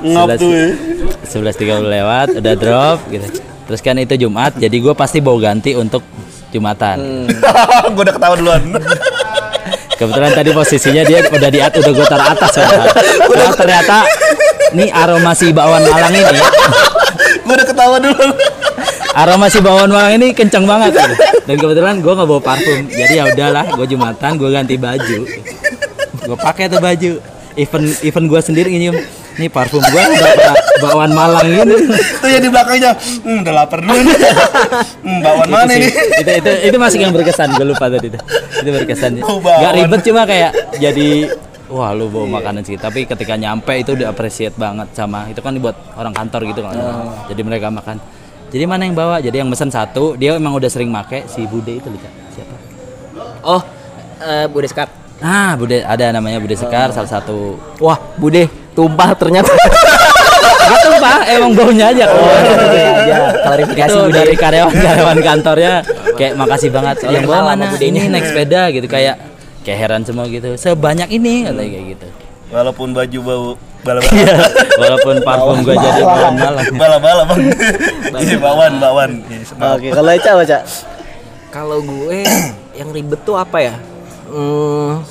[0.01, 0.67] Ngap tuh ya.
[1.25, 3.27] 11.30 lewat udah drop gitu.
[3.65, 6.05] Terus kan itu Jumat jadi gue pasti bawa ganti untuk
[6.53, 7.27] Jumatan.
[7.95, 8.63] Gue udah ketawa duluan.
[9.95, 12.51] kebetulan tadi posisinya dia udah di at- udah gue taruh atas.
[12.55, 13.97] Nah, ternyata
[14.71, 16.39] nih aroma si bakwan Malang ini.
[17.43, 18.31] Gue udah ketawa duluan.
[19.15, 20.99] Aroma si bakwan Malang ini kenceng banget.
[20.99, 21.13] Gitu.
[21.47, 22.79] dan kebetulan gue nggak bawa parfum.
[22.91, 25.19] Jadi ya udahlah gue Jumatan gue ganti baju.
[26.27, 27.11] Gue pakai tuh baju.
[27.55, 28.99] Event event gue sendiri nyium.
[29.35, 29.91] Ini parfum udah
[30.35, 31.75] kayak bawaan Malang gitu.
[32.23, 34.15] Tuh ya di belakangnya, hmm, udah lapar dulu nih.
[35.03, 35.87] hmm, bawaan mana ini?
[36.23, 37.51] itu, itu itu masih yang berkesan.
[37.55, 38.19] Gue lupa tadi itu
[38.63, 39.43] itu berkesan bawang.
[39.43, 41.09] nggak ribet cuma kayak jadi
[41.67, 42.75] wah lu bawa makanan sih.
[42.79, 46.75] Tapi ketika nyampe itu udah appreciate banget sama itu kan buat orang kantor gitu kan.
[47.31, 47.99] Jadi mereka makan
[48.55, 51.75] jadi mana yang bawa jadi yang pesan satu dia emang udah sering make si Bude
[51.75, 52.07] itu Lika.
[52.31, 52.55] siapa
[53.43, 53.59] Oh,
[54.17, 54.87] eh Bude Sekar.
[55.19, 59.51] ah Bude ada namanya Bude Sekar salah satu Wah, Bude tumpah ternyata.
[60.65, 62.25] Gak tumpah, emang baunya aja Oh,
[62.73, 63.17] iya, iya.
[63.37, 64.15] Klarifikasi itu Bude.
[64.15, 65.73] dari karyawan-karyawan kantornya
[66.15, 69.19] kayak makasih banget yang bawa mana ini naik sepeda gitu kayak
[69.61, 72.07] kayak heran semua gitu sebanyak ini katanya kayak gitu
[72.45, 73.45] Walaupun baju bau
[73.85, 74.13] bala-bala.
[74.17, 74.35] Iya,
[74.81, 77.41] walaupun parfum gua jadi bawaan malam Bala-bala bang.
[78.17, 79.11] Iya bawan bawan.
[79.29, 79.43] Iya.
[79.77, 80.63] Oke, kalau Eca apa, Cak?
[81.53, 82.19] Kalau gue
[82.79, 83.75] yang ribet tuh apa ya?
[84.25, 85.05] Hmm,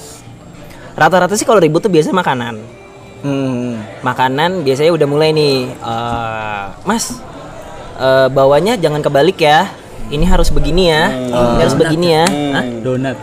[0.99, 2.55] rata-rata sih kalau ribet tuh biasanya makanan.
[3.25, 3.81] Hmm.
[4.05, 7.17] Makanan biasanya udah mulai nih, eh, Mas,
[7.97, 9.71] eh, bawanya jangan kebalik ya.
[10.13, 11.09] Ini harus begini ya.
[11.09, 12.27] Ini harus begini ya.
[12.29, 12.65] Hah?
[12.85, 13.17] donat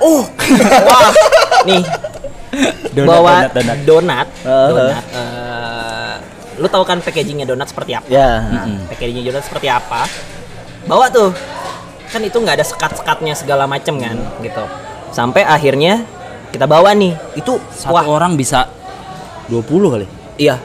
[0.00, 0.24] Oh,
[0.88, 1.12] wah,
[1.68, 1.84] nih
[2.96, 3.78] Donat, bawa donat, donat.
[3.84, 4.26] donat.
[4.42, 4.68] Uh-huh.
[4.70, 5.04] donat.
[5.10, 6.14] eh,
[6.56, 8.06] lu tahu kan packagingnya donat seperti apa?
[8.06, 8.44] Ya.
[8.86, 10.04] packagingnya donat seperti apa
[10.82, 11.30] bawa tuh
[12.06, 14.64] kan itu nggak ada sekat-sekatnya segala macem kan gitu
[15.08, 16.02] sampai akhirnya
[16.50, 18.66] kita bawa nih itu satu wah orang bisa
[19.46, 20.58] 20 kali iya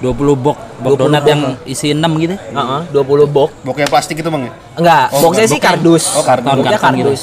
[0.00, 4.28] 20 box box 20 donat yang isi 6 gitu Heeh, 20 box Boknya plastik itu
[4.28, 4.52] bang ya?
[4.76, 6.48] enggak Oh, boxnya enggak, sih boxnya- kardus oh, kardus.
[6.52, 6.84] boxnya gitu.
[6.84, 7.22] kardus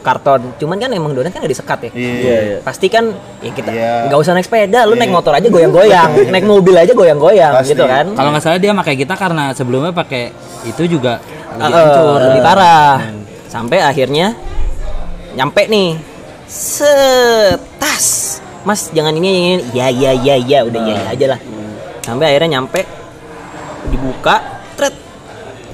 [0.00, 2.12] karton cuman kan emang donat kan nggak disekat ya Iya.
[2.16, 2.56] iya.
[2.60, 3.92] pasti kan ya kita Iya.
[4.08, 5.00] nggak usah naik sepeda lu Iya.
[5.04, 7.72] naik motor aja goyang-goyang naik mobil aja goyang-goyang Pasti.
[7.72, 10.32] gitu kan kalau nggak salah dia pakai kita karena sebelumnya pakai
[10.64, 11.20] itu juga
[11.50, 12.94] lebih lebih hancur, hancur lebih parah.
[13.50, 14.38] Sampai akhirnya
[15.34, 15.98] nyampe nih.
[16.46, 18.38] Setas.
[18.62, 19.40] Mas jangan ini ini.
[19.56, 19.64] ini.
[19.74, 21.40] Ya ya ya ya udah ya, ya aja lah.
[22.06, 22.86] Sampai akhirnya nyampe
[23.90, 24.94] dibuka, tret.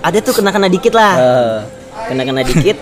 [0.01, 1.15] Ada tuh kena-kena dikit lah.
[1.19, 1.59] Eh,
[2.09, 2.77] Kena-kena dikit.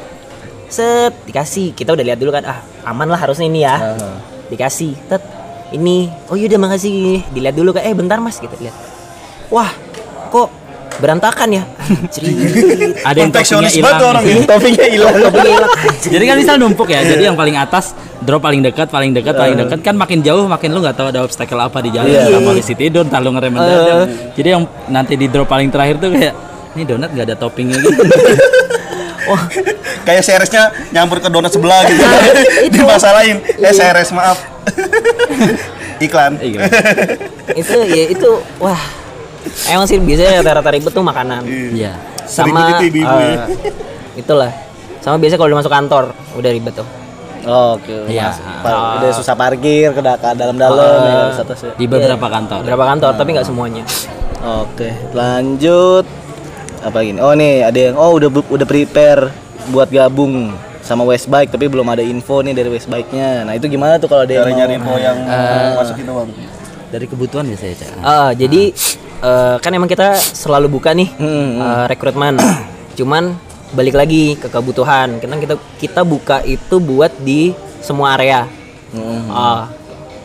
[0.75, 1.70] Set dikasih.
[1.70, 2.43] Kita udah lihat dulu kan.
[2.43, 3.95] Ah, aman lah harusnya ini ya.
[3.95, 4.18] eh.
[4.51, 4.93] Dikasih.
[5.07, 5.22] Tet.
[5.70, 6.11] Ini.
[6.27, 7.22] Oh yaudah makasih.
[7.31, 7.87] Dilihat dulu kan.
[7.87, 8.75] Eh bentar Mas kita lihat.
[9.49, 9.70] Wah,
[10.29, 10.51] kok
[10.95, 11.62] berantakan ya?
[13.03, 14.43] Ada yang toppingnya Konfeksionis hilang orang ini.
[14.51, 15.14] Toppingnya hilang.
[16.14, 19.59] Jadi kan bisa numpuk ya jadi yang paling atas drop paling dekat paling dekat paling
[19.59, 22.31] dekat kan makin jauh makin lu nggak tahu ada obstacle apa di jalan Iya.
[22.31, 22.41] yeah.
[22.41, 26.33] polisi tidur entah lu ngerem mendadak jadi yang nanti di drop paling terakhir tuh kayak
[26.72, 28.01] ini donat nggak ada toppingnya gitu
[30.07, 32.03] Kayak seresnya nyampur ke donat sebelah gitu.
[32.75, 33.41] Dimasalahin.
[33.55, 34.39] Eh seres maaf.
[36.01, 36.37] Iklan.
[36.39, 36.66] Iya.
[37.55, 38.81] itu ya itu wah
[39.68, 41.93] emang sih biasanya rata-rata ribet tuh makanan Iya.
[42.25, 43.14] sama Ribet itu ya.
[43.14, 43.37] eh,
[44.16, 44.51] itulah
[44.99, 46.05] sama biasa kalau udah masuk kantor
[46.35, 46.89] udah ribet tuh
[47.45, 48.09] Oke.
[48.09, 48.33] Iya.
[48.33, 48.41] Mas.
[48.64, 51.72] Pa- Udah susah parkir ke ke dalam-dalam ya, terus ya.
[51.77, 53.85] di beberapa kantor beberapa kantor tapi nggak semuanya
[54.43, 56.05] Oke, lanjut
[56.85, 57.18] apa gini?
[57.18, 59.32] Oh nih ada yang oh udah udah prepare
[59.66, 63.49] buat gabung sama Westbike tapi belum ada info nih dari Westbike-nya.
[63.49, 65.16] Nah, itu gimana tuh kalau ada yang nyari info yang
[65.74, 66.28] masuk itu bang.
[66.87, 67.89] dari kebutuhan biasanya Cak.
[67.99, 68.70] Ah, jadi
[69.18, 72.37] eh, kan emang kita selalu buka nih Hmm, eh, rekrutmen
[72.99, 73.35] cuman
[73.72, 78.47] balik lagi ke kebutuhan kita kita kita buka itu buat di semua area
[78.95, 79.26] Hmm.
[79.26, 79.74] Ah,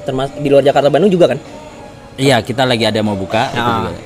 [0.05, 1.41] termasuk di luar Jakarta Bandung juga kan
[2.13, 3.97] iya kita lagi ada mau buka itu Ah, juga.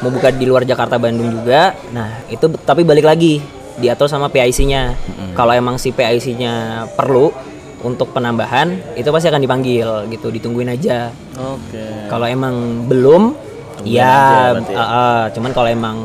[0.00, 1.76] Mau buka di luar Jakarta Bandung juga.
[1.92, 3.40] Nah, itu tapi balik lagi
[3.80, 4.96] diatur sama PIC-nya.
[5.32, 7.32] Kalau emang si PIC-nya perlu
[7.80, 11.08] untuk penambahan, itu pasti akan dipanggil gitu, ditungguin aja.
[11.40, 12.12] Oke.
[12.12, 13.32] Kalau emang belum,
[13.80, 14.76] Tungguin ya, aja ya.
[14.76, 15.96] ah, ah, cuman kalau emang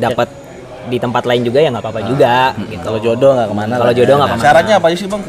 [0.00, 0.28] dapat
[0.88, 2.80] di tempat lain juga ya nggak apa-apa juga gitu.
[2.80, 3.74] Kalau jodoh nggak ke mana?
[3.80, 4.44] Kalau jodoh nggak ke mana.
[4.44, 5.22] Syaratnya apa aja sih bang?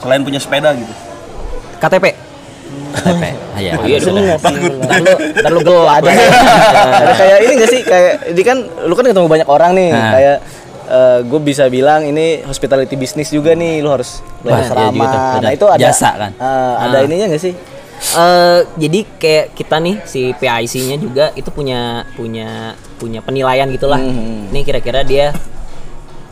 [0.00, 0.92] Selain punya sepeda gitu.
[1.80, 2.06] KTP.
[2.92, 4.10] KTP Ah, iya, Oh iya sih?
[4.10, 4.52] Ntar
[4.98, 6.10] lu, ntar lu gel ada.
[6.10, 10.10] ada kayak ini gak sih kayak ini kan lu kan ketemu banyak orang nih Nah.
[10.10, 10.38] kayak
[11.22, 15.38] gue bisa bilang ini hospitality bisnis juga nih lu harus lu Nah, harus iya ramah.
[15.38, 16.30] Nah itu ada Jasa kan?
[16.32, 17.04] eh, ada Ah.
[17.04, 17.54] ininya gak sih?
[18.00, 24.00] Eh, jadi kayak kita nih si PIC-nya juga itu punya punya punya penilaian gitulah.
[24.00, 24.48] Hmm.
[24.48, 25.30] Nih kira-kira dia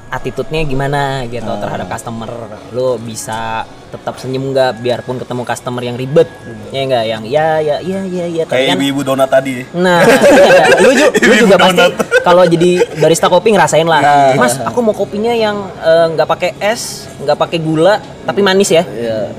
[0.09, 2.30] attitude-nya gimana gitu terhadap customer.
[2.72, 6.28] Lu bisa tetap senyum nggak biarpun ketemu customer yang ribet.
[6.68, 9.64] Ya enggak yang ya ya ya ya ya tapi Kayak kan ibu-ibu donat tadi.
[9.72, 11.84] Nah, iya, lu, ju- lu Ibu juga pasti
[12.20, 14.01] kalau jadi barista kopi ngerasain lah.
[14.34, 18.84] Mas, aku mau kopinya yang eh, nggak pakai es, nggak pakai gula, tapi manis ya.
[18.84, 19.32] Iya.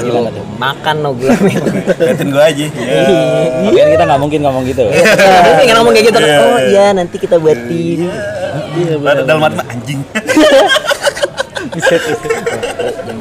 [0.00, 0.44] Gimana tuh?
[0.56, 1.36] Makan no gula.
[2.00, 2.66] Liatin gue aja.
[2.72, 3.02] Ya.
[3.62, 5.04] Tapi kan kita nggak mungkin ngomong gitu Iya,
[5.54, 6.18] pengen ngomong kayak gitu.
[6.18, 6.66] Iya, Oh iya.
[6.66, 8.08] iya, nanti kita buatin.
[9.04, 10.00] Ada dalam hati anjing.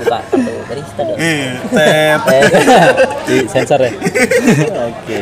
[0.09, 1.17] kartu barista dong.
[1.17, 2.43] Iya, tet.
[3.23, 3.91] di sensor ya
[4.83, 5.19] Oke.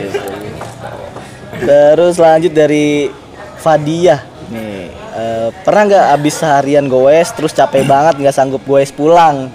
[1.58, 3.10] Terus lanjut dari
[3.58, 4.88] Fadia nih.
[5.12, 9.50] eh, pernah nggak abis seharian goes terus capek banget nggak sanggup goes pulang?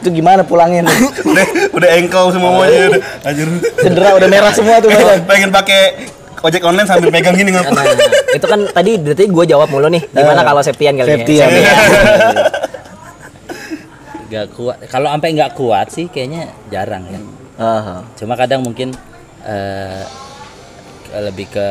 [0.00, 0.96] Itu gimana pulangnya nih?
[1.20, 5.20] udah udah engkau semuanya udah anjir Cedera udah merah semua tuh badan.
[5.28, 6.08] pengen pakai
[6.40, 7.84] ojek online sambil pegang gini nggak Nah,
[8.32, 10.00] itu kan tadi berarti gue jawab mulu nih.
[10.08, 11.44] Gimana kalau Septian kali ya?
[11.44, 11.46] ya.
[14.30, 14.78] Gak kuat.
[14.86, 17.18] Kalau sampai nggak kuat sih kayaknya jarang ya.
[17.58, 18.06] Aha.
[18.14, 18.94] Cuma kadang mungkin
[19.42, 20.06] eh,
[21.10, 21.68] lebih ke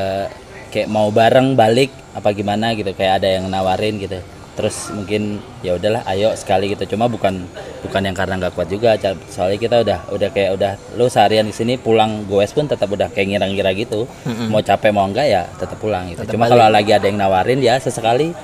[0.70, 4.20] kayak mau bareng balik apa gimana gitu kayak ada yang nawarin gitu.
[4.60, 6.84] Terus mungkin ya udahlah ayo sekali gitu.
[6.93, 7.47] Cuma bukan
[7.80, 8.99] bukan yang karena nggak kuat juga.
[9.32, 13.07] Soalnya kita udah udah kayak udah lu seharian di sini pulang goes pun tetap udah
[13.07, 14.03] kayak ngira-ngira gitu.
[14.51, 16.36] Mau capek mau enggak ya tetap pulang gitu.
[16.36, 18.36] Cuma kalau lagi ada yang nawarin ya sesekali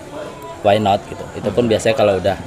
[0.64, 1.28] why not gitu.
[1.36, 2.40] Itu pun biasanya kalau udah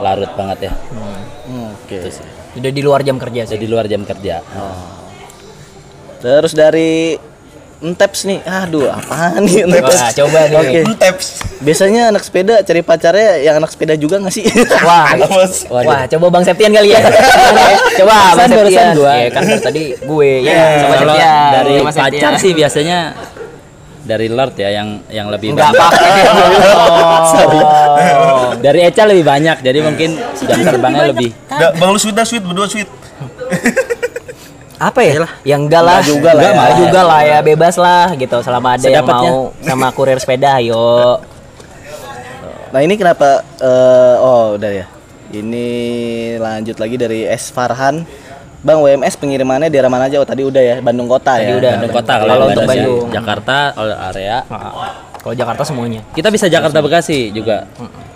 [0.00, 0.72] larut banget ya.
[0.90, 1.96] Hmm, Oke.
[2.00, 2.26] Itu sih.
[2.54, 3.54] Udah di luar jam kerja sih.
[3.54, 4.40] Jadi luar jam kerja.
[6.18, 7.18] Terus dari
[7.84, 9.92] Enteps nih, aduh apaan nih Enteps?
[9.92, 10.56] Wah, coba nih.
[10.56, 10.80] Oke.
[10.96, 11.26] taps
[11.60, 14.40] Biasanya anak sepeda cari pacarnya yang anak sepeda juga nggak sih?
[14.80, 15.68] Wah, Bos.
[15.68, 17.04] Wah, coba Bang Septian kali ya.
[18.00, 18.96] coba Bang Septian.
[18.96, 19.12] gua.
[19.12, 21.50] Ya, kan tadi gue ya sama Kalau Septian.
[21.52, 22.04] dari sama Septian.
[22.08, 22.98] pacar sih biasanya
[24.04, 26.08] dari Lord ya yang yang lebih enggak pakai.
[27.44, 28.33] Oh.
[28.56, 31.30] Dari Eca lebih banyak, jadi mungkin jam terbangnya lebih.
[31.46, 32.86] Nggak, bang lu sweet dah sweet berdua sweet
[34.74, 35.24] Apa ya?
[35.46, 35.98] Yang enggak lah.
[35.98, 36.76] Enggak juga lah Enggak ya.
[36.76, 40.84] juga lah ya, bebas lah gitu selama ada yang mau sama kurir sepeda, ayo.
[42.74, 43.38] Nah ini kenapa?
[43.62, 44.86] eh, oh udah ya.
[45.30, 45.66] Ini
[46.42, 48.02] lanjut lagi dari S Farhan.
[48.66, 50.18] Bang WMS pengirimannya daerah mana aja?
[50.18, 51.60] Oh tadi udah ya, Bandung Kota Tadi ya.
[51.60, 51.72] udah.
[51.78, 53.14] Bandung kota Kalau kalau untuk Bandung, Bandung.
[53.14, 54.36] Jakarta all area.
[54.50, 54.72] Nah,
[55.22, 56.00] Kalau Jakarta semuanya.
[56.10, 57.70] Kita bisa Jakarta Bekasi juga.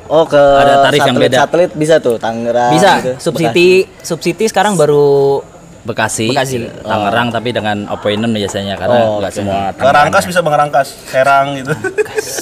[0.09, 1.39] Oh ke Ada tarif yang satelit, beda.
[1.39, 2.73] Satelit bisa tuh Tangerang.
[2.73, 2.93] Bisa.
[2.99, 3.13] gitu.
[3.21, 3.69] Subsidi
[4.01, 5.41] subsidi sekarang baru
[5.81, 6.69] Bekasi, Bekasi.
[6.81, 9.39] Tangerang tapi dengan appointment biasanya karena Oh, nggak oke.
[9.39, 10.29] semua Tangerang Rangkas ya.
[10.29, 11.73] bisa Bang Rangkas Serang gitu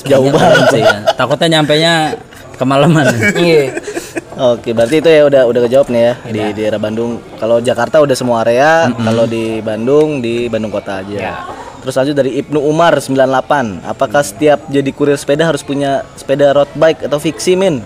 [0.07, 0.63] Jauh banget.
[0.73, 0.83] sih.
[0.83, 0.97] ya.
[1.13, 1.93] Takutnya nyampenya
[2.57, 3.07] kemalaman.
[3.39, 3.71] iya.
[4.37, 7.19] Oke, berarti itu ya udah udah kejawab nih ya di daerah Bandung.
[7.35, 11.17] Kalau Jakarta udah semua area, kalau di Bandung di Bandung Kota aja.
[11.17, 11.35] Ya.
[11.87, 13.87] Terus lanjut dari Ibnu Umar 98.
[13.87, 17.79] Apakah setiap jadi kurir sepeda harus punya sepeda road bike atau fiksi min?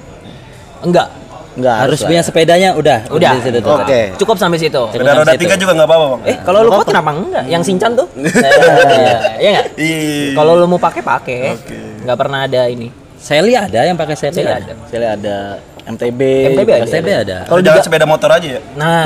[0.80, 1.12] Enggak.
[1.52, 2.24] Enggak Harus lah punya ya.
[2.24, 2.98] sepedanya udah.
[3.12, 3.36] Udah.
[3.36, 3.76] di situ tuh.
[3.76, 4.16] Oke.
[4.16, 4.80] Cukup sampai situ.
[4.88, 7.44] Sepeda roda tiga juga nggak apa-apa bang Eh, kalau lu kuat kenapa enggak?
[7.44, 8.08] Yang Sinchan tuh?
[8.16, 9.66] Iya, iya enggak?
[9.76, 11.38] Iya Kalau lu mau pakai pakai.
[12.00, 12.88] Enggak pernah ada ini.
[13.20, 14.80] Sally ada yang pakai Sally ada.
[14.88, 15.36] Saya lihat ada
[15.92, 16.20] MTB.
[16.56, 17.14] MTB ada.
[17.20, 17.38] Ada.
[17.44, 19.04] Kalau jangan sepeda motor aja ya Nah.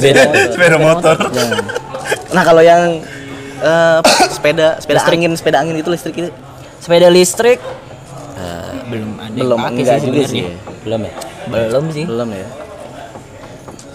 [0.56, 1.20] Sepeda motor
[2.32, 3.04] Nah, kalau yang
[3.60, 3.98] eh,
[4.34, 6.30] sepeda sepeda angin, sepeda angin itu listrik itu
[6.78, 7.58] sepeda listrik
[8.38, 10.42] eh, belum ada yang belum pakai enggak sih juga sih.
[10.82, 11.12] Belum ya?
[11.48, 12.04] Belum sih.
[12.06, 12.46] Belum ya.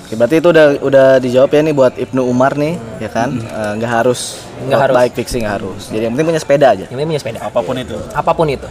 [0.03, 3.33] Oke, berarti itu udah udah dijawab ya nih buat Ibnu Umar nih, ya kan?
[3.33, 4.95] Eh, Nggak harus Nggak harus.
[4.99, 5.81] bike fixing nggak harus.
[5.89, 6.85] Jadi yang penting punya sepeda aja.
[6.85, 7.39] Yang penting punya sepeda.
[7.41, 8.67] Apa pun itu Apa pun itu.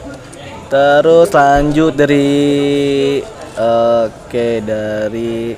[0.69, 2.31] Terus lanjut dari
[3.59, 5.57] oke dari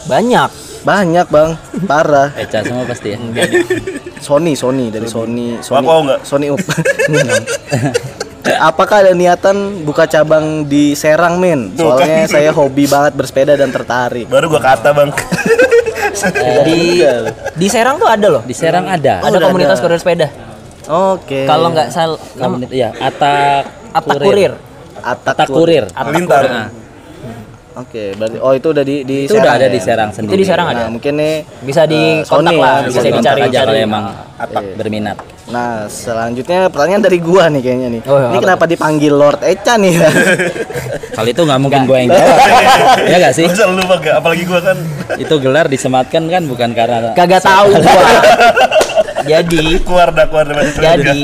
[0.00, 0.69] Banyak.
[0.80, 1.50] Banyak bang,
[1.84, 2.28] parah.
[2.42, 3.18] Eca semua pasti ya.
[4.20, 6.20] Sony, Sony dari Sony, Sony, Wako nggak?
[6.24, 6.60] Sony Up.
[8.40, 11.76] Apakah ada niatan buka cabang di Serang, Min?
[11.76, 14.26] Soalnya saya hobi banget bersepeda dan tertarik.
[14.32, 15.12] Baru gua kata bang
[16.64, 17.04] Di
[17.56, 18.42] di Serang tuh ada loh.
[18.42, 19.20] Di Serang ada.
[19.20, 19.84] Ada udah komunitas ada.
[19.84, 20.28] kurir sepeda.
[20.90, 21.46] Oke.
[21.46, 23.64] Kalau nggak salah Komunitas ya, Atak
[23.94, 24.52] Atak Kurir.
[25.00, 25.84] Atak, Atak Kurir.
[25.92, 26.79] Atak Lintar Kurir.
[27.70, 29.70] Oke, berarti oh itu udah di di Itu udah ada ya?
[29.70, 30.36] di Serang Itu sendiri.
[30.36, 30.82] di Serang ada.
[30.84, 32.98] Nah, mungkin nih Bisa di Eh, kontak lah, ya, bisa.
[32.98, 34.04] Kontak dicari aja kalau emang
[34.36, 34.62] Atak.
[34.74, 35.16] berminat.
[35.46, 38.02] Nah, selanjutnya pertanyaan dari gua nih kayaknya nih.
[38.06, 39.94] Oh, ini apa kenapa dipanggil Lord Echa nih?
[41.16, 42.36] Kali itu nggak mungkin gue yang jawab.
[43.02, 43.46] ya nggak sih?
[43.50, 44.76] Masa lu bang apalagi gua kan
[45.14, 48.02] Itu gelar disematkan kan bukan karena Kagak tahu gua.
[49.30, 51.18] Jadi keluar dah keluar jadi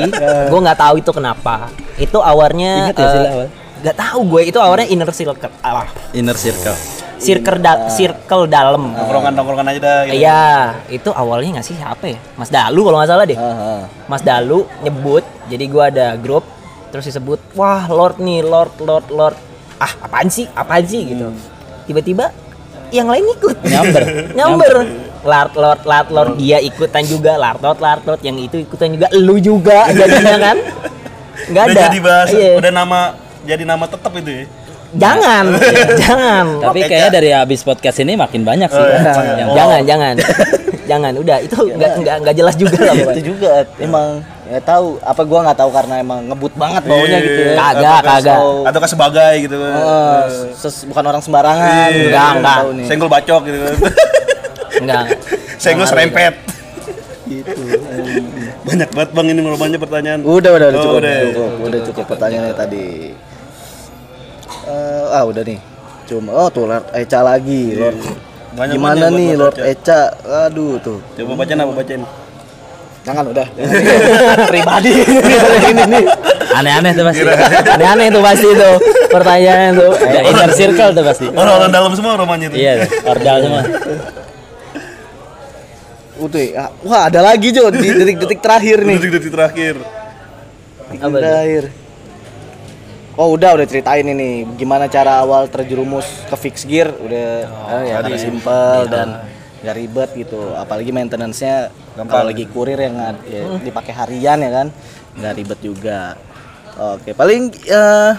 [0.47, 1.67] gua nggak tahu itu kenapa.
[1.97, 6.75] Itu awalnya Ingat ya sih nggak tahu gue itu awalnya inner circle ah, inner circle.
[7.17, 8.93] circle da- circle dalam.
[8.93, 10.45] Tongkrongan-tongkrongan aja dah gitu Iya,
[10.87, 12.19] itu awalnya nggak sih siapa ya?
[12.33, 13.33] Mas Dalu kalau nggak salah deh.
[13.33, 13.79] Heeh.
[14.05, 16.45] Mas Dalu nyebut, jadi gua ada grup
[16.87, 19.37] terus disebut, wah Lord nih, Lord, Lord, Lord.
[19.75, 20.45] Ah, apaan sih?
[20.53, 21.33] Apaan sih gitu.
[21.85, 22.29] Tiba-tiba
[22.89, 23.65] yang lain ikut.
[23.65, 24.03] Nyamber.
[24.37, 24.75] Nyamber.
[25.19, 29.09] Lord, Lord, Lord, Lord dia ikutan juga, Lord, Lord, Lord, Lord yang itu ikutan juga,
[29.11, 30.57] lu juga jadinya kan?
[31.49, 31.83] Nggak Udah ada.
[31.89, 32.53] jadi bahasa Iya.
[32.57, 32.99] Udah nama
[33.47, 34.45] Jadi nama tetap itu ya
[34.89, 35.51] Jangan,
[36.01, 36.45] jangan.
[36.63, 38.79] Tapi kayaknya dari habis podcast ini makin banyak sih.
[38.79, 39.35] Oh, iya.
[39.35, 40.15] yang Jangan, jangan.
[40.89, 42.95] jangan, udah itu nggak nggak nggak jelas juga lah.
[42.95, 43.19] itu pokoknya.
[43.21, 44.07] juga emang
[44.47, 47.53] ya tahu apa gua nggak tahu karena emang ngebut banget baunya gitu ya.
[47.53, 48.39] Kagak, kagak.
[48.63, 50.21] Atau ke sebagai gitu kan Heeh,
[50.55, 51.67] ses- bukan orang sembarangan.
[51.67, 52.07] Iya.
[52.07, 52.57] Enggak, Nggak enggak.
[52.57, 52.85] tahu nih.
[52.87, 53.75] Senggol bacok gitu kan
[54.77, 55.03] Enggak.
[55.59, 56.33] Senggol serempet
[57.27, 57.59] Gitu.
[58.63, 60.19] Banyak banget bang ini rumahnya pertanyaan.
[60.23, 61.15] Udah, udah, udah Oh, cukup, udah.
[61.27, 62.85] cukup, udah cukup pertanyaannya tadi.
[64.67, 65.59] Eh, ah, udah nih.
[66.07, 67.99] Cuma, oh tuh Lord Eca lagi, Lord.
[68.57, 69.69] Banyak Gimana nih Lord baca.
[69.69, 70.01] Eca?
[70.47, 70.99] Aduh tuh.
[71.15, 72.03] Coba bacain apa bacain?
[73.07, 73.47] Jangan udah.
[74.51, 74.91] Pribadi
[75.71, 76.05] ini nih.
[76.51, 77.21] Aneh-aneh tuh pasti.
[77.63, 78.75] Aneh-aneh tuh pasti tuh
[79.07, 79.91] pertanyaan tuh.
[80.03, 81.25] Ya, inner circle tuh pasti.
[81.31, 82.57] Orang-orang dalam semua rumahnya tuh.
[82.59, 82.73] Iya,
[83.07, 83.61] ordal semua.
[86.17, 88.97] Udah, ah, wah ada lagi Jo di detik-detik terakhir nih.
[88.97, 89.75] Detik-detik terakhir.
[90.91, 91.63] Detik terakhir.
[93.17, 94.45] Oh udah udah ceritain ini.
[94.61, 96.93] Gimana cara awal terjerumus ke fix gear?
[96.93, 99.25] Udah oh, ya, agak simple dan
[99.65, 100.53] nggak ribet gitu.
[100.53, 102.93] Apalagi maintenance-nya kalau lagi kurir yang
[103.25, 104.67] ya, dipakai harian ya kan
[105.17, 106.13] nggak ribet juga.
[106.77, 108.11] Oke paling eh,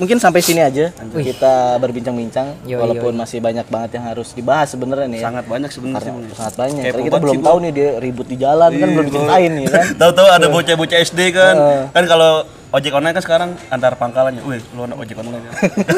[0.00, 5.06] mungkin sampai sini aja kita berbincang-bincang Yoi, walaupun masih banyak banget yang harus dibahas sebenarnya
[5.08, 5.24] nih ya.
[5.28, 6.12] Sangat banyak sebenarnya.
[6.32, 9.50] Sangat banyak Kepo Karena kita belum tahu nih dia ribut di jalan kan belum diceritain
[9.52, 11.54] nih kan Tahu-tahu ada bocah-bocah SD kan.
[11.54, 11.82] Heeh.
[11.92, 12.30] Kan kalau
[12.72, 14.40] ojek online kan sekarang antar pangkalannya.
[14.48, 15.44] Wih, lu anak ojek online.
[15.44, 15.52] ya.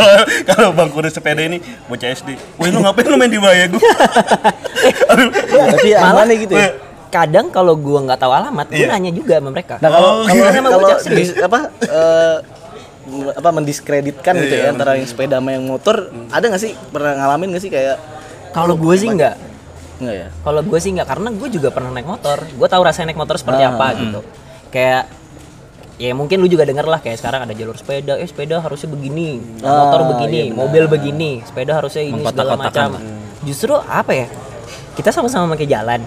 [0.50, 2.34] kalau Bang kurir sepeda ini bocah SD.
[2.58, 3.78] Wih, lu ngapain lu main di baya gua?
[5.14, 5.28] Aduh.
[5.30, 6.70] Ya, tapi Malah amannya gitu ya
[7.14, 8.90] Kadang kalau gua nggak tahu alamat, gua Iya.
[8.90, 9.78] nanya juga sama mereka.
[9.78, 11.46] Nah kalau Oh, kalau iya.
[11.46, 12.36] apa eh,
[13.31, 17.12] apa mendiskreditkan gitu Iya, ya antara yang sepeda sama yang motor ada nggak sih pernah
[17.14, 17.97] ngalamin nggak sih kayak
[18.51, 19.35] Kalau gue sih nggak.
[19.94, 20.28] nggak ya?
[20.40, 22.39] Kalau gue sih nggak karena gue juga pernah naik motor.
[22.48, 24.20] Gue tahu rasanya naik motor seperti Ah, apa gitu.
[24.70, 25.10] Kayak
[25.94, 29.39] ya mungkin lu juga denger lah kayak sekarang ada jalur sepeda, eh sepeda harusnya begini,
[29.60, 32.98] Ah, motor begini, iya mobil begini, sepeda harusnya ini segala macam.
[33.43, 34.26] Justru apa ya?
[34.94, 36.01] Kita sama-sama pakai jalan.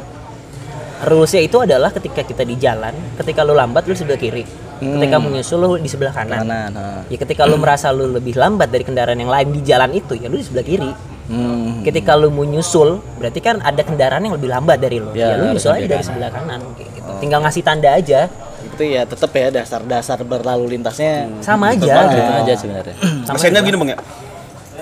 [0.98, 4.42] Rulesnya itu adalah ketika kita di jalan, ketika lu lambat lu sebelah kiri,
[4.78, 6.44] ketika menyusul lu di sebelah kanan.
[6.44, 6.70] Kanan.
[6.72, 7.02] nah.
[7.08, 10.28] Ya ketika lu merasa lu lebih lambat dari kendaraan yang lain di jalan itu, ya
[10.28, 10.92] lu di sebelah kiri.
[11.28, 11.84] Hmm.
[11.84, 15.12] Ketika lu mau nyusul, berarti kan ada kendaraan yang lebih lambat dari lu.
[15.12, 17.12] Ya, Ya, lu nyusul aja dari sebelah kanan gitu.
[17.20, 18.32] Tinggal ngasih tanda aja.
[18.64, 22.32] Itu ya tetap ya dasar-dasar berlalu lintasnya Sama aja Gitu gitu.
[22.38, 22.96] aja sebenarnya.
[23.28, 23.98] Mesinnya begini Bang ya?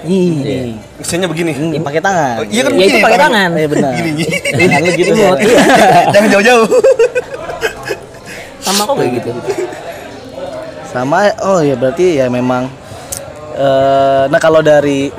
[0.05, 0.75] Ih.
[0.99, 1.51] Mesinnya begini.
[1.51, 2.35] Hmm, pakai tangan.
[2.37, 3.33] Oh, iya kan Ya itu begini, pakai tangan.
[3.49, 3.49] tangan.
[3.57, 3.91] Iya benar.
[3.95, 4.35] Gini, gini.
[4.53, 5.13] Tangan lu gitu.
[5.17, 5.31] Iya.
[6.13, 6.67] Jangan jauh-jauh.
[8.61, 9.29] Sama kok kayak gitu.
[10.95, 12.71] Sama oh ya berarti ya memang
[13.55, 15.11] eh nah kalau dari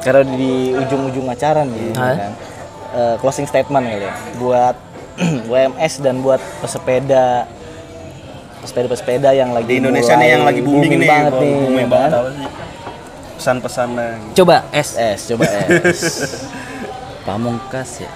[0.00, 2.16] kalau di ujung-ujung acara nih Hah?
[2.16, 2.32] kan
[2.96, 4.76] eh, closing statement kali ya buat
[5.52, 7.44] WMS dan buat pesepeda
[8.64, 11.42] pesepeda-pesepeda yang lagi Di Indonesia mulai nih yang lagi booming, nih, banget Bang.
[11.42, 12.20] nih booming ya banget kan?
[12.22, 12.48] apa sih?
[13.42, 14.06] Pesan-pesannya.
[14.22, 14.34] gitu.
[14.42, 14.88] Coba S.
[14.94, 16.02] es coba es
[17.26, 18.10] Pamungkas ya.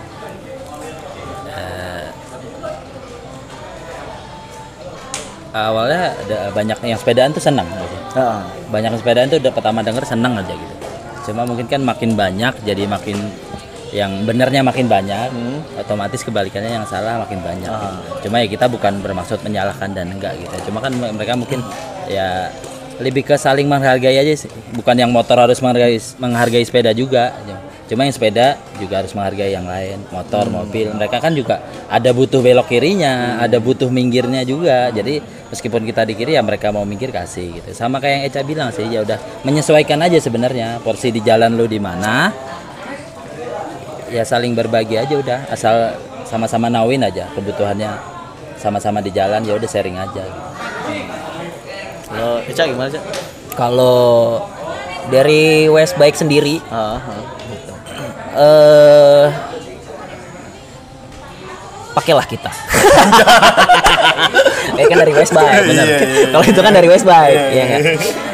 [5.56, 7.96] Awalnya ada banyak yang sepedaan tuh senang gitu.
[8.16, 8.40] Heeh.
[8.68, 10.74] banyak yang sepedaan tuh udah pertama denger senang aja gitu
[11.32, 13.18] cuma mungkin kan makin banyak jadi makin
[13.94, 15.30] yang benernya makin banyak
[15.78, 18.28] otomatis kebalikannya yang salah makin banyak gitu.
[18.28, 21.62] cuma ya kita bukan bermaksud menyalahkan dan enggak gitu cuma kan mereka mungkin
[22.06, 22.50] ya
[22.96, 27.34] lebih ke saling menghargai aja sih bukan yang motor harus menghargai menghargai sepeda juga
[27.86, 30.02] cuma yang sepeda juga harus menghargai yang lain.
[30.10, 34.90] Motor mobil mereka kan juga ada butuh belok kirinya ada butuh minggirnya juga.
[34.90, 37.70] Jadi meskipun kita di kiri ya mereka mau minggir kasih gitu.
[37.72, 41.70] Sama kayak yang Eca bilang sih ya udah menyesuaikan aja sebenarnya porsi di jalan lu
[41.70, 42.34] di mana.
[44.10, 48.18] Ya saling berbagi aja udah asal sama-sama nawin aja kebutuhannya.
[48.58, 50.50] Sama-sama di jalan ya udah sharing aja gitu.
[52.06, 53.02] Kalau Eca gimana sih?
[53.54, 54.42] Kalau
[55.06, 56.58] dari West Bike sendiri
[58.36, 59.26] eh
[61.96, 62.50] pakailah kita.
[64.78, 65.86] ya kan dari West Bike, benar.
[66.28, 67.82] Kalau itu kan dari West Bike, ya enggak?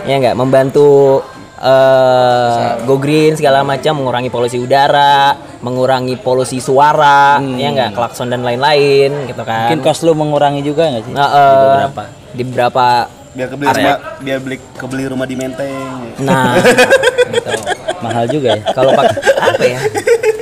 [0.02, 1.22] Ya enggak membantu
[1.62, 8.42] eh go green segala macam mengurangi polusi udara, mengurangi polusi suara, ya enggak klakson dan
[8.42, 9.70] lain-lain gitu kan.
[9.70, 12.02] mungkin cost lu mengurangi juga nggak sih Nah, di beberapa
[12.34, 12.86] di beberapa
[13.32, 16.20] Biar kebeli rumah, biar beli kebeli rumah di Menteng.
[16.20, 17.50] nah gitu.
[18.04, 19.80] mahal juga ya kalau pak apa ya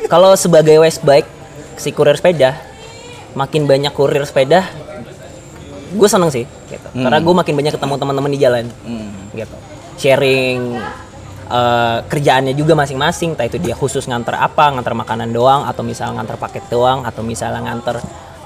[0.08, 1.28] kalau sebagai West Bike
[1.76, 2.56] si kurir sepeda
[3.36, 4.66] makin banyak kurir sepeda
[5.90, 6.88] gue seneng sih gitu.
[6.96, 8.64] karena gue makin banyak ketemu teman-teman di jalan
[9.36, 9.56] gitu
[10.00, 10.80] sharing
[11.52, 16.16] eh, kerjaannya juga masing-masing entah itu dia khusus nganter apa nganter makanan doang atau misal
[16.16, 18.00] nganter paket doang atau misalnya nganter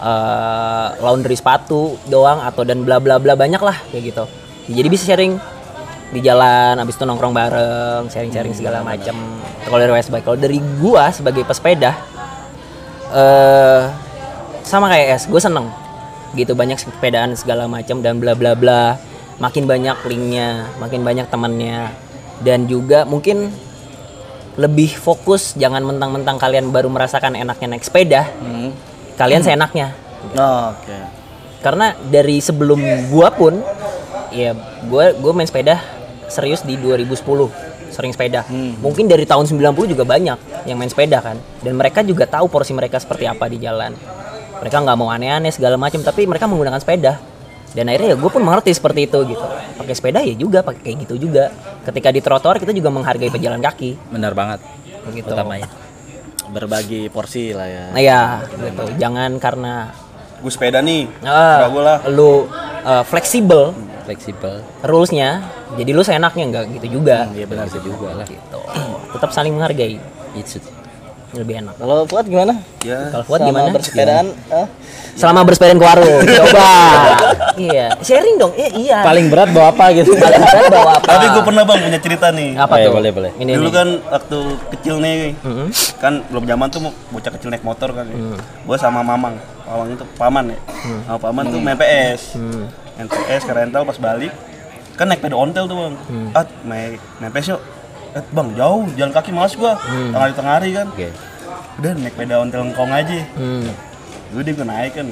[0.05, 4.25] eh, laundry sepatu doang atau dan bla bla bla banyak lah kayak gitu.
[4.69, 5.41] Jadi bisa sharing
[6.13, 9.19] di jalan habis itu nongkrong bareng sharing-sharing segala macam
[9.67, 11.91] kalau dari West Bike kalau dari gua sebagai pesepeda
[13.11, 13.83] eh
[14.65, 15.69] sama kayak S gue seneng.
[16.35, 18.99] Gitu banyak sepedaan segala macam dan bla bla bla.
[19.39, 21.93] Makin banyak linknya makin banyak temannya.
[22.43, 23.53] Dan juga mungkin
[24.59, 28.31] lebih fokus jangan mentang-mentang kalian baru merasakan enaknya naik sepeda
[29.15, 29.95] kalian seenaknya.
[30.35, 30.97] Oh, Oke.
[31.61, 32.81] karena dari sebelum
[33.13, 33.61] gua pun
[34.33, 34.57] ya
[34.89, 35.81] gua gua main sepeda
[36.33, 37.21] serius di 2010
[37.95, 38.43] sering sepeda.
[38.83, 41.39] Mungkin dari tahun 90 juga banyak yang main sepeda kan.
[41.63, 43.95] Dan mereka juga tahu porsi mereka seperti apa di jalan.
[44.59, 47.23] Mereka nggak mau aneh-aneh segala macam tapi mereka menggunakan sepeda.
[47.75, 49.47] Dan akhirnya ya gue pun mengerti seperti itu gitu.
[49.79, 51.55] Pakai sepeda ya juga pakai kayak gitu juga.
[51.87, 54.11] Ketika di trotoar kita juga menghargai pejalan kaki.
[54.11, 54.59] Benar banget.
[55.15, 55.27] Gitu.
[55.31, 55.84] Utamanya.
[56.51, 57.85] Berbagi porsi lah ya.
[57.93, 58.85] Nah ya gitu.
[59.01, 59.93] jangan karena
[60.45, 61.09] gue sepeda nih.
[61.25, 61.99] Ah, Nggak gue lah.
[62.13, 62.45] lu
[62.85, 63.73] uh, fleksibel.
[64.05, 64.61] Fleksibel.
[64.85, 65.41] rulesnya
[65.81, 67.25] jadi lu seenaknya nggak gitu juga.
[67.33, 68.27] Iya benar sih juga lah.
[68.29, 68.61] gitu.
[69.17, 69.97] Tetap saling menghargai.
[70.37, 70.61] Itu.
[71.37, 71.75] Lebih enak.
[71.75, 72.55] Kalau Fuad gimana?
[72.81, 73.69] Ya kalau Fuad gimana?
[73.69, 74.67] bersepedaan eh?
[75.15, 76.69] selama bersepeda ke warung coba.
[77.55, 77.87] Iya.
[77.99, 78.53] Sharing dong.
[78.53, 78.99] Iya iya.
[79.01, 80.11] Paling berat bawa apa gitu?
[80.13, 81.07] paling berat bawa apa?
[81.09, 82.51] tapi gue pernah bang punya cerita nih.
[82.55, 82.95] Apa Oh, iya, tuh?
[82.95, 83.31] boleh, boleh.
[83.37, 83.75] ini dulu nih.
[83.75, 84.39] kan waktu
[84.73, 85.69] kecil nih Mm-mm.
[85.97, 88.17] kan belum zaman tuh mau- bocah kecil naik motor kan ya.
[88.17, 88.39] Mm.
[88.41, 89.35] gue sama mamang.
[89.65, 90.59] Mamang itu paman ya.
[91.05, 92.65] Sama paman tuh main PS Mm.
[92.95, 94.31] main PS ke rental pas balik.
[94.95, 95.95] Kan naik peda ontel tuh bang.
[96.05, 96.29] Mm.
[96.33, 97.61] ah main main PS yuk
[98.15, 100.11] eh, bang jauh jalan kaki malas gua Mm.
[100.11, 101.09] tengah di tengah hari kan Oke.
[101.75, 103.67] udah naik peda ontel ngkong aja Hmm.
[104.31, 105.07] udah gue naik kan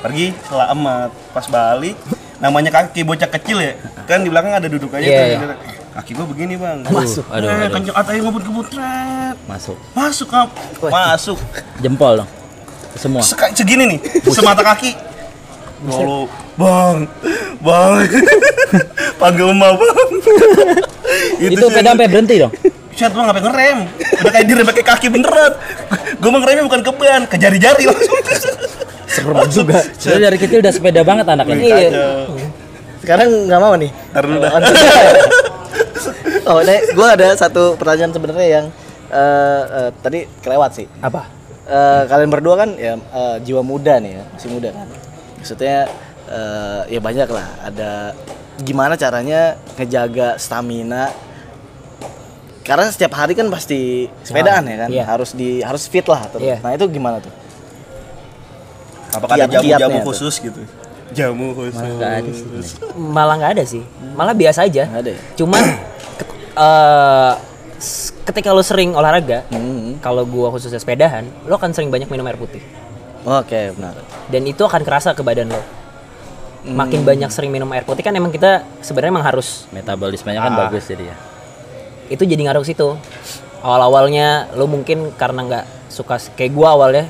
[0.00, 1.96] pergi setelah emat pas balik
[2.36, 3.72] namanya kaki bocah kecil ya
[4.04, 5.56] kan di belakang ada duduk aja Iya, tuh
[5.94, 7.22] kaki gue begini bang Masuk.
[7.30, 7.72] Aduh, eh, aduh.
[7.72, 8.66] kenceng atau ngebut ngebut.
[9.46, 9.76] Masuk.
[9.94, 10.50] masuk kap
[10.82, 11.38] masuk
[11.78, 12.30] Jempol dong.
[12.94, 13.22] Semua.
[13.22, 13.98] Seka- segini nih
[14.28, 14.94] semata kaki
[15.84, 16.20] Lalu,
[16.56, 16.96] bang,
[17.60, 17.92] bang,
[19.20, 20.08] panggil emak bang.
[21.44, 21.74] Itu sih.
[21.74, 22.52] peda sampai berhenti dong.
[22.94, 23.78] Set bang ngapain ngerem?
[24.22, 25.52] Udah kayak direm pakai kaki beneran.
[26.18, 28.18] Gue mah ngeremnya bukan ke ban, ke jari-jari langsung.
[29.14, 31.54] serem juga Jadi dari kecil udah sepeda banget anaknya.
[31.54, 31.90] iya
[32.98, 34.52] sekarang nggak mau nih Ntar dulu dah.
[36.48, 38.66] oh ini gue ada satu pertanyaan sebenarnya yang
[39.12, 44.20] eh, eh, tadi kelewat sih apa Eh, kalian berdua kan ya eh, jiwa muda nih
[44.20, 44.84] ya masih muda kan
[45.44, 45.84] maksudnya
[46.26, 48.16] eh, ya banyak lah ada
[48.56, 51.12] gimana caranya ngejaga stamina
[52.62, 55.04] karena setiap hari kan pasti sepedaan ya kan iya.
[55.04, 56.48] harus di harus fit lah terus.
[56.48, 56.56] Iya.
[56.58, 57.28] nah itu gimana tuh
[59.12, 60.06] Apakah ada jamu-jamu tuh.
[60.10, 60.58] khusus gitu?
[61.12, 61.76] Jamu khusus.
[61.76, 62.46] Nggak ada sih.
[62.96, 65.20] malah nggak ada sih malah biasa aja Nggak ada ya?
[65.36, 65.62] cuman
[66.56, 67.32] eh,
[67.76, 70.00] s- ketika lo sering olahraga Hmm.
[70.00, 72.64] kalau gua khususnya sepedahan lo akan sering banyak minum air putih
[73.24, 73.94] oke benar.
[74.28, 75.62] Dan itu akan kerasa ke badan lo.
[76.64, 80.58] Makin banyak sering minum air putih kan emang kita sebenarnya emang harus Metabolismenya kan Ah.
[80.64, 81.16] bagus jadi ya.
[82.06, 82.96] itu jadi ngaruh situ.
[83.60, 87.08] Awal awalnya lo mungkin karena nggak suka kayak gua awalnya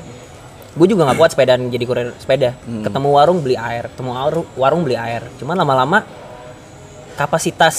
[0.75, 2.51] gue juga nggak kuat sepedaan jadi kurir sepeda.
[2.83, 4.11] Ketemu warung beli air ketemu
[4.55, 5.23] warung, beli air.
[5.39, 6.03] Cuman lama-lama
[7.15, 7.75] kapasitas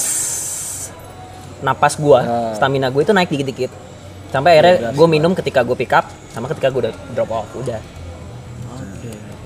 [1.60, 3.72] napas gua stamina gue itu naik dikit-dikit.
[4.28, 7.80] Sampai akhirnya gue minum ketika gue pick up sama ketika gue udah drop off udah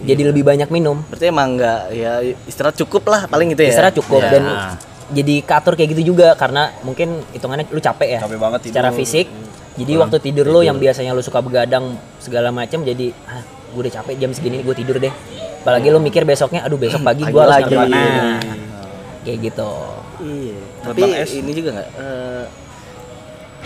[0.01, 2.13] jadi lebih banyak minum berarti emang nggak ya
[2.45, 4.31] istirahat cukup lah paling gitu ya istirahat cukup Ya.
[4.33, 4.45] dan
[5.11, 8.73] jadi katur kayak gitu juga karena mungkin hitungannya lu capek ya Capek banget tidur.
[8.73, 9.27] secara fisik
[9.75, 13.93] jadi waktu tidur lu yang biasanya lu suka begadang segala macam jadi ah gue udah
[13.93, 15.11] capek jam segini gue tidur deh
[15.61, 17.75] apalagi lu mikir besoknya aduh besok pagi gue harus lagi.
[17.77, 18.39] Nah,
[19.21, 19.71] kayak gitu
[20.21, 20.61] Iya.
[20.85, 21.01] Tapi
[21.35, 22.45] ini juga nggak eh,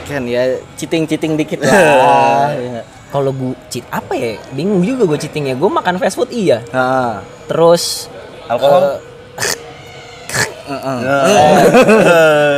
[0.04, 0.42] kan ya
[0.74, 2.50] cheating cheating dikit lah.
[2.54, 2.82] ya.
[3.14, 4.34] Kalau gue cheat apa ya?
[4.50, 5.54] Bingung juga gue cheatingnya.
[5.54, 6.66] Gue makan fast food iya.
[6.68, 8.10] Nah, terus
[8.44, 8.98] Alkohol?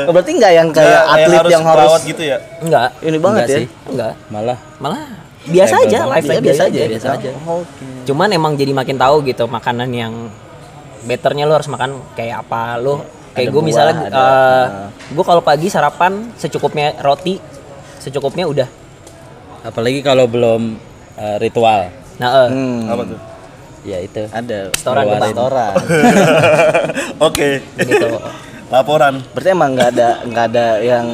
[0.07, 2.39] oh, berarti nggak yang kayak atlet yang harus perawat gitu ya?
[2.63, 3.59] enggak ini banget Enggak ya.
[3.59, 3.67] sih.
[3.85, 4.59] enggak Malah.
[4.79, 5.05] Malah.
[5.47, 7.31] Biasa aja lifestyle Iya, biasa aja biasa aja.
[8.03, 10.13] Cuman emang jadi makin tahu gitu makanan yang
[11.05, 12.79] betternya lo harus makan kayak apa.
[12.79, 17.39] Lo kayak Ada gue misalnya ada- gue kalau pagi sarapan secukupnya roti
[17.99, 18.69] secukupnya udah
[19.67, 20.79] apalagi kalau belum
[21.15, 21.91] eh, ritual.
[22.17, 23.19] nah eh, Hmm, Apa tuh?
[23.83, 24.23] Ya itu.
[24.27, 24.71] ada
[25.07, 25.31] depan.
[25.31, 25.73] restoran.
[27.27, 27.63] Oke.
[27.77, 28.09] gitu
[28.67, 29.23] Laporan.
[29.31, 31.07] berarti emang nggak ada nggak ada yang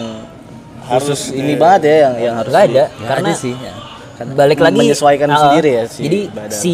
[0.83, 3.55] khusus ini banget ya yang yang harus nggak ada Nggak karena ada sih.
[3.55, 3.75] Ya.
[4.13, 6.49] Kan balik lagi menyesuaikan eh, sendiri ya si jadi badan.
[6.51, 6.73] si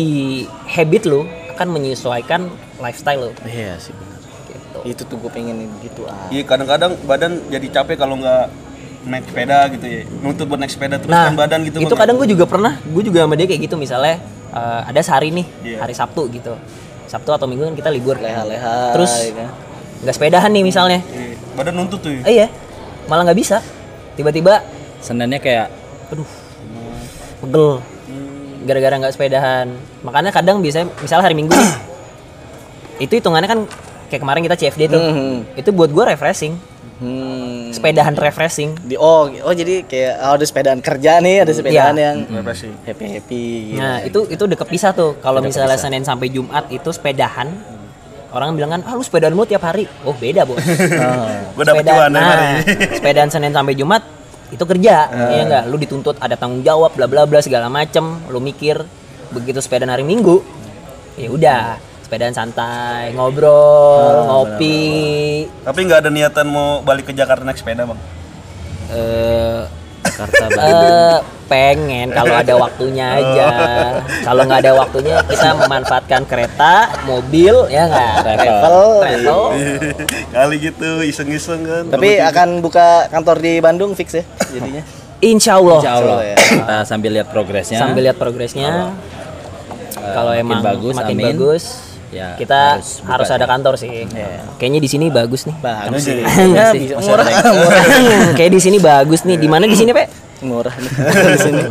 [0.68, 1.20] habit lo
[1.52, 2.40] akan menyesuaikan
[2.78, 4.18] lifestyle lo Iya sih benar.
[4.46, 6.26] gitu Itu tuh gue pengen gitu ah.
[6.28, 8.46] Iya kadang-kadang badan jadi capek kalau nggak
[9.00, 10.02] naik sepeda gitu ya.
[10.18, 11.78] Nuntut buat naik sepeda terus Nah, badan gitu.
[11.78, 14.18] itu kadang gue juga pernah, gue juga sama dia kayak gitu misalnya
[14.48, 15.76] eh, ada sehari nih, Iya.
[15.80, 16.56] hari Sabtu gitu,
[17.04, 18.90] Sabtu atau Minggu kan kita libur, Leha-leha.
[18.92, 19.48] terus ya kan?
[19.98, 22.10] nggak sepedahan nih misalnya, Iya, Badan nuntut tuh.
[22.10, 22.22] ya.
[22.24, 22.46] eh iya,
[23.06, 23.60] malah nggak bisa,
[24.14, 24.64] tiba-tiba,
[24.98, 25.70] Seninnya kayak
[26.08, 26.26] aduh,
[27.38, 27.78] pegel,
[28.64, 29.66] gara-gara nggak sepedahan,
[30.02, 31.72] makanya kadang biasanya, misalnya hari Minggu nih,
[33.04, 33.60] itu hitungannya kan
[34.08, 35.38] kayak kemarin kita CFD tuh, Mhm.
[35.56, 36.56] itu buat gue refreshing,
[36.98, 37.70] Hmm.
[37.70, 42.02] sepedahan refreshing Di oh, oh jadi kayak oh, ada sepedaan kerja nih, ada sepedaan Iya.
[42.04, 42.74] yang Refreshing.
[42.82, 43.44] happy happy.
[43.70, 43.78] Gitu.
[43.78, 45.14] Nah itu itu udah kepisah tuh.
[45.16, 47.54] Kalau misalnya Senin sampai Jumat itu sepedahan,
[48.28, 49.86] orang bilang kan, ah lu sepedaan mulu tiap hari.
[50.02, 50.58] Oh beda bos.
[51.54, 52.46] Gue dapet Sepedaan- nah, hari.
[52.98, 54.02] sepedaan Senin sampai Jumat
[54.48, 55.62] itu kerja, ya enggak?
[55.66, 58.02] Lu dituntut ada tanggung jawab, bla bla bla segala macem.
[58.26, 58.80] Lu mikir
[59.30, 60.42] begitu sepedaan hari Minggu,
[61.14, 61.60] ya udah
[62.08, 65.44] sepedaan santai, ngobrol, ngopi.
[65.60, 68.00] Tapi nggak ada niatan mau balik ke Jakarta naik sepeda bang.
[68.88, 69.60] Eh,
[70.08, 71.16] Jakarta Bandung Eh,
[71.52, 73.46] pengen kalau ada waktunya aja.
[74.24, 78.14] Kalau nggak ada waktunya kita memanfaatkan kereta, mobil, ya nggak?
[78.24, 78.80] Travel.
[79.04, 79.40] travel.
[80.36, 81.84] Kali gitu iseng-iseng kan.
[81.92, 84.80] Tapi akan buka kantor di Bandung fix ya jadinya.
[85.20, 85.80] Insya Allah.
[85.84, 86.36] Insya Allah ya.
[86.40, 88.96] kita sambil lihat progresnya Sambil lihat progresnya.
[89.98, 91.26] Kalau makin emang bagus, makin amin.
[91.34, 91.64] bagus,
[92.08, 94.08] Ya, kita harus harus, ada kantor sih.
[94.56, 95.56] Kayaknya di sini bagus nih.
[95.60, 96.24] Bagus sih.
[96.24, 96.80] Enggak Ya, sih.
[96.80, 97.24] bisa Masih murah.
[97.24, 99.36] ada Kayak di sini bagus nih.
[99.36, 100.08] Di mana di sini, Pak?
[100.38, 100.86] murah nih
[101.34, 101.62] di sini.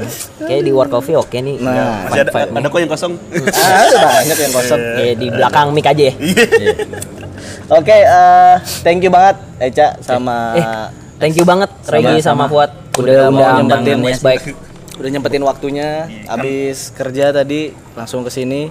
[0.44, 1.56] Kayak di Work Coffee oke nih.
[1.58, 3.14] Nah, Masih ada, ada kok yang kosong.
[3.64, 4.82] Ah, ada banyak yang kosong.
[4.94, 6.14] Kayak di belakang mic aja ya.
[6.20, 6.76] Iya.
[7.80, 10.88] Oke, eh, thank you banget Eca sama Eh,
[11.18, 14.56] thank you banget Regi sama Fuad Udah udah mau nyempetin West Bike.
[14.98, 15.88] udah nyempetin waktunya
[16.26, 18.68] habis kerja tadi langsung ke sini.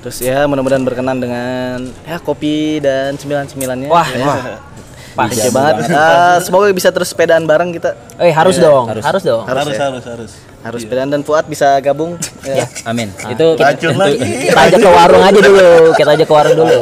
[0.00, 3.88] Terus ya mudah-mudahan berkenan dengan ya kopi dan cemilan-cemilannya.
[3.92, 4.24] Wah, ya.
[4.24, 4.40] wah.
[5.10, 5.26] Pas.
[5.34, 5.90] You banget.
[5.90, 7.98] Ah, semoga bisa terus sepedaan bareng kita.
[8.14, 9.22] Eh harus dong, harus, harus.
[9.26, 9.42] dong.
[9.42, 9.84] Harus, Harus ya.
[9.90, 10.30] harus harus.
[10.60, 12.14] Harus sepedaan dan Fuad bisa gabung.
[12.46, 12.68] Ya.
[12.86, 13.10] Amin.
[13.26, 14.20] Itu Racun lagi.
[14.20, 15.68] Kita aja ke warung aja dulu,
[15.98, 16.78] kita aja ke warung dulu.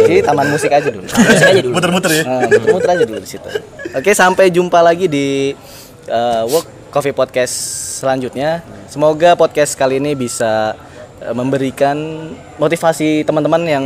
[0.00, 1.08] Jadi taman musik aja dulu.
[1.08, 1.74] Musik aja dulu.
[1.74, 2.22] Muter-muter ya.
[2.22, 3.48] Nah, muter-muter aja dulu di situ.
[3.96, 5.56] Oke, sampai jumpa lagi di
[6.06, 7.54] uh, Work Coffee Podcast
[8.04, 8.62] selanjutnya.
[8.86, 10.93] Semoga podcast kali ini bisa uh,
[11.32, 11.96] memberikan
[12.60, 13.84] motivasi teman-teman yang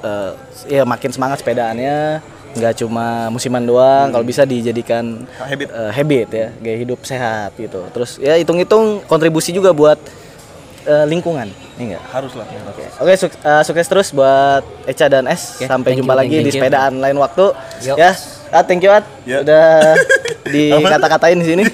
[0.00, 0.32] uh,
[0.64, 2.24] ya makin semangat sepedaannya,
[2.56, 4.08] nggak cuma musiman doang.
[4.08, 5.68] Kalau bisa dijadikan Habit.
[5.68, 7.84] uh, habit ya, gaya hidup sehat gitu.
[7.92, 10.00] Terus ya hitung-hitung kontribusi juga buat
[10.88, 12.02] uh, lingkungan, ini enggak?
[12.08, 12.46] Harus lah.
[12.72, 15.60] Oke, Oke, suk- uh, sukses terus buat Eca dan S.
[15.60, 16.56] Oke, Sampai thank jumpa you, lagi thank di you.
[16.56, 17.44] sepedaan lain waktu.
[17.84, 17.96] Yuk.
[18.00, 18.16] Ya,
[18.52, 19.04] ah, thank you At.
[19.26, 19.42] Ya.
[19.42, 19.94] Udah
[20.52, 21.64] dikata-katain di sini.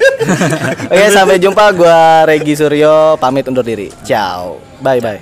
[0.92, 1.72] Oke, sampai jumpa.
[1.72, 3.88] Gua Regi Suryo pamit undur diri.
[4.04, 4.60] Ciao.
[4.80, 5.14] Bye bye.